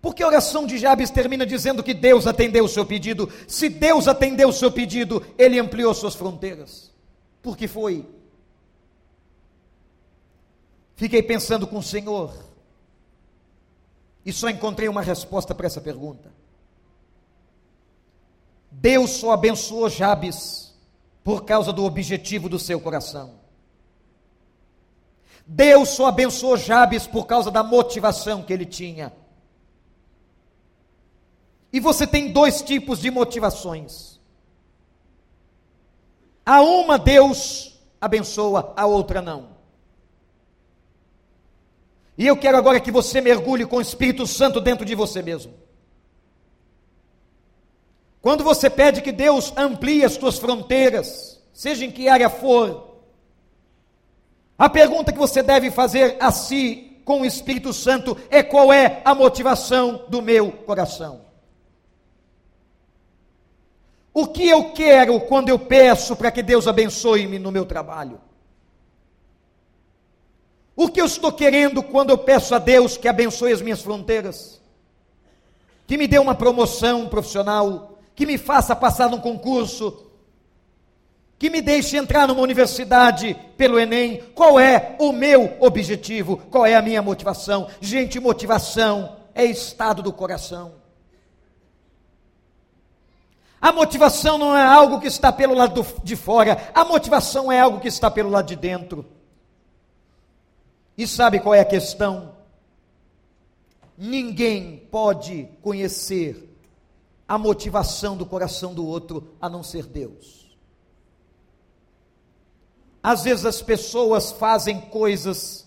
Porque 0.00 0.22
a 0.22 0.26
oração 0.26 0.66
de 0.66 0.78
Jabes 0.78 1.10
termina 1.10 1.44
dizendo 1.44 1.82
que 1.82 1.92
Deus 1.92 2.26
atendeu 2.26 2.64
o 2.64 2.68
seu 2.68 2.86
pedido. 2.86 3.30
Se 3.46 3.68
Deus 3.68 4.08
atendeu 4.08 4.48
o 4.48 4.52
seu 4.54 4.72
pedido, 4.72 5.22
ele 5.36 5.58
ampliou 5.58 5.92
suas 5.92 6.14
fronteiras. 6.14 6.90
Por 7.42 7.58
que 7.58 7.68
foi? 7.68 8.08
Fiquei 10.96 11.22
pensando 11.22 11.66
com 11.66 11.76
o 11.76 11.82
Senhor 11.82 12.34
e 14.24 14.32
só 14.32 14.48
encontrei 14.48 14.88
uma 14.88 15.02
resposta 15.02 15.54
para 15.54 15.66
essa 15.66 15.82
pergunta. 15.82 16.32
Deus 18.70 19.10
só 19.10 19.32
abençoou 19.32 19.90
Jabes 19.90 20.74
por 21.22 21.44
causa 21.44 21.70
do 21.70 21.84
objetivo 21.84 22.48
do 22.48 22.58
seu 22.58 22.80
coração. 22.80 23.41
Deus 25.46 25.90
só 25.90 26.06
abençoou 26.06 26.56
Jabes 26.56 27.06
por 27.06 27.26
causa 27.26 27.50
da 27.50 27.62
motivação 27.62 28.42
que 28.42 28.52
ele 28.52 28.66
tinha. 28.66 29.12
E 31.72 31.80
você 31.80 32.06
tem 32.06 32.32
dois 32.32 32.62
tipos 32.62 33.00
de 33.00 33.10
motivações. 33.10 34.20
A 36.44 36.60
uma 36.60 36.98
Deus 36.98 37.80
abençoa, 38.00 38.72
a 38.76 38.84
outra 38.86 39.22
não. 39.22 39.52
E 42.18 42.26
eu 42.26 42.36
quero 42.36 42.58
agora 42.58 42.80
que 42.80 42.90
você 42.90 43.20
mergulhe 43.20 43.64
com 43.64 43.76
o 43.76 43.80
Espírito 43.80 44.26
Santo 44.26 44.60
dentro 44.60 44.84
de 44.84 44.94
você 44.94 45.22
mesmo. 45.22 45.54
Quando 48.20 48.44
você 48.44 48.68
pede 48.68 49.00
que 49.00 49.10
Deus 49.10 49.52
amplie 49.56 50.04
as 50.04 50.16
tuas 50.16 50.38
fronteiras, 50.38 51.42
seja 51.52 51.84
em 51.84 51.90
que 51.90 52.08
área 52.08 52.28
for, 52.28 52.91
a 54.62 54.70
pergunta 54.70 55.10
que 55.12 55.18
você 55.18 55.42
deve 55.42 55.72
fazer 55.72 56.16
a 56.20 56.30
si 56.30 57.00
com 57.04 57.22
o 57.22 57.26
Espírito 57.26 57.72
Santo 57.72 58.16
é 58.30 58.44
qual 58.44 58.72
é 58.72 59.02
a 59.04 59.12
motivação 59.12 60.04
do 60.08 60.22
meu 60.22 60.52
coração. 60.52 61.22
O 64.14 64.28
que 64.28 64.48
eu 64.48 64.70
quero 64.70 65.18
quando 65.22 65.48
eu 65.48 65.58
peço 65.58 66.14
para 66.14 66.30
que 66.30 66.44
Deus 66.44 66.68
abençoe-me 66.68 67.40
no 67.40 67.50
meu 67.50 67.66
trabalho? 67.66 68.20
O 70.76 70.88
que 70.88 71.00
eu 71.00 71.06
estou 71.06 71.32
querendo 71.32 71.82
quando 71.82 72.10
eu 72.10 72.18
peço 72.18 72.54
a 72.54 72.60
Deus 72.60 72.96
que 72.96 73.08
abençoe 73.08 73.50
as 73.50 73.60
minhas 73.60 73.82
fronteiras? 73.82 74.62
Que 75.88 75.98
me 75.98 76.06
dê 76.06 76.20
uma 76.20 76.36
promoção 76.36 77.08
profissional, 77.08 77.98
que 78.14 78.24
me 78.24 78.38
faça 78.38 78.76
passar 78.76 79.10
num 79.10 79.18
concurso, 79.18 80.11
que 81.42 81.50
me 81.50 81.60
deixe 81.60 81.96
entrar 81.96 82.28
numa 82.28 82.40
universidade 82.40 83.34
pelo 83.56 83.76
Enem. 83.76 84.22
Qual 84.32 84.60
é 84.60 84.94
o 85.00 85.10
meu 85.10 85.56
objetivo? 85.58 86.36
Qual 86.36 86.64
é 86.64 86.76
a 86.76 86.80
minha 86.80 87.02
motivação? 87.02 87.66
Gente, 87.80 88.20
motivação 88.20 89.16
é 89.34 89.44
estado 89.44 90.04
do 90.04 90.12
coração. 90.12 90.74
A 93.60 93.72
motivação 93.72 94.38
não 94.38 94.56
é 94.56 94.62
algo 94.62 95.00
que 95.00 95.08
está 95.08 95.32
pelo 95.32 95.52
lado 95.52 95.84
de 96.04 96.14
fora, 96.14 96.70
a 96.72 96.84
motivação 96.84 97.50
é 97.50 97.58
algo 97.58 97.80
que 97.80 97.88
está 97.88 98.08
pelo 98.08 98.30
lado 98.30 98.46
de 98.46 98.54
dentro. 98.54 99.04
E 100.96 101.08
sabe 101.08 101.40
qual 101.40 101.56
é 101.56 101.60
a 101.60 101.64
questão? 101.64 102.36
Ninguém 103.98 104.86
pode 104.92 105.48
conhecer 105.60 106.56
a 107.26 107.36
motivação 107.36 108.16
do 108.16 108.24
coração 108.24 108.72
do 108.72 108.86
outro 108.86 109.34
a 109.40 109.48
não 109.48 109.64
ser 109.64 109.86
Deus. 109.86 110.41
Às 113.02 113.24
vezes 113.24 113.44
as 113.44 113.60
pessoas 113.60 114.30
fazem 114.30 114.80
coisas 114.80 115.66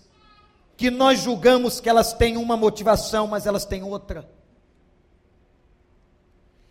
que 0.76 0.90
nós 0.90 1.20
julgamos 1.20 1.80
que 1.80 1.88
elas 1.88 2.12
têm 2.12 2.36
uma 2.36 2.56
motivação, 2.56 3.26
mas 3.26 3.46
elas 3.46 3.64
têm 3.64 3.82
outra. 3.82 4.28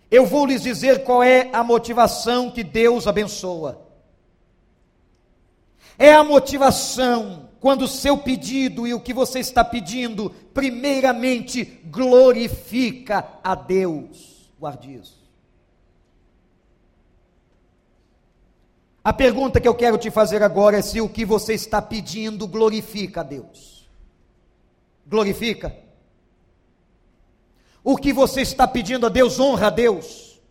Eu 0.09 0.25
vou 0.25 0.45
lhes 0.45 0.61
dizer 0.61 1.03
qual 1.03 1.23
é 1.23 1.49
a 1.51 1.63
motivação 1.63 2.49
que 2.49 2.63
Deus 2.63 3.07
abençoa. 3.07 3.81
É 5.97 6.13
a 6.13 6.23
motivação 6.23 7.49
quando 7.59 7.83
o 7.83 7.87
seu 7.87 8.17
pedido 8.17 8.85
e 8.85 8.93
o 8.93 8.99
que 8.99 9.13
você 9.13 9.39
está 9.39 9.63
pedindo, 9.63 10.29
primeiramente 10.53 11.65
glorifica 11.85 13.27
a 13.43 13.55
Deus. 13.55 14.51
Guarde 14.59 14.93
isso. 14.93 15.24
A 19.05 19.13
pergunta 19.13 19.61
que 19.61 19.67
eu 19.67 19.75
quero 19.75 19.99
te 19.99 20.09
fazer 20.09 20.41
agora 20.41 20.79
é 20.79 20.81
se 20.81 20.99
o 20.99 21.07
que 21.07 21.23
você 21.23 21.53
está 21.53 21.79
pedindo 21.79 22.47
glorifica 22.47 23.21
a 23.21 23.23
Deus. 23.23 23.87
Glorifica? 25.05 25.77
O 27.83 27.97
que 27.97 28.11
você 28.11 28.41
está 28.41 28.67
pedindo 28.67 29.05
a 29.05 29.09
Deus 29.09 29.39
honra 29.39 29.67
a 29.67 29.69
Deus. 29.69 30.41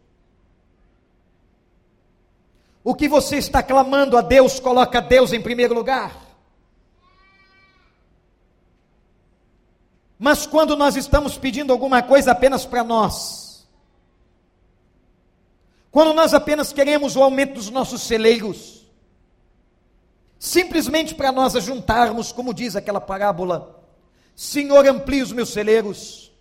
O 2.85 2.95
que 2.95 3.09
você 3.09 3.39
está 3.39 3.61
clamando 3.61 4.17
a 4.17 4.21
Deus 4.21 4.61
coloca 4.61 5.03
Deus 5.03 5.33
em 5.33 5.43
primeiro 5.43 5.75
lugar. 5.75 6.17
Mas 10.17 10.47
quando 10.47 10.77
nós 10.77 10.95
estamos 10.95 11.37
pedindo 11.37 11.73
alguma 11.73 12.05
coisa 12.05 12.31
apenas 12.31 12.65
para 12.65 12.85
nós, 12.85 13.44
quando 15.95 16.13
nós 16.13 16.35
apenas 16.35 16.73
queremos 16.73 17.15
o 17.15 17.23
aumento 17.23 17.55
dos 17.55 17.71
nossos 17.71 18.03
celeiros, 18.03 18.85
simplesmente 20.41 21.15
para 21.15 21.31
nós 21.31 21.55
ajuntarmos, 21.55 22.33
como 22.33 22.53
diz 22.53 22.75
aquela 22.75 23.01
parábola, 23.01 23.81
Senhor, 24.35 24.85
amplie 24.89 25.23
os 25.23 25.31
meus 25.31 25.51
celeiros, 25.51 26.33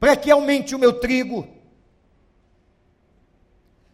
para 0.00 0.16
que 0.16 0.30
aumente 0.30 0.74
o 0.74 0.78
meu 0.78 0.94
trigo. 0.94 1.46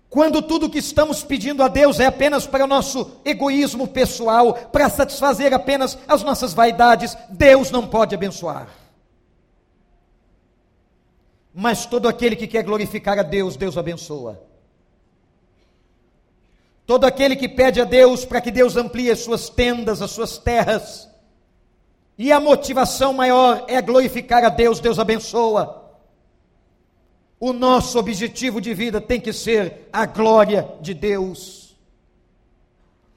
Quando 0.09 0.41
tudo 0.41 0.71
que 0.71 0.79
estamos 0.79 1.25
pedindo 1.25 1.65
a 1.65 1.69
Deus 1.69 1.99
é 1.99 2.07
apenas 2.07 2.47
para 2.47 2.63
o 2.63 2.69
nosso 2.69 3.19
egoísmo 3.25 3.89
pessoal, 3.89 4.55
para 4.55 4.89
satisfazer 4.89 5.53
apenas 5.53 5.99
as 6.07 6.23
nossas 6.23 6.55
vaidades, 6.55 7.19
Deus 7.29 7.73
não 7.73 7.89
pode 7.89 8.15
abençoar. 8.15 8.69
Mas 11.53 11.87
todo 11.87 12.07
aquele 12.07 12.37
que 12.37 12.47
quer 12.47 12.63
glorificar 12.63 13.19
a 13.19 13.25
Deus, 13.25 13.57
Deus 13.57 13.77
abençoa. 13.77 14.49
Todo 16.91 17.05
aquele 17.05 17.37
que 17.37 17.49
pede 17.49 17.81
a 17.81 17.85
Deus 17.85 18.25
para 18.25 18.41
que 18.41 18.51
Deus 18.51 18.77
amplie 18.77 19.13
as 19.13 19.21
suas 19.21 19.49
tendas, 19.49 20.03
as 20.03 20.11
suas 20.11 20.39
terras, 20.39 21.09
e 22.19 22.33
a 22.33 22.41
motivação 22.41 23.13
maior 23.13 23.65
é 23.69 23.81
glorificar 23.81 24.43
a 24.43 24.49
Deus, 24.49 24.81
Deus 24.81 24.99
abençoa. 24.99 25.89
O 27.39 27.53
nosso 27.53 27.97
objetivo 27.97 28.61
de 28.61 28.75
vida 28.75 29.01
tem 29.01 29.21
que 29.21 29.33
ser 29.33 29.89
a 29.93 30.05
glória 30.05 30.69
de 30.81 30.93
Deus. 30.93 31.77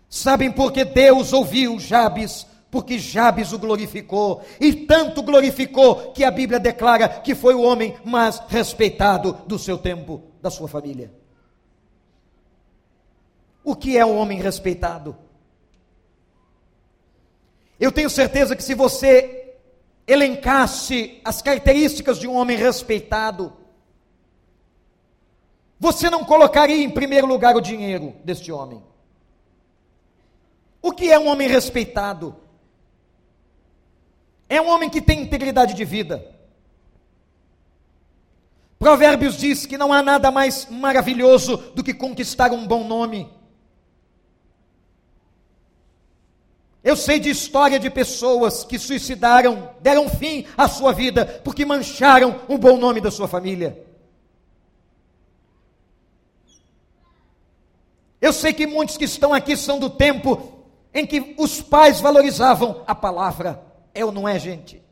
Sabem 0.08 0.52
por 0.52 0.72
que 0.72 0.86
Deus 0.86 1.34
ouviu 1.34 1.80
Jabes? 1.80 2.46
Porque 2.70 3.00
Jabes 3.00 3.54
o 3.54 3.58
glorificou, 3.58 4.44
e 4.60 4.72
tanto 4.72 5.24
glorificou 5.24 6.12
que 6.12 6.24
a 6.24 6.30
Bíblia 6.30 6.60
declara 6.60 7.10
que 7.10 7.34
foi 7.34 7.56
o 7.56 7.64
homem 7.64 7.96
mais 8.06 8.40
respeitado 8.50 9.36
do 9.48 9.58
seu 9.58 9.80
tempo, 9.80 10.22
da 10.44 10.52
sua 10.52 10.68
família. 10.68 11.23
O 13.64 13.76
que 13.76 13.98
é 13.98 14.06
um 14.06 14.18
homem 14.18 14.40
respeitado? 14.40 15.16
Eu 17.80 17.92
tenho 17.92 18.10
certeza 18.10 18.56
que 18.56 18.64
se 18.64 18.76
você 18.76 19.56
elencasse 20.06 21.22
as 21.24 21.42
características 21.42 22.20
de 22.20 22.28
um 22.28 22.36
homem 22.36 22.58
respeitado, 22.58 23.54
você 25.80 26.10
não 26.10 26.24
colocaria 26.24 26.84
em 26.84 26.90
primeiro 26.90 27.28
lugar 27.28 27.56
o 27.56 27.62
dinheiro 27.62 28.16
deste 28.24 28.52
homem. 28.52 28.84
O 30.82 30.92
que 30.92 31.12
é 31.12 31.18
um 31.18 31.28
homem 31.28 31.48
respeitado? 31.48 32.36
É 34.50 34.62
um 34.62 34.68
homem 34.68 34.90
que 34.90 35.02
tem 35.02 35.22
integridade 35.22 35.74
de 35.74 35.86
vida. 35.86 36.26
Provérbios 38.78 39.38
diz 39.38 39.66
que 39.66 39.78
não 39.78 39.94
há 39.94 40.04
nada 40.04 40.30
mais 40.30 40.68
maravilhoso 40.70 41.56
do 41.74 41.84
que 41.84 41.94
conquistar 41.94 42.52
um 42.52 42.68
bom 42.68 42.84
nome. 42.84 43.32
Eu 46.84 46.98
sei 46.98 47.18
de 47.18 47.30
história 47.30 47.80
de 47.80 47.90
pessoas 47.90 48.66
que 48.66 48.78
suicidaram, 48.78 49.74
deram 49.80 50.10
fim 50.10 50.46
à 50.58 50.68
sua 50.68 50.92
vida, 50.92 51.26
porque 51.44 51.64
mancharam 51.64 52.42
o 52.50 52.58
bom 52.58 52.78
nome 52.78 53.00
da 53.00 53.10
sua 53.10 53.28
família. 53.28 53.88
Eu 58.20 58.34
sei 58.34 58.52
que 58.52 58.68
muitos 58.68 58.98
que 58.98 59.06
estão 59.06 59.34
aqui 59.34 59.56
são 59.56 59.80
do 59.80 59.90
tempo 59.90 60.66
em 60.94 61.06
que 61.06 61.36
os 61.38 61.62
pais 61.62 62.02
valorizavam 62.02 62.84
a 62.86 62.94
palavra. 62.94 63.64
É 63.94 64.04
ou 64.04 64.12
não 64.12 64.28
é, 64.28 64.38
gente? 64.38 64.84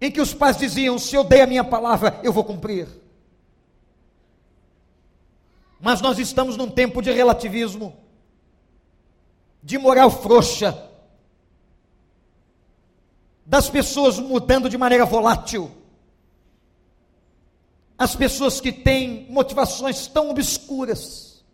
Em 0.00 0.12
que 0.12 0.20
os 0.20 0.32
pais 0.32 0.56
diziam: 0.56 0.96
se 0.96 1.16
eu 1.16 1.24
dei 1.24 1.40
a 1.40 1.46
minha 1.46 1.64
palavra, 1.64 2.20
eu 2.22 2.32
vou 2.32 2.44
cumprir. 2.44 2.86
Mas 5.80 6.00
nós 6.00 6.18
estamos 6.20 6.56
num 6.56 6.70
tempo 6.70 7.02
de 7.02 7.10
relativismo 7.10 8.07
de 9.62 9.78
moral 9.78 10.10
frouxa, 10.10 10.88
das 13.44 13.68
pessoas 13.68 14.18
mudando 14.18 14.68
de 14.68 14.76
maneira 14.76 15.04
volátil, 15.04 15.70
as 17.96 18.14
pessoas 18.14 18.60
que 18.60 18.70
têm 18.70 19.26
motivações 19.30 20.06
tão 20.06 20.30
obscuras. 20.30 21.44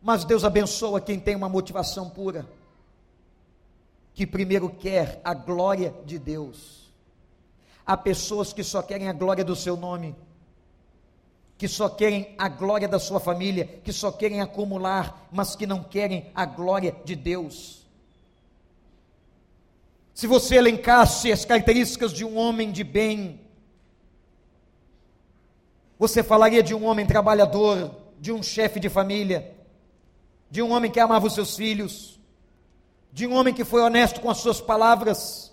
Mas 0.00 0.24
Deus 0.24 0.42
abençoa 0.42 1.00
quem 1.00 1.20
tem 1.20 1.36
uma 1.36 1.48
motivação 1.48 2.10
pura, 2.10 2.48
que 4.14 4.26
primeiro 4.26 4.68
quer 4.68 5.20
a 5.22 5.32
glória 5.32 5.94
de 6.04 6.18
Deus. 6.18 6.92
Há 7.86 7.96
pessoas 7.96 8.52
que 8.52 8.64
só 8.64 8.82
querem 8.82 9.08
a 9.08 9.12
glória 9.12 9.44
do 9.44 9.54
seu 9.54 9.76
nome 9.76 10.16
que 11.62 11.68
só 11.68 11.88
querem 11.88 12.34
a 12.36 12.48
glória 12.48 12.88
da 12.88 12.98
sua 12.98 13.20
família, 13.20 13.80
que 13.84 13.92
só 13.92 14.10
querem 14.10 14.40
acumular, 14.40 15.28
mas 15.30 15.54
que 15.54 15.64
não 15.64 15.80
querem 15.80 16.28
a 16.34 16.44
glória 16.44 16.92
de 17.04 17.14
Deus. 17.14 17.86
Se 20.12 20.26
você 20.26 20.56
elencasse 20.56 21.30
as 21.30 21.44
características 21.44 22.12
de 22.12 22.24
um 22.24 22.36
homem 22.36 22.72
de 22.72 22.82
bem, 22.82 23.40
você 25.96 26.20
falaria 26.20 26.64
de 26.64 26.74
um 26.74 26.84
homem 26.84 27.06
trabalhador, 27.06 27.94
de 28.18 28.32
um 28.32 28.42
chefe 28.42 28.80
de 28.80 28.88
família, 28.88 29.54
de 30.50 30.60
um 30.62 30.72
homem 30.72 30.90
que 30.90 30.98
amava 30.98 31.28
os 31.28 31.34
seus 31.34 31.54
filhos, 31.54 32.18
de 33.12 33.24
um 33.24 33.36
homem 33.36 33.54
que 33.54 33.64
foi 33.64 33.82
honesto 33.82 34.20
com 34.20 34.28
as 34.28 34.38
suas 34.38 34.60
palavras, 34.60 35.52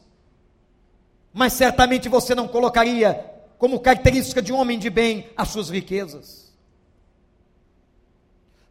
mas 1.31 1.53
certamente 1.53 2.09
você 2.09 2.33
não 2.33 2.47
colocaria 2.47 3.38
como 3.59 3.81
característica 3.81 4.41
de 4.41 4.53
um 4.53 4.57
homem 4.57 4.79
de 4.79 4.89
bem 4.89 5.29
as 5.35 5.49
suas 5.49 5.69
riquezas. 5.69 6.49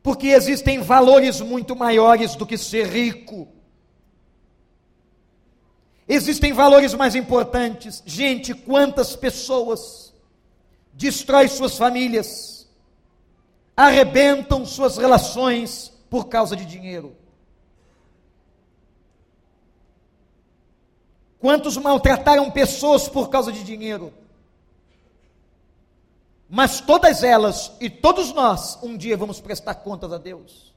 Porque 0.03 0.29
existem 0.29 0.81
valores 0.81 1.43
muito 1.43 1.77
maiores 1.77 2.35
do 2.35 2.47
que 2.47 2.57
ser 2.57 2.87
rico. 2.87 3.47
Existem 6.09 6.55
valores 6.55 6.95
mais 6.95 7.15
importantes. 7.15 8.03
Gente, 8.07 8.55
quantas 8.55 9.15
pessoas 9.15 10.15
destrói 10.95 11.49
suas 11.49 11.77
famílias, 11.77 12.67
arrebentam 13.77 14.65
suas 14.65 14.97
relações 14.97 15.93
por 16.09 16.29
causa 16.29 16.57
de 16.57 16.65
dinheiro. 16.65 17.15
Quantos 21.39 21.77
maltrataram 21.77 22.51
pessoas 22.51 23.07
por 23.07 23.29
causa 23.29 23.53
de 23.53 23.63
dinheiro? 23.63 24.15
Mas 26.49 26.81
todas 26.81 27.23
elas 27.23 27.73
e 27.81 27.91
todos 27.91 28.33
nós, 28.33 28.79
um 28.83 28.97
dia 28.97 29.17
vamos 29.17 29.41
prestar 29.41 29.75
contas 29.75 30.13
a 30.13 30.19
Deus. 30.19 30.75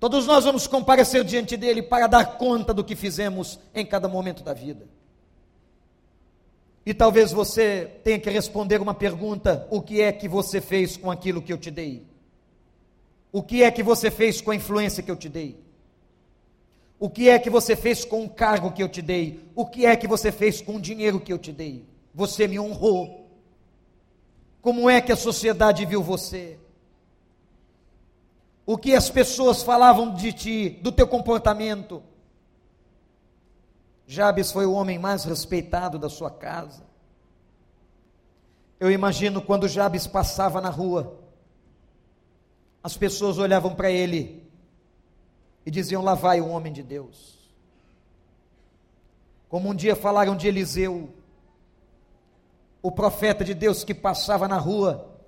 Todos 0.00 0.26
nós 0.26 0.44
vamos 0.44 0.66
comparecer 0.66 1.22
diante 1.24 1.56
dele 1.56 1.82
para 1.82 2.06
dar 2.06 2.38
conta 2.38 2.72
do 2.72 2.82
que 2.82 2.96
fizemos 2.96 3.60
em 3.74 3.84
cada 3.84 4.08
momento 4.08 4.42
da 4.42 4.54
vida. 4.54 4.88
E 6.86 6.94
talvez 6.94 7.30
você 7.30 7.84
tenha 8.02 8.18
que 8.18 8.30
responder 8.30 8.80
uma 8.80 8.94
pergunta: 8.94 9.68
o 9.70 9.82
que 9.82 10.00
é 10.00 10.10
que 10.10 10.26
você 10.26 10.60
fez 10.60 10.96
com 10.96 11.10
aquilo 11.10 11.42
que 11.42 11.52
eu 11.52 11.58
te 11.58 11.70
dei? 11.70 12.06
O 13.30 13.42
que 13.42 13.62
é 13.62 13.70
que 13.70 13.82
você 13.82 14.10
fez 14.10 14.40
com 14.40 14.50
a 14.50 14.56
influência 14.56 15.02
que 15.02 15.10
eu 15.10 15.16
te 15.16 15.28
dei? 15.28 15.62
O 16.98 17.08
que 17.08 17.28
é 17.28 17.38
que 17.38 17.48
você 17.48 17.76
fez 17.76 18.04
com 18.04 18.24
o 18.24 18.28
cargo 18.28 18.72
que 18.72 18.82
eu 18.82 18.88
te 18.88 19.00
dei? 19.00 19.40
O 19.54 19.64
que 19.66 19.86
é 19.86 19.94
que 19.94 20.08
você 20.08 20.32
fez 20.32 20.60
com 20.60 20.76
o 20.76 20.80
dinheiro 20.80 21.20
que 21.20 21.32
eu 21.32 21.38
te 21.38 21.52
dei? 21.52 21.84
Você 22.14 22.48
me 22.48 22.58
honrou, 22.58 23.19
como 24.60 24.90
é 24.90 25.00
que 25.00 25.12
a 25.12 25.16
sociedade 25.16 25.84
viu 25.86 26.02
você? 26.02 26.58
O 28.66 28.76
que 28.76 28.94
as 28.94 29.10
pessoas 29.10 29.62
falavam 29.62 30.14
de 30.14 30.32
ti, 30.32 30.68
do 30.68 30.92
teu 30.92 31.06
comportamento? 31.06 32.02
Jabes 34.06 34.52
foi 34.52 34.66
o 34.66 34.72
homem 34.72 34.98
mais 34.98 35.24
respeitado 35.24 35.98
da 35.98 36.08
sua 36.08 36.30
casa. 36.30 36.84
Eu 38.78 38.90
imagino 38.90 39.40
quando 39.42 39.68
Jabes 39.68 40.06
passava 40.06 40.60
na 40.60 40.70
rua, 40.70 41.18
as 42.82 42.96
pessoas 42.96 43.38
olhavam 43.38 43.74
para 43.74 43.90
ele 43.90 44.50
e 45.64 45.70
diziam: 45.70 46.02
Lá 46.02 46.14
vai 46.14 46.40
o 46.40 46.48
homem 46.48 46.72
de 46.72 46.82
Deus. 46.82 47.38
Como 49.48 49.68
um 49.68 49.74
dia 49.74 49.96
falaram 49.96 50.36
de 50.36 50.46
Eliseu, 50.48 51.12
o 52.82 52.90
profeta 52.90 53.44
de 53.44 53.54
Deus 53.54 53.84
que 53.84 53.94
passava 53.94 54.48
na 54.48 54.58
rua, 54.58 55.18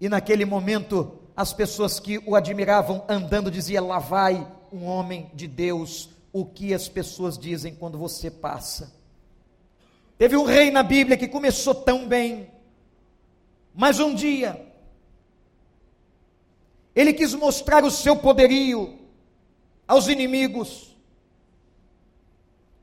e 0.00 0.08
naquele 0.08 0.44
momento 0.44 1.18
as 1.36 1.52
pessoas 1.52 1.98
que 1.98 2.18
o 2.26 2.34
admiravam 2.34 3.04
andando 3.08 3.50
diziam: 3.50 3.86
Lá 3.86 3.98
vai 3.98 4.46
um 4.72 4.84
homem 4.84 5.30
de 5.34 5.46
Deus. 5.46 6.10
O 6.32 6.46
que 6.46 6.72
as 6.72 6.88
pessoas 6.88 7.36
dizem 7.36 7.74
quando 7.74 7.98
você 7.98 8.30
passa? 8.30 8.94
Teve 10.16 10.36
um 10.36 10.44
rei 10.44 10.70
na 10.70 10.82
Bíblia 10.82 11.16
que 11.16 11.28
começou 11.28 11.74
tão 11.74 12.08
bem, 12.08 12.50
mas 13.74 14.00
um 14.00 14.14
dia 14.14 14.66
ele 16.94 17.12
quis 17.12 17.34
mostrar 17.34 17.84
o 17.84 17.90
seu 17.90 18.16
poderio 18.16 18.98
aos 19.86 20.08
inimigos, 20.08 20.96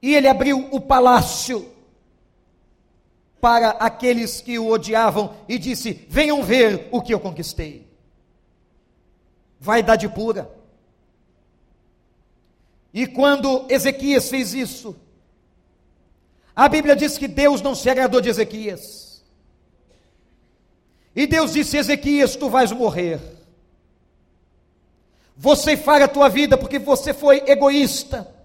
e 0.02 0.16
ele 0.16 0.28
abriu 0.28 0.68
o 0.72 0.80
palácio 0.80 1.72
para 3.42 3.72
aqueles 3.72 4.42
que 4.42 4.60
o 4.60 4.70
odiavam 4.70 5.36
e 5.48 5.58
disse: 5.58 6.06
Venham 6.10 6.44
ver 6.44 6.88
o 6.92 7.02
que 7.02 7.14
eu 7.14 7.20
conquistei. 7.20 7.88
Vaidade 9.60 10.08
pura. 10.10 10.50
E 12.94 13.06
quando 13.06 13.66
Ezequias 13.70 14.30
fez 14.30 14.54
isso, 14.54 14.96
a 16.56 16.68
Bíblia 16.68 16.96
diz 16.96 17.18
que 17.18 17.28
Deus 17.28 17.62
não 17.62 17.76
se 17.76 17.90
agradou 17.90 18.20
de 18.20 18.30
Ezequias. 18.30 19.24
E 21.16 21.28
Deus 21.28 21.54
disse: 21.54 21.78
Ezequias, 21.78 22.36
tu 22.36 22.50
vais 22.50 22.72
morrer. 22.72 23.20
Você 25.36 25.78
faz 25.78 26.04
a 26.04 26.08
tua 26.08 26.28
vida 26.28 26.58
porque 26.58 26.78
você 26.78 27.14
foi 27.14 27.44
egoísta 27.48 28.39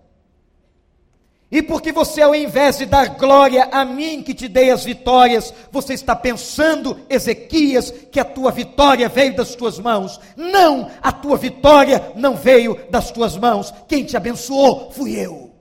e 1.54 1.62
porque 1.62 1.92
você, 1.92 2.20
ao 2.20 2.34
invés 2.34 2.78
de 2.78 2.84
dar 2.84 3.10
glória 3.10 3.68
a 3.70 3.84
mim 3.84 4.24
que 4.24 4.34
te 4.34 4.48
dei 4.48 4.72
as 4.72 4.84
vitórias, 4.84 5.54
você 5.70 5.94
está 5.94 6.16
pensando, 6.16 6.98
Ezequias, 7.08 7.92
que 8.10 8.18
a 8.18 8.24
tua 8.24 8.50
vitória 8.50 9.08
veio 9.08 9.36
das 9.36 9.54
tuas 9.54 9.78
mãos. 9.78 10.18
Não, 10.36 10.90
a 11.00 11.12
tua 11.12 11.36
vitória 11.36 12.10
não 12.16 12.34
veio 12.34 12.76
das 12.90 13.12
tuas 13.12 13.36
mãos. 13.36 13.72
Quem 13.86 14.02
te 14.02 14.16
abençoou 14.16 14.90
fui 14.90 15.14
eu. 15.14 15.52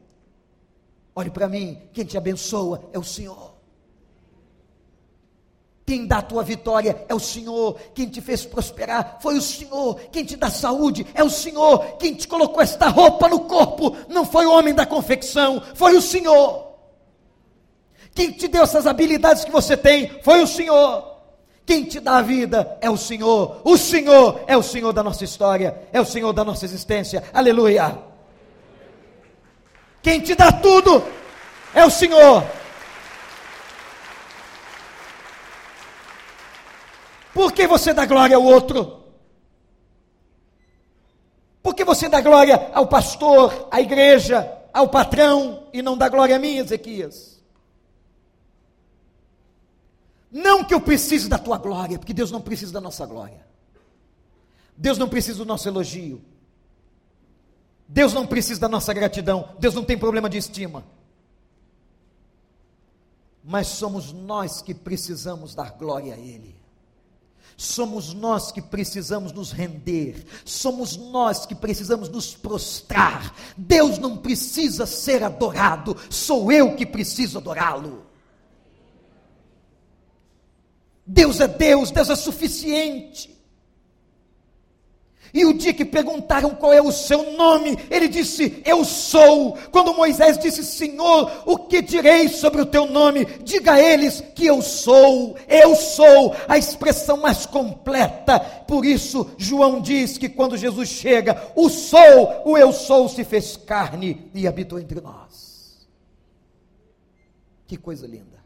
Olhe 1.16 1.30
para 1.30 1.48
mim, 1.48 1.78
quem 1.94 2.06
te 2.06 2.18
abençoa 2.18 2.90
é 2.92 2.98
o 2.98 3.04
Senhor. 3.04 3.53
Quem 5.86 6.08
dá 6.08 6.20
a 6.20 6.22
tua 6.22 6.44
vitória 6.44 7.06
é 7.10 7.14
o 7.14 7.20
Senhor. 7.20 7.78
Quem 7.94 8.08
te 8.08 8.22
fez 8.22 8.46
prosperar 8.46 9.18
foi 9.22 9.38
o 9.38 9.42
Senhor. 9.42 9.96
Quem 10.12 10.24
te 10.24 10.38
dá 10.38 10.50
saúde 10.50 11.06
é 11.14 11.24
o 11.24 11.30
Senhor. 11.30 11.98
Quem 11.98 12.14
te 12.14 12.28
colocou 12.28 12.62
esta 12.62 12.88
roupa 12.88 13.28
no 13.28 13.42
corpo 13.42 13.96
não 14.08 14.26
foi 14.26 14.46
o 14.46 14.52
homem 14.52 14.74
da 14.74 14.86
confecção, 14.86 15.62
foi 15.76 15.96
o 15.96 16.02
Senhor. 16.02 16.72
Quem 18.16 18.32
te 18.32 18.48
deu 18.48 18.64
essas 18.64 18.88
habilidades 18.88 19.44
que 19.44 19.52
você 19.52 19.76
tem 19.76 20.20
foi 20.22 20.42
o 20.42 20.48
Senhor. 20.48 21.12
Quem 21.66 21.84
te 21.84 22.00
dá 22.00 22.18
a 22.18 22.22
vida 22.22 22.78
é 22.80 22.90
o 22.90 22.98
Senhor. 22.98 23.62
O 23.64 23.78
Senhor 23.78 24.42
é 24.48 24.56
o 24.56 24.64
Senhor 24.64 24.94
da 24.94 25.04
nossa 25.04 25.24
história, 25.24 25.82
é 25.92 26.00
o 26.00 26.06
Senhor 26.06 26.32
da 26.32 26.46
nossa 26.46 26.64
existência. 26.64 27.24
Aleluia. 27.34 27.98
Quem 30.02 30.20
te 30.22 30.36
dá 30.36 30.52
tudo 30.52 31.04
é 31.74 31.86
o 31.86 31.90
Senhor. 31.90 32.44
Por 37.34 37.52
que 37.52 37.68
você 37.68 37.94
dá 37.94 38.06
glória 38.06 38.36
ao 38.36 38.44
outro? 38.44 39.04
Por 41.64 41.74
que 41.74 41.84
você 41.84 42.08
dá 42.08 42.22
glória 42.22 42.70
ao 42.74 42.88
pastor, 42.88 43.68
à 43.72 43.82
igreja, 43.82 44.52
ao 44.74 44.90
patrão 44.90 45.68
e 45.74 45.82
não 45.82 45.98
dá 45.98 46.10
glória 46.10 46.36
a 46.36 46.40
mim, 46.40 46.58
Ezequias? 46.58 47.42
Não 50.30 50.64
que 50.64 50.74
eu 50.74 50.82
precise 50.82 51.30
da 51.30 51.38
tua 51.38 51.58
glória, 51.58 51.98
porque 51.98 52.14
Deus 52.14 52.32
não 52.32 52.42
precisa 52.42 52.74
da 52.74 52.82
nossa 52.82 53.06
glória. 53.06 53.46
Deus 54.76 54.98
não 54.98 55.08
precisa 55.08 55.38
do 55.38 55.46
nosso 55.46 55.68
elogio. 55.68 56.22
Deus 57.88 58.14
não 58.14 58.26
precisa 58.26 58.60
da 58.60 58.68
nossa 58.68 58.94
gratidão. 58.94 59.50
Deus 59.60 59.76
não 59.76 59.84
tem 59.84 59.98
problema 59.98 60.30
de 60.30 60.38
estima. 60.38 60.84
Mas 63.44 63.68
somos 63.68 64.12
nós 64.12 64.62
que 64.62 64.74
precisamos 64.74 65.54
dar 65.54 65.72
glória 65.78 66.16
a 66.16 66.18
Ele. 66.18 66.63
Somos 67.56 68.14
nós 68.14 68.52
que 68.52 68.62
precisamos 68.62 69.32
nos 69.32 69.52
render, 69.52 70.26
somos 70.44 70.98
nós 70.98 71.46
que 71.46 71.56
precisamos 71.56 72.10
nos 72.10 72.36
prostrar. 72.36 73.36
Deus 73.56 73.98
não 73.98 74.18
precisa 74.18 74.86
ser 74.86 75.24
adorado, 75.24 75.96
sou 76.10 76.52
eu 76.52 76.76
que 76.76 76.86
preciso 76.86 77.38
adorá-lo. 77.38 78.06
Deus 81.06 81.40
é 81.40 81.48
Deus, 81.48 81.92
Deus 81.92 82.10
é 82.10 82.16
suficiente. 82.16 83.34
E 85.34 85.46
o 85.46 85.54
dia 85.54 85.74
que 85.74 85.84
perguntaram 85.84 86.52
qual 86.52 86.72
é 86.72 86.80
o 86.80 86.92
seu 86.92 87.34
nome, 87.36 87.76
ele 87.90 88.08
disse: 88.08 88.62
Eu 88.64 88.86
sou. 88.86 89.58
Quando 89.72 89.96
Moisés 89.96 90.38
disse: 90.38 90.64
Senhor, 90.64 91.42
o 91.48 91.58
que 91.58 91.82
direi 91.82 92.30
sobre 92.30 92.62
o 92.62 92.66
teu 92.68 92.86
nome? 92.86 93.26
Diga 93.44 93.74
a 93.74 93.82
eles 93.82 94.22
que 94.36 94.46
eu 94.46 94.62
sou. 94.62 95.36
Eu 95.48 95.76
sou 95.76 96.36
a 96.48 96.56
expressão 96.56 97.18
mais 97.18 97.48
completa. 97.48 98.40
Por 98.40 98.86
isso, 98.86 99.28
João 99.36 99.82
diz 99.82 100.20
que 100.20 100.30
quando 100.30 100.56
Jesus 100.56 100.90
chega, 100.90 101.52
o 101.56 101.68
sou, 101.68 102.44
o 102.46 102.56
eu 102.56 102.72
sou 102.72 103.10
se 103.10 103.24
fez 103.24 103.58
carne 103.58 104.30
e 104.36 104.48
habitou 104.48 104.80
entre 104.80 105.02
nós. 105.02 105.88
Que 107.66 107.76
coisa 107.76 108.06
linda. 108.06 108.44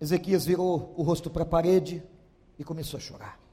Ezequias 0.00 0.46
virou 0.46 0.94
o 0.96 1.02
rosto 1.02 1.28
para 1.28 1.42
a 1.42 1.46
parede 1.46 2.02
e 2.58 2.64
começou 2.64 2.96
a 2.96 3.00
chorar 3.00 3.45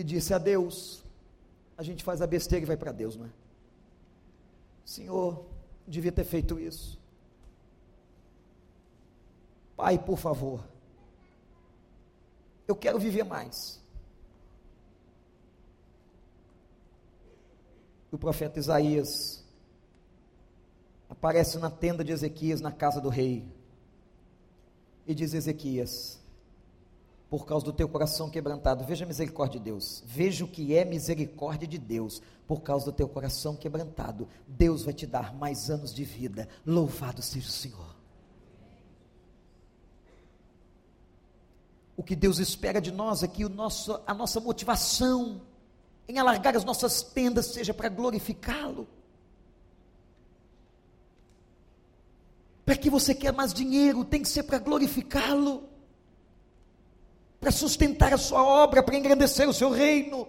e 0.00 0.04
disse 0.04 0.32
a 0.32 0.38
Deus: 0.38 1.04
a 1.76 1.82
gente 1.82 2.02
faz 2.02 2.20
a 2.22 2.26
besteira 2.26 2.64
e 2.64 2.66
vai 2.66 2.76
para 2.76 2.92
Deus, 2.92 3.16
não 3.16 3.26
é? 3.26 3.30
Senhor, 4.84 5.44
devia 5.86 6.10
ter 6.10 6.24
feito 6.24 6.58
isso. 6.58 6.98
Pai, 9.76 9.98
por 9.98 10.18
favor, 10.18 10.64
eu 12.66 12.74
quero 12.74 12.98
viver 12.98 13.24
mais. 13.24 13.80
O 18.10 18.18
profeta 18.18 18.58
Isaías 18.58 19.44
aparece 21.08 21.58
na 21.58 21.70
tenda 21.70 22.02
de 22.02 22.12
Ezequias, 22.12 22.60
na 22.60 22.72
casa 22.72 23.00
do 23.00 23.08
rei, 23.08 23.46
e 25.06 25.14
diz: 25.14 25.34
Ezequias, 25.34 26.19
por 27.30 27.46
causa 27.46 27.64
do 27.64 27.72
teu 27.72 27.88
coração 27.88 28.28
quebrantado. 28.28 28.84
Veja 28.84 29.04
a 29.04 29.08
misericórdia 29.08 29.60
de 29.60 29.64
Deus. 29.64 30.02
Veja 30.04 30.44
o 30.44 30.48
que 30.48 30.74
é 30.74 30.84
misericórdia 30.84 31.66
de 31.66 31.78
Deus. 31.78 32.20
Por 32.44 32.60
causa 32.60 32.86
do 32.86 32.92
teu 32.92 33.08
coração 33.08 33.54
quebrantado, 33.54 34.28
Deus 34.48 34.82
vai 34.82 34.92
te 34.92 35.06
dar 35.06 35.32
mais 35.32 35.70
anos 35.70 35.94
de 35.94 36.02
vida. 36.02 36.48
Louvado 36.66 37.22
seja 37.22 37.48
o 37.48 37.52
Senhor. 37.52 37.96
O 41.96 42.02
que 42.02 42.16
Deus 42.16 42.40
espera 42.40 42.80
de 42.80 42.90
nós 42.90 43.22
é 43.22 43.28
que 43.28 43.44
o 43.44 43.48
nosso, 43.48 44.00
a 44.04 44.12
nossa 44.12 44.40
motivação 44.40 45.42
em 46.08 46.18
alargar 46.18 46.56
as 46.56 46.64
nossas 46.64 47.00
tendas 47.02 47.46
seja 47.46 47.72
para 47.72 47.88
glorificá-lo. 47.88 48.88
Para 52.64 52.74
que 52.74 52.90
você 52.90 53.14
quer 53.14 53.32
mais 53.32 53.54
dinheiro, 53.54 54.04
tem 54.04 54.22
que 54.22 54.28
ser 54.28 54.42
para 54.42 54.58
glorificá-lo 54.58 55.69
para 57.40 57.50
sustentar 57.50 58.12
a 58.12 58.18
sua 58.18 58.44
obra, 58.44 58.82
para 58.82 58.96
engrandecer 58.96 59.48
o 59.48 59.52
seu 59.52 59.70
reino. 59.70 60.28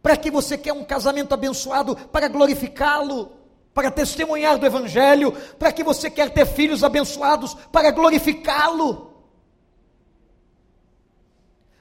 Para 0.00 0.16
que 0.16 0.30
você 0.30 0.56
quer 0.56 0.72
um 0.72 0.84
casamento 0.84 1.34
abençoado 1.34 1.96
para 1.96 2.28
glorificá-lo, 2.28 3.32
para 3.74 3.90
testemunhar 3.90 4.56
do 4.56 4.64
evangelho, 4.64 5.32
para 5.58 5.72
que 5.72 5.82
você 5.82 6.08
quer 6.08 6.30
ter 6.30 6.46
filhos 6.46 6.84
abençoados 6.84 7.54
para 7.72 7.90
glorificá-lo. 7.90 9.08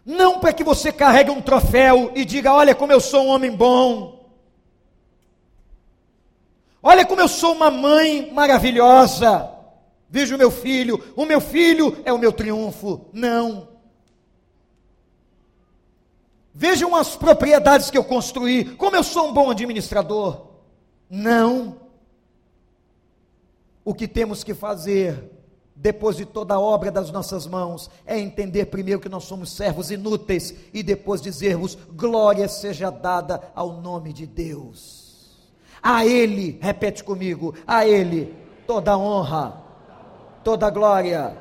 Não 0.04 0.40
para 0.40 0.54
que 0.54 0.64
você 0.64 0.92
carregue 0.92 1.30
um 1.30 1.42
troféu 1.42 2.12
e 2.16 2.26
diga: 2.26 2.54
Olha 2.54 2.74
como 2.74 2.92
eu 2.92 3.00
sou 3.00 3.26
um 3.26 3.28
homem 3.28 3.52
bom. 3.52 4.26
Olha 6.82 7.06
como 7.06 7.22
eu 7.22 7.28
sou 7.28 7.54
uma 7.54 7.70
mãe 7.70 8.32
maravilhosa. 8.34 9.57
Veja 10.10 10.36
o 10.36 10.38
meu 10.38 10.50
filho, 10.50 11.04
o 11.16 11.26
meu 11.26 11.42
filho 11.42 11.98
é 12.06 12.14
o 12.14 12.18
meu 12.18 12.32
triunfo. 12.32 13.08
Não. 13.12 13.68
Vejam 16.54 16.96
as 16.96 17.16
propriedades 17.16 17.92
que 17.92 17.98
eu 17.98 18.04
construí, 18.04 18.66
como 18.66 18.96
eu 18.96 19.04
sou 19.04 19.28
um 19.28 19.34
bom 19.34 19.52
administrador. 19.52 20.48
Não. 21.10 21.82
O 23.84 23.94
que 23.94 24.08
temos 24.08 24.44
que 24.44 24.54
fazer, 24.54 25.32
depois 25.76 26.16
de 26.16 26.26
toda 26.26 26.56
a 26.56 26.60
obra 26.60 26.90
das 26.90 27.12
nossas 27.12 27.46
mãos, 27.46 27.90
é 28.06 28.18
entender 28.18 28.66
primeiro 28.68 29.00
que 29.00 29.10
nós 29.10 29.26
somos 29.26 29.52
servos 29.52 29.92
inúteis 29.92 30.54
e 30.74 30.82
depois 30.82 31.22
dizermos: 31.22 31.78
glória 31.94 32.48
seja 32.48 32.90
dada 32.90 33.52
ao 33.54 33.74
nome 33.82 34.14
de 34.14 34.26
Deus. 34.26 35.48
A 35.84 36.06
Ele, 36.06 36.58
repete 36.62 37.04
comigo, 37.04 37.54
a 37.68 37.86
Ele 37.86 38.34
toda 38.66 38.98
honra 38.98 39.67
toda 40.48 40.70
glória 40.70 41.34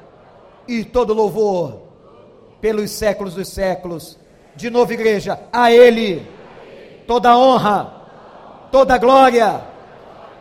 e 0.66 0.82
todo 0.82 1.14
louvor 1.14 1.80
pelos 2.61 2.90
séculos 2.90 3.34
dos 3.34 3.46
séculos. 3.46 4.18
De 4.57 4.68
novo, 4.68 4.92
igreja, 4.92 5.38
a 5.52 5.70
Ele 5.70 6.26
toda 7.07 7.38
honra, 7.38 7.88
toda 8.72 8.98
glória 8.98 9.61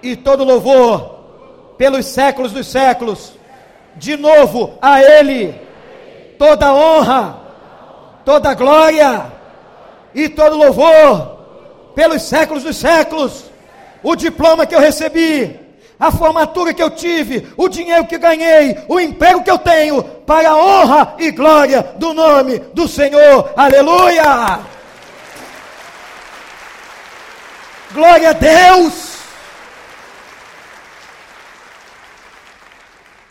e 0.02 0.16
todo 0.16 0.44
louvor 0.44 1.76
pelos 1.78 2.08
séculos 2.08 2.54
dos 2.54 2.66
séculos. 2.66 3.34
De 3.98 4.18
novo, 4.18 4.74
a 4.82 5.00
Ele 5.00 5.54
toda 6.40 6.74
honra, 6.74 7.38
toda 8.26 8.56
glória 8.56 9.32
e 10.12 10.28
todo 10.28 10.58
louvor 10.58 11.38
pelos 11.94 12.24
séculos 12.24 12.64
dos 12.64 12.78
séculos. 12.78 13.46
O 14.02 14.16
diploma 14.16 14.66
que 14.66 14.74
eu 14.74 14.80
recebi 14.80 15.65
a 16.00 16.12
formatura 16.12 16.74
que 16.74 16.84
eu 16.84 16.90
tive, 16.90 17.48
o 17.56 17.68
dinheiro 17.70 18.06
que 18.06 18.18
ganhei, 18.18 18.84
o 18.88 19.00
emprego 19.00 19.44
que 19.44 19.52
eu 19.52 19.58
tenho, 19.58 20.04
para 20.04 20.50
a 20.50 20.58
honra 20.58 21.16
e 21.20 21.32
glória 21.32 21.82
do 21.98 22.14
nome 22.14 22.60
do 22.74 22.88
Senhor. 22.88 23.54
Aleluia! 23.56 24.60
Glória 27.94 28.30
a 28.30 28.34
Deus! 28.34 29.16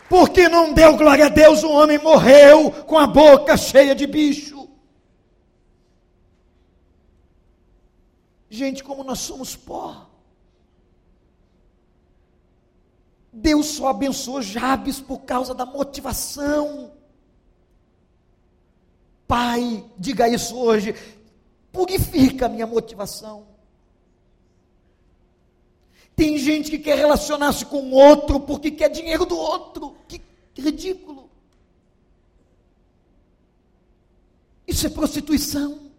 Porque 0.09 0.47
não 0.47 0.73
deu 0.73 0.95
glória 0.95 1.25
a 1.25 1.29
Deus, 1.29 1.63
o 1.63 1.71
homem 1.71 1.97
morreu 1.97 2.71
com 2.71 2.97
a 2.97 3.07
boca 3.07 3.57
cheia 3.57 3.93
de 3.93 4.07
bicho. 4.07 4.69
Gente, 8.49 8.83
como 8.83 9.03
nós 9.03 9.19
somos 9.19 9.55
pó. 9.55 10.07
Deus 13.35 13.65
só 13.67 13.89
abençoou 13.89 14.41
Jabes 14.41 15.01
por 15.01 15.19
causa 15.19 15.53
da 15.53 15.65
motivação. 15.65 16.91
Pai, 19.27 19.83
diga 19.97 20.29
isso 20.29 20.57
hoje. 20.57 20.95
Purifica 21.69 22.45
a 22.45 22.49
minha 22.49 22.65
motivação. 22.65 23.45
Tem 26.15 26.37
gente 26.37 26.71
que 26.71 26.79
quer 26.79 26.97
relacionar-se 26.97 27.65
com 27.65 27.91
outro 27.91 28.39
porque 28.39 28.71
quer 28.71 28.87
dinheiro 28.89 29.25
do 29.25 29.37
outro. 29.37 29.97
Que 30.07 30.21
ridículo. 30.57 31.29
Isso 34.65 34.87
é 34.87 34.89
prostituição. 34.89 35.91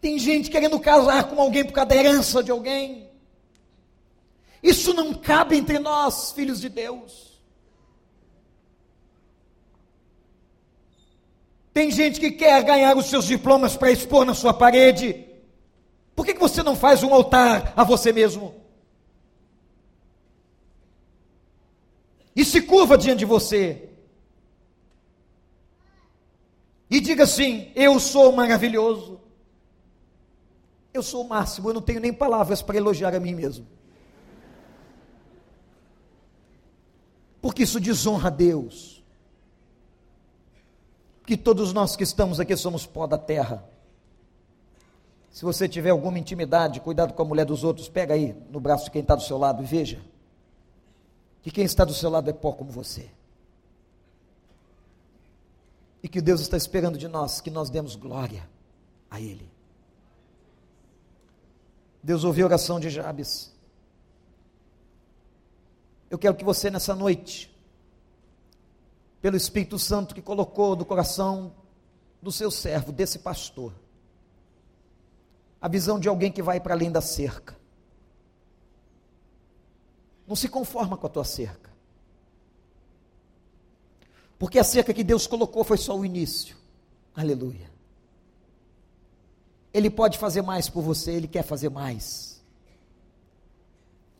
Tem 0.00 0.18
gente 0.18 0.50
querendo 0.50 0.80
casar 0.80 1.30
com 1.30 1.40
alguém 1.40 1.64
por 1.64 1.72
causa 1.72 1.90
da 1.90 1.96
herança 1.96 2.42
de 2.42 2.50
alguém. 2.50 3.06
Isso 4.66 4.92
não 4.92 5.14
cabe 5.14 5.56
entre 5.56 5.78
nós, 5.78 6.32
filhos 6.32 6.60
de 6.60 6.68
Deus. 6.68 7.40
Tem 11.72 11.88
gente 11.92 12.18
que 12.18 12.32
quer 12.32 12.64
ganhar 12.64 12.96
os 12.96 13.06
seus 13.06 13.26
diplomas 13.26 13.76
para 13.76 13.92
expor 13.92 14.24
na 14.24 14.34
sua 14.34 14.52
parede. 14.52 15.24
Por 16.16 16.26
que, 16.26 16.34
que 16.34 16.40
você 16.40 16.64
não 16.64 16.74
faz 16.74 17.04
um 17.04 17.14
altar 17.14 17.74
a 17.76 17.84
você 17.84 18.12
mesmo? 18.12 18.56
E 22.34 22.44
se 22.44 22.60
curva 22.60 22.98
diante 22.98 23.20
de 23.20 23.24
você. 23.24 23.88
E 26.90 26.98
diga 26.98 27.22
assim: 27.22 27.70
Eu 27.76 28.00
sou 28.00 28.32
maravilhoso. 28.32 29.20
Eu 30.92 31.04
sou 31.04 31.24
o 31.24 31.28
máximo, 31.28 31.68
eu 31.68 31.74
não 31.74 31.82
tenho 31.82 32.00
nem 32.00 32.12
palavras 32.12 32.62
para 32.62 32.76
elogiar 32.76 33.14
a 33.14 33.20
mim 33.20 33.34
mesmo. 33.34 33.76
Porque 37.46 37.62
isso 37.62 37.78
desonra 37.78 38.26
a 38.26 38.30
Deus. 38.30 39.04
Que 41.24 41.36
todos 41.36 41.72
nós 41.72 41.94
que 41.94 42.02
estamos 42.02 42.40
aqui 42.40 42.56
somos 42.56 42.84
pó 42.84 43.06
da 43.06 43.16
terra. 43.16 43.64
Se 45.30 45.44
você 45.44 45.68
tiver 45.68 45.90
alguma 45.90 46.18
intimidade, 46.18 46.80
cuidado 46.80 47.14
com 47.14 47.22
a 47.22 47.24
mulher 47.24 47.46
dos 47.46 47.62
outros, 47.62 47.88
pega 47.88 48.14
aí 48.14 48.34
no 48.50 48.58
braço 48.58 48.90
quem 48.90 49.00
está 49.00 49.14
do 49.14 49.22
seu 49.22 49.38
lado 49.38 49.62
e 49.62 49.64
veja 49.64 50.00
que 51.40 51.52
quem 51.52 51.64
está 51.64 51.84
do 51.84 51.94
seu 51.94 52.10
lado 52.10 52.28
é 52.28 52.32
pó 52.32 52.50
como 52.50 52.72
você. 52.72 53.08
E 56.02 56.08
que 56.08 56.20
Deus 56.20 56.40
está 56.40 56.56
esperando 56.56 56.98
de 56.98 57.06
nós 57.06 57.40
que 57.40 57.48
nós 57.48 57.70
demos 57.70 57.94
glória 57.94 58.42
a 59.08 59.20
Ele. 59.20 59.48
Deus 62.02 62.24
ouviu 62.24 62.44
a 62.46 62.48
oração 62.48 62.80
de 62.80 62.90
Jabes. 62.90 63.55
Eu 66.10 66.18
quero 66.18 66.36
que 66.36 66.44
você 66.44 66.70
nessa 66.70 66.94
noite, 66.94 67.54
pelo 69.20 69.36
Espírito 69.36 69.78
Santo 69.78 70.14
que 70.14 70.22
colocou 70.22 70.76
no 70.76 70.84
coração 70.84 71.52
do 72.22 72.30
seu 72.30 72.50
servo, 72.50 72.92
desse 72.92 73.18
pastor, 73.18 73.72
a 75.60 75.68
visão 75.68 75.98
de 75.98 76.08
alguém 76.08 76.30
que 76.30 76.42
vai 76.42 76.60
para 76.60 76.74
além 76.74 76.90
da 76.90 77.00
cerca. 77.00 77.56
Não 80.26 80.36
se 80.36 80.48
conforma 80.48 80.96
com 80.96 81.06
a 81.06 81.10
tua 81.10 81.24
cerca. 81.24 81.70
Porque 84.38 84.58
a 84.58 84.64
cerca 84.64 84.92
que 84.92 85.04
Deus 85.04 85.26
colocou 85.26 85.64
foi 85.64 85.78
só 85.78 85.96
o 85.96 86.04
início. 86.04 86.56
Aleluia. 87.14 87.70
Ele 89.72 89.90
pode 89.90 90.18
fazer 90.18 90.42
mais 90.42 90.68
por 90.68 90.82
você, 90.82 91.12
ele 91.12 91.28
quer 91.28 91.42
fazer 91.42 91.68
mais. 91.68 92.35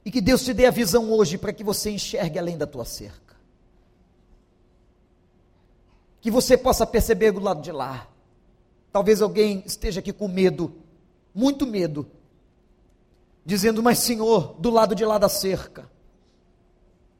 E 0.06 0.10
que 0.12 0.20
Deus 0.20 0.44
te 0.44 0.54
dê 0.54 0.66
a 0.66 0.70
visão 0.70 1.10
hoje 1.10 1.36
para 1.36 1.52
que 1.52 1.64
você 1.64 1.90
enxergue 1.90 2.38
além 2.38 2.56
da 2.56 2.64
tua 2.64 2.84
cerca. 2.84 3.34
Que 6.20 6.30
você 6.30 6.56
possa 6.56 6.86
perceber 6.86 7.32
do 7.32 7.40
lado 7.40 7.60
de 7.60 7.72
lá. 7.72 8.06
Talvez 8.92 9.20
alguém 9.20 9.64
esteja 9.66 9.98
aqui 9.98 10.12
com 10.12 10.28
medo, 10.28 10.76
muito 11.34 11.66
medo, 11.66 12.06
dizendo: 13.44 13.82
Mas 13.82 13.98
Senhor, 13.98 14.54
do 14.60 14.70
lado 14.70 14.94
de 14.94 15.04
lá 15.04 15.18
da 15.18 15.28
cerca, 15.28 15.90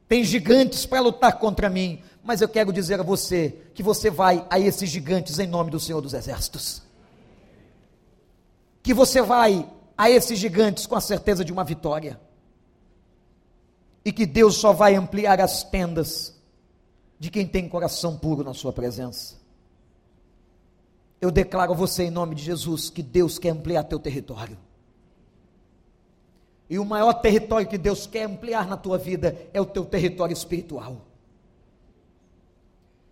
tem 0.07 0.23
gigantes 0.23 0.85
para 0.85 1.01
lutar 1.01 1.37
contra 1.39 1.69
mim. 1.69 2.01
Mas 2.23 2.39
eu 2.39 2.47
quero 2.47 2.71
dizer 2.71 3.01
a 3.01 3.03
você 3.03 3.63
que 3.73 3.83
você 3.83 4.09
vai 4.09 4.47
a 4.49 4.57
esses 4.57 4.89
gigantes 4.89 5.39
em 5.39 5.47
nome 5.47 5.71
do 5.71 5.79
Senhor 5.79 5.99
dos 5.99 6.13
Exércitos. 6.13 6.81
Que 8.81 8.93
você 8.93 9.21
vai 9.21 9.69
a 9.97 10.09
esses 10.09 10.39
gigantes 10.39 10.87
com 10.87 10.95
a 10.95 11.01
certeza 11.01 11.43
de 11.43 11.51
uma 11.51 11.65
vitória. 11.65 12.17
E 14.07 14.11
que 14.13 14.25
Deus 14.25 14.55
só 14.55 14.71
vai 14.71 14.95
ampliar 14.95 15.41
as 15.41 15.65
tendas 15.65 16.33
de 17.19 17.29
quem 17.29 17.45
tem 17.45 17.67
coração 17.67 18.17
puro 18.17 18.41
na 18.41 18.53
sua 18.53 18.71
presença. 18.71 19.35
Eu 21.19 21.29
declaro 21.29 21.73
a 21.73 21.75
você 21.75 22.03
em 22.03 22.09
nome 22.09 22.33
de 22.33 22.41
Jesus 22.41 22.89
que 22.89 23.03
Deus 23.03 23.37
quer 23.37 23.49
ampliar 23.49 23.83
teu 23.83 23.99
território. 23.99 24.57
E 26.69 26.79
o 26.79 26.85
maior 26.85 27.15
território 27.15 27.67
que 27.67 27.77
Deus 27.77 28.07
quer 28.07 28.23
ampliar 28.23 28.65
na 28.65 28.77
tua 28.77 28.97
vida 28.97 29.37
é 29.53 29.59
o 29.59 29.65
teu 29.65 29.83
território 29.83 30.31
espiritual. 30.31 31.01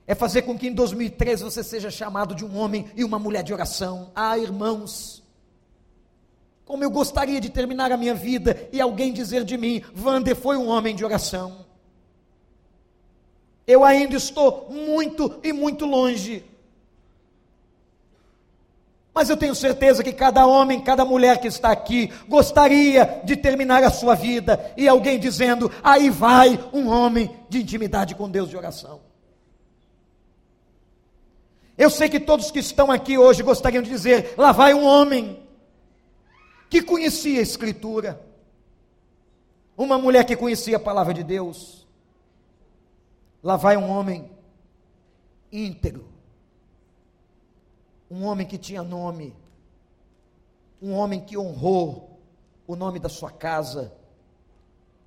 É 0.08 0.16
fazer 0.16 0.44
com 0.44 0.58
que 0.58 0.70
em 0.70 0.74
2013 0.74 1.44
você 1.44 1.62
seja 1.62 1.92
chamado 1.92 2.34
de 2.34 2.46
um 2.46 2.56
homem 2.58 2.90
e 2.96 3.04
uma 3.04 3.20
mulher 3.20 3.44
de 3.44 3.54
oração. 3.54 4.12
Ah, 4.16 4.38
irmãos, 4.38 5.22
como 6.66 6.84
eu 6.84 6.90
gostaria 6.90 7.40
de 7.40 7.50
terminar 7.50 7.92
a 7.92 7.98
minha 7.98 8.14
vida 8.14 8.68
e 8.72 8.82
alguém 8.82 9.14
dizer 9.14 9.44
de 9.44 9.58
mim: 9.58 9.82
Vander 9.94 10.36
foi 10.36 10.58
um 10.58 10.68
homem 10.68 10.96
de 10.96 11.06
oração. 11.06 11.66
Eu 13.68 13.84
ainda 13.84 14.16
estou 14.16 14.68
muito 14.70 15.40
e 15.44 15.54
muito 15.54 15.86
longe 15.86 16.44
mas 19.16 19.30
eu 19.30 19.38
tenho 19.38 19.56
certeza 19.56 20.04
que 20.04 20.12
cada 20.12 20.46
homem, 20.46 20.82
cada 20.82 21.06
mulher 21.06 21.40
que 21.40 21.48
está 21.48 21.72
aqui 21.72 22.12
gostaria 22.28 23.22
de 23.24 23.38
terminar 23.38 23.82
a 23.82 23.90
sua 23.90 24.14
vida 24.14 24.74
e 24.76 24.90
alguém 24.90 25.18
dizendo: 25.18 25.72
aí 25.82 26.10
vai 26.10 26.60
um 26.74 26.90
homem 26.90 27.34
de 27.48 27.62
intimidade 27.62 28.14
com 28.14 28.30
Deus 28.30 28.50
de 28.50 28.58
oração. 28.58 29.00
Eu 31.78 31.90
sei 31.90 32.10
que 32.10 32.20
todos 32.20 32.52
que 32.52 32.60
estão 32.60 32.92
aqui 32.92 33.18
hoje 33.18 33.42
gostariam 33.42 33.82
de 33.82 33.90
dizer: 33.90 34.34
lá 34.38 34.52
vai 34.52 34.74
um 34.74 34.84
homem 34.84 35.40
que 36.70 36.82
conhecia 36.82 37.40
a 37.40 37.44
Escritura, 37.44 38.22
uma 39.78 39.98
mulher 39.98 40.26
que 40.26 40.36
conhecia 40.36 40.78
a 40.78 40.80
palavra 40.80 41.14
de 41.14 41.24
Deus. 41.24 41.86
Lá 43.44 43.56
vai 43.56 43.78
um 43.78 43.90
homem 43.90 44.32
íntegro, 45.52 46.08
um 48.10 48.24
homem 48.24 48.48
que 48.48 48.58
tinha 48.58 48.84
nome, 48.84 49.36
um 50.82 50.94
homem 50.94 51.20
que 51.20 51.38
honrou 51.38 52.20
o 52.68 52.76
nome 52.76 53.00
da 53.00 53.10
sua 53.10 53.32
casa, 53.32 53.94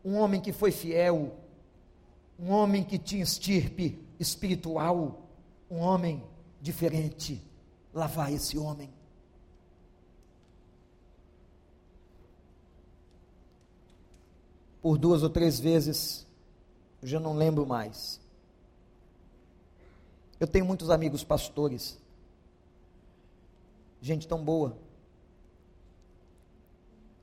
um 0.04 0.16
homem 0.16 0.40
que 0.40 0.52
foi 0.52 0.70
fiel, 0.70 1.36
um 2.38 2.50
homem 2.50 2.84
que 2.84 2.98
tinha 2.98 3.22
estirpe 3.22 3.98
espiritual, 4.18 5.22
um 5.70 5.78
homem 5.78 6.22
diferente. 6.60 7.42
Lá 7.92 8.06
vai 8.06 8.34
esse 8.34 8.56
homem. 8.56 8.97
Por 14.88 14.96
duas 14.96 15.22
ou 15.22 15.28
três 15.28 15.60
vezes, 15.60 16.26
eu 17.02 17.08
já 17.08 17.20
não 17.20 17.36
lembro 17.36 17.66
mais. 17.66 18.18
Eu 20.40 20.46
tenho 20.46 20.64
muitos 20.64 20.88
amigos 20.88 21.22
pastores 21.22 21.98
gente 24.00 24.26
tão 24.26 24.42
boa. 24.42 24.78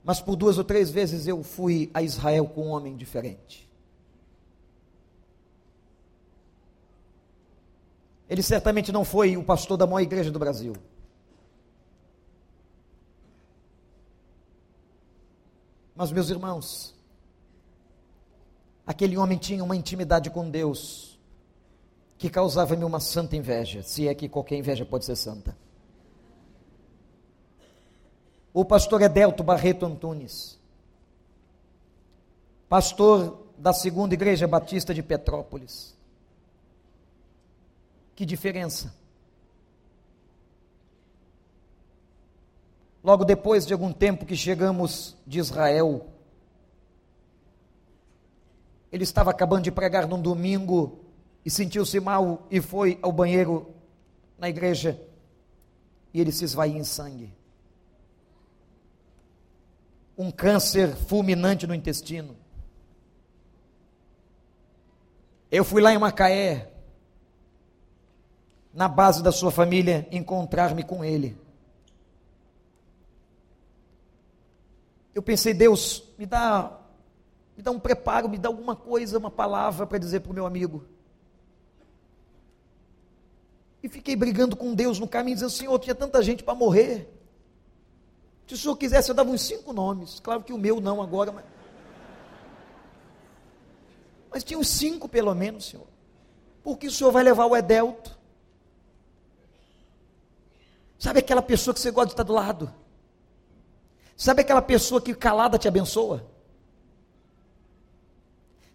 Mas 0.04 0.20
por 0.20 0.36
duas 0.36 0.58
ou 0.58 0.62
três 0.62 0.90
vezes 0.90 1.26
eu 1.26 1.42
fui 1.42 1.90
a 1.92 2.02
Israel 2.02 2.46
com 2.46 2.68
um 2.68 2.70
homem 2.70 2.96
diferente. 2.96 3.68
Ele 8.30 8.44
certamente 8.44 8.92
não 8.92 9.04
foi 9.04 9.36
o 9.36 9.42
pastor 9.42 9.76
da 9.76 9.88
maior 9.88 10.02
igreja 10.02 10.30
do 10.30 10.38
Brasil. 10.38 10.74
Mas, 15.96 16.12
meus 16.12 16.30
irmãos, 16.30 16.95
aquele 18.86 19.16
homem 19.18 19.36
tinha 19.36 19.64
uma 19.64 19.76
intimidade 19.76 20.30
com 20.30 20.48
Deus 20.48 21.18
que 22.16 22.30
causava-me 22.30 22.84
uma 22.84 23.00
santa 23.00 23.36
inveja, 23.36 23.82
se 23.82 24.08
é 24.08 24.14
que 24.14 24.28
qualquer 24.28 24.56
inveja 24.56 24.86
pode 24.86 25.04
ser 25.04 25.16
santa 25.16 25.56
o 28.58 28.64
pastor 28.64 29.02
Edelto 29.02 29.44
Barreto 29.44 29.84
Antunes, 29.84 30.58
pastor 32.70 33.52
da 33.58 33.70
segunda 33.70 34.14
igreja 34.14 34.48
batista 34.48 34.94
de 34.94 35.02
Petrópolis. 35.02 35.94
Que 38.14 38.24
diferença. 38.24 38.94
Logo 43.04 43.26
depois 43.26 43.66
de 43.66 43.74
algum 43.74 43.92
tempo 43.92 44.24
que 44.24 44.34
chegamos 44.34 45.14
de 45.26 45.38
Israel, 45.38 46.06
ele 48.96 49.04
estava 49.04 49.30
acabando 49.30 49.62
de 49.62 49.70
pregar 49.70 50.06
num 50.06 50.20
domingo 50.20 51.00
e 51.44 51.50
sentiu-se 51.50 52.00
mal 52.00 52.46
e 52.50 52.60
foi 52.60 52.98
ao 53.00 53.12
banheiro 53.12 53.74
na 54.38 54.48
igreja 54.48 55.00
e 56.12 56.20
ele 56.20 56.32
se 56.32 56.44
esvaiu 56.44 56.76
em 56.76 56.84
sangue 56.84 57.32
um 60.16 60.30
câncer 60.30 60.96
fulminante 60.96 61.66
no 61.66 61.74
intestino. 61.74 62.36
Eu 65.50 65.64
fui 65.64 65.82
lá 65.82 65.92
em 65.92 65.98
Macaé, 65.98 66.72
na 68.72 68.88
base 68.88 69.22
da 69.22 69.30
sua 69.30 69.50
família, 69.50 70.08
encontrar-me 70.10 70.82
com 70.82 71.04
ele. 71.04 71.36
Eu 75.14 75.22
pensei, 75.22 75.54
Deus, 75.54 76.02
me 76.18 76.26
dá, 76.26 76.78
me 77.56 77.62
dá 77.62 77.70
um 77.70 77.80
preparo, 77.80 78.28
me 78.28 78.36
dá 78.36 78.48
alguma 78.48 78.76
coisa, 78.76 79.18
uma 79.18 79.30
palavra 79.30 79.86
para 79.86 79.98
dizer 79.98 80.20
para 80.20 80.30
o 80.30 80.34
meu 80.34 80.44
amigo. 80.44 80.84
E 83.82 83.88
fiquei 83.88 84.14
brigando 84.14 84.56
com 84.56 84.74
Deus 84.74 84.98
no 84.98 85.08
caminho, 85.08 85.36
dizendo, 85.36 85.50
Senhor, 85.50 85.78
tinha 85.78 85.94
tanta 85.94 86.22
gente 86.22 86.42
para 86.42 86.54
morrer. 86.54 87.12
Se 88.46 88.54
o 88.54 88.56
senhor 88.56 88.76
quisesse, 88.76 89.10
eu 89.10 89.14
dava 89.14 89.30
uns 89.30 89.42
cinco 89.42 89.72
nomes. 89.72 90.20
Claro 90.20 90.42
que 90.42 90.52
o 90.52 90.58
meu 90.58 90.80
não 90.80 91.02
agora, 91.02 91.32
mas. 91.32 91.44
Mas 94.30 94.44
tinha 94.44 94.58
uns 94.58 94.68
cinco 94.68 95.08
pelo 95.08 95.34
menos, 95.34 95.66
senhor. 95.66 95.86
Porque 96.62 96.86
o 96.86 96.90
senhor 96.90 97.10
vai 97.10 97.24
levar 97.24 97.46
o 97.46 97.56
Edelto. 97.56 98.16
Sabe 100.98 101.20
aquela 101.20 101.42
pessoa 101.42 101.72
que 101.72 101.80
você 101.80 101.90
gosta 101.90 102.08
de 102.08 102.12
estar 102.12 102.22
do 102.22 102.32
lado? 102.32 102.72
Sabe 104.16 104.42
aquela 104.42 104.62
pessoa 104.62 105.00
que 105.00 105.14
calada 105.14 105.58
te 105.58 105.68
abençoa? 105.68 106.35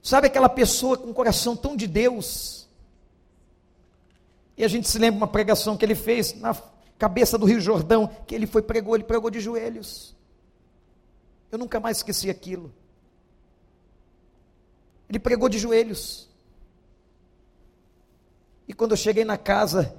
Sabe 0.02 0.28
aquela 0.28 0.50
pessoa 0.50 0.98
com 0.98 1.08
um 1.08 1.14
coração 1.14 1.56
tão 1.56 1.76
de 1.76 1.86
Deus? 1.88 2.68
E 4.58 4.64
a 4.64 4.68
gente 4.68 4.88
se 4.88 4.98
lembra 4.98 5.18
uma 5.18 5.28
pregação 5.28 5.78
que 5.78 5.86
ele 5.86 5.96
fez 5.96 6.34
na 6.34 6.56
cabeça 6.98 7.38
do 7.38 7.46
Rio 7.46 7.62
Jordão, 7.62 8.08
que 8.28 8.36
ele 8.36 8.46
foi 8.46 8.62
pregou, 8.62 8.96
ele 8.96 9.04
pregou 9.04 9.30
de 9.30 9.40
joelhos. 9.40 10.16
Eu 11.52 11.58
nunca 11.58 11.80
mais 11.80 11.98
esqueci 11.98 12.30
aquilo. 12.30 12.74
Ele 15.10 15.20
pregou 15.20 15.50
de 15.50 15.60
joelhos. 15.60 16.30
E 18.68 18.74
quando 18.74 18.92
eu 18.92 18.98
cheguei 18.98 19.26
na 19.26 19.38
casa, 19.38 19.94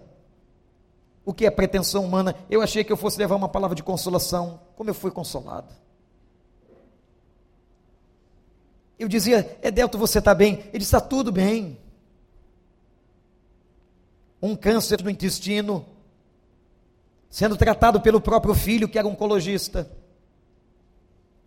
o 1.24 1.34
que 1.34 1.44
é 1.44 1.50
pretensão 1.50 2.04
humana? 2.04 2.34
Eu 2.48 2.62
achei 2.62 2.82
que 2.82 2.92
eu 2.92 2.96
fosse 2.96 3.18
levar 3.18 3.36
uma 3.36 3.48
palavra 3.48 3.76
de 3.76 3.82
consolação. 3.82 4.60
Como 4.74 4.88
eu 4.88 4.94
fui 4.94 5.10
consolado. 5.10 5.72
Eu 9.02 9.08
dizia, 9.08 9.58
Edelto, 9.60 9.98
você 9.98 10.20
está 10.20 10.32
bem? 10.32 10.62
Ele 10.72 10.84
está 10.84 11.00
tudo 11.00 11.32
bem. 11.32 11.76
Um 14.40 14.54
câncer 14.54 15.02
no 15.02 15.10
intestino, 15.10 15.84
sendo 17.28 17.56
tratado 17.56 18.00
pelo 18.00 18.20
próprio 18.20 18.54
filho, 18.54 18.88
que 18.88 18.96
era 18.96 19.08
oncologista. 19.08 19.90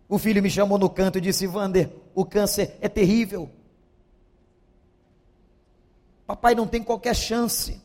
O 0.06 0.18
filho 0.18 0.42
me 0.42 0.50
chamou 0.50 0.76
no 0.76 0.90
canto 0.90 1.16
e 1.16 1.20
disse: 1.22 1.46
Wander, 1.46 1.90
o 2.14 2.26
câncer 2.26 2.76
é 2.78 2.90
terrível. 2.90 3.48
Papai 6.26 6.54
não 6.54 6.66
tem 6.66 6.82
qualquer 6.82 7.16
chance, 7.16 7.80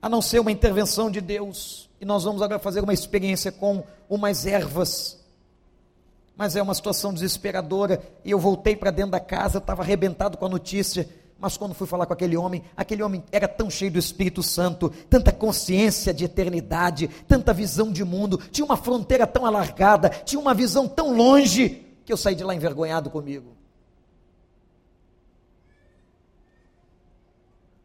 a 0.00 0.08
não 0.08 0.20
ser 0.20 0.40
uma 0.40 0.50
intervenção 0.50 1.12
de 1.12 1.20
Deus. 1.20 1.88
E 2.00 2.04
nós 2.04 2.24
vamos 2.24 2.42
agora 2.42 2.58
fazer 2.58 2.80
uma 2.80 2.92
experiência 2.92 3.52
com 3.52 3.84
umas 4.08 4.46
ervas. 4.46 5.21
Mas 6.36 6.56
é 6.56 6.62
uma 6.62 6.74
situação 6.74 7.12
desesperadora. 7.12 8.02
E 8.24 8.30
eu 8.30 8.38
voltei 8.38 8.74
para 8.74 8.90
dentro 8.90 9.12
da 9.12 9.20
casa, 9.20 9.58
estava 9.58 9.82
arrebentado 9.82 10.36
com 10.36 10.46
a 10.46 10.48
notícia. 10.48 11.08
Mas 11.42 11.56
quando 11.56 11.74
fui 11.74 11.88
falar 11.88 12.06
com 12.06 12.12
aquele 12.12 12.36
homem, 12.36 12.62
aquele 12.76 13.02
homem 13.02 13.24
era 13.32 13.48
tão 13.48 13.68
cheio 13.68 13.90
do 13.90 13.98
Espírito 13.98 14.44
Santo, 14.44 14.90
tanta 15.10 15.32
consciência 15.32 16.14
de 16.14 16.24
eternidade, 16.24 17.08
tanta 17.26 17.52
visão 17.52 17.90
de 17.90 18.04
mundo, 18.04 18.38
tinha 18.52 18.64
uma 18.64 18.76
fronteira 18.76 19.26
tão 19.26 19.44
alargada, 19.44 20.08
tinha 20.08 20.38
uma 20.38 20.54
visão 20.54 20.86
tão 20.86 21.16
longe, 21.16 21.84
que 22.04 22.12
eu 22.12 22.16
saí 22.16 22.36
de 22.36 22.44
lá 22.44 22.54
envergonhado 22.54 23.10
comigo. 23.10 23.56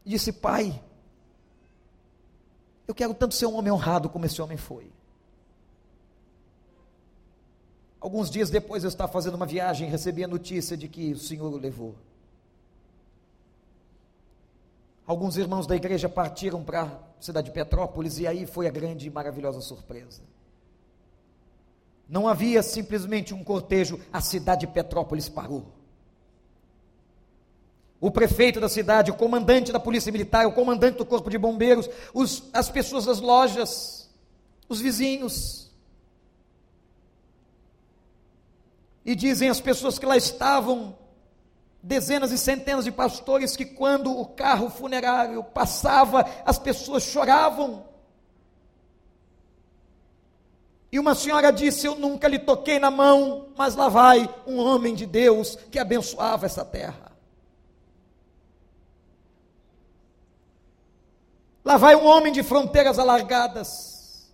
Disse: 0.04 0.32
Pai, 0.32 0.80
eu 2.86 2.94
quero 2.94 3.12
tanto 3.12 3.34
ser 3.34 3.46
um 3.46 3.56
homem 3.56 3.72
honrado 3.72 4.08
como 4.08 4.24
esse 4.24 4.40
homem 4.40 4.56
foi. 4.56 4.90
Alguns 8.00 8.30
dias 8.30 8.48
depois 8.48 8.84
eu 8.84 8.88
estava 8.88 9.10
fazendo 9.10 9.34
uma 9.34 9.46
viagem 9.46 9.90
recebi 9.90 10.22
a 10.22 10.28
notícia 10.28 10.76
de 10.76 10.88
que 10.88 11.12
o 11.12 11.18
Senhor 11.18 11.52
o 11.52 11.56
levou. 11.56 11.94
Alguns 15.06 15.36
irmãos 15.36 15.66
da 15.66 15.74
igreja 15.74 16.08
partiram 16.08 16.62
para 16.62 16.82
a 16.82 16.98
cidade 17.18 17.46
de 17.46 17.54
Petrópolis 17.54 18.18
e 18.18 18.26
aí 18.26 18.46
foi 18.46 18.68
a 18.68 18.70
grande 18.70 19.06
e 19.06 19.10
maravilhosa 19.10 19.60
surpresa. 19.60 20.20
Não 22.08 22.28
havia 22.28 22.62
simplesmente 22.62 23.34
um 23.34 23.42
cortejo, 23.42 23.98
a 24.12 24.20
cidade 24.20 24.66
de 24.66 24.72
Petrópolis 24.72 25.28
parou. 25.28 25.66
O 28.00 28.10
prefeito 28.10 28.60
da 28.60 28.68
cidade, 28.68 29.10
o 29.10 29.16
comandante 29.16 29.72
da 29.72 29.80
polícia 29.80 30.12
militar, 30.12 30.46
o 30.46 30.52
comandante 30.52 30.98
do 30.98 31.04
corpo 31.04 31.28
de 31.28 31.36
bombeiros, 31.36 31.90
os, 32.14 32.44
as 32.52 32.70
pessoas 32.70 33.06
das 33.06 33.20
lojas, 33.20 34.08
os 34.68 34.80
vizinhos. 34.80 35.67
E 39.08 39.14
dizem 39.14 39.48
as 39.48 39.58
pessoas 39.58 39.98
que 39.98 40.04
lá 40.04 40.18
estavam, 40.18 40.94
dezenas 41.82 42.30
e 42.30 42.36
centenas 42.36 42.84
de 42.84 42.92
pastores 42.92 43.56
que 43.56 43.64
quando 43.64 44.12
o 44.12 44.26
carro 44.26 44.68
funerário 44.68 45.42
passava, 45.42 46.26
as 46.44 46.58
pessoas 46.58 47.04
choravam. 47.04 47.86
E 50.92 50.98
uma 50.98 51.14
senhora 51.14 51.50
disse: 51.50 51.86
Eu 51.86 51.94
nunca 51.94 52.28
lhe 52.28 52.38
toquei 52.38 52.78
na 52.78 52.90
mão, 52.90 53.48
mas 53.56 53.74
lá 53.74 53.88
vai 53.88 54.28
um 54.46 54.58
homem 54.58 54.94
de 54.94 55.06
Deus 55.06 55.56
que 55.70 55.78
abençoava 55.78 56.44
essa 56.44 56.62
terra. 56.62 57.10
Lá 61.64 61.78
vai 61.78 61.96
um 61.96 62.04
homem 62.04 62.30
de 62.30 62.42
fronteiras 62.42 62.98
alargadas. 62.98 64.30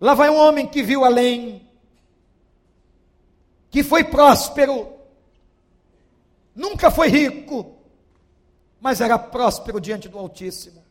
Lá 0.00 0.14
vai 0.14 0.30
um 0.30 0.36
homem 0.36 0.64
que 0.64 0.80
viu 0.80 1.04
além, 1.04 1.67
que 3.70 3.82
foi 3.82 4.04
próspero, 4.04 4.92
nunca 6.54 6.90
foi 6.90 7.08
rico, 7.08 7.74
mas 8.80 9.00
era 9.00 9.18
próspero 9.18 9.80
diante 9.80 10.08
do 10.08 10.18
Altíssimo. 10.18 10.82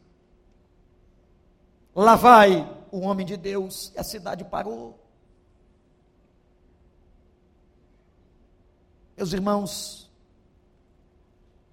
Lá 1.96 2.16
vai 2.16 2.70
o 2.92 3.00
homem 3.00 3.26
de 3.26 3.36
Deus 3.36 3.92
e 3.96 4.00
a 4.00 4.04
cidade 4.04 4.44
parou. 4.44 5.00
Meus 9.16 9.34
irmãos, 9.34 10.08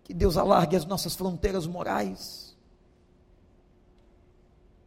que 0.03 0.15
Deus 0.15 0.37
alargue 0.37 0.77
as 0.77 0.87
nossas 0.87 1.15
fronteiras 1.15 1.67
morais, 1.67 2.57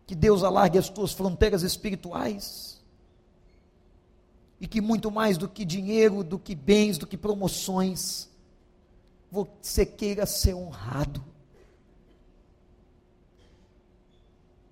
que 0.07 0.15
Deus 0.15 0.43
alargue 0.43 0.79
as 0.79 0.89
tuas 0.89 1.11
fronteiras 1.11 1.61
espirituais, 1.61 2.76
e 4.59 4.67
que 4.67 4.81
muito 4.81 5.11
mais 5.11 5.37
do 5.37 5.47
que 5.47 5.63
dinheiro, 5.63 6.23
do 6.23 6.39
que 6.39 6.55
bens, 6.55 6.97
do 6.97 7.05
que 7.05 7.17
promoções, 7.17 8.29
você 9.31 9.85
queira 9.85 10.25
ser 10.25 10.55
honrado. 10.55 11.23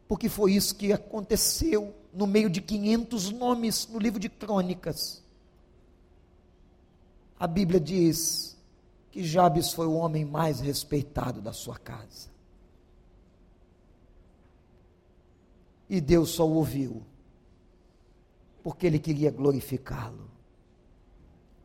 Porque 0.08 0.30
foi 0.30 0.54
isso 0.54 0.76
que 0.76 0.94
aconteceu 0.94 1.94
no 2.14 2.26
meio 2.26 2.50
de 2.50 2.62
500 2.62 3.32
nomes 3.32 3.88
no 3.88 4.00
livro 4.00 4.20
de 4.20 4.30
Crônicas. 4.30 5.24
A 7.40 7.48
Bíblia 7.48 7.80
diz 7.80 8.56
que 9.12 9.24
Jabes 9.24 9.72
foi 9.72 9.88
o 9.88 9.94
homem 9.94 10.24
mais 10.24 10.60
respeitado 10.60 11.42
da 11.42 11.54
sua 11.54 11.78
casa. 11.78 12.30
E 15.90 16.02
Deus 16.02 16.30
só 16.30 16.48
o 16.48 16.56
ouviu, 16.56 17.04
porque 18.66 18.88
ele 18.88 18.98
queria 18.98 19.30
glorificá-lo. 19.30 20.28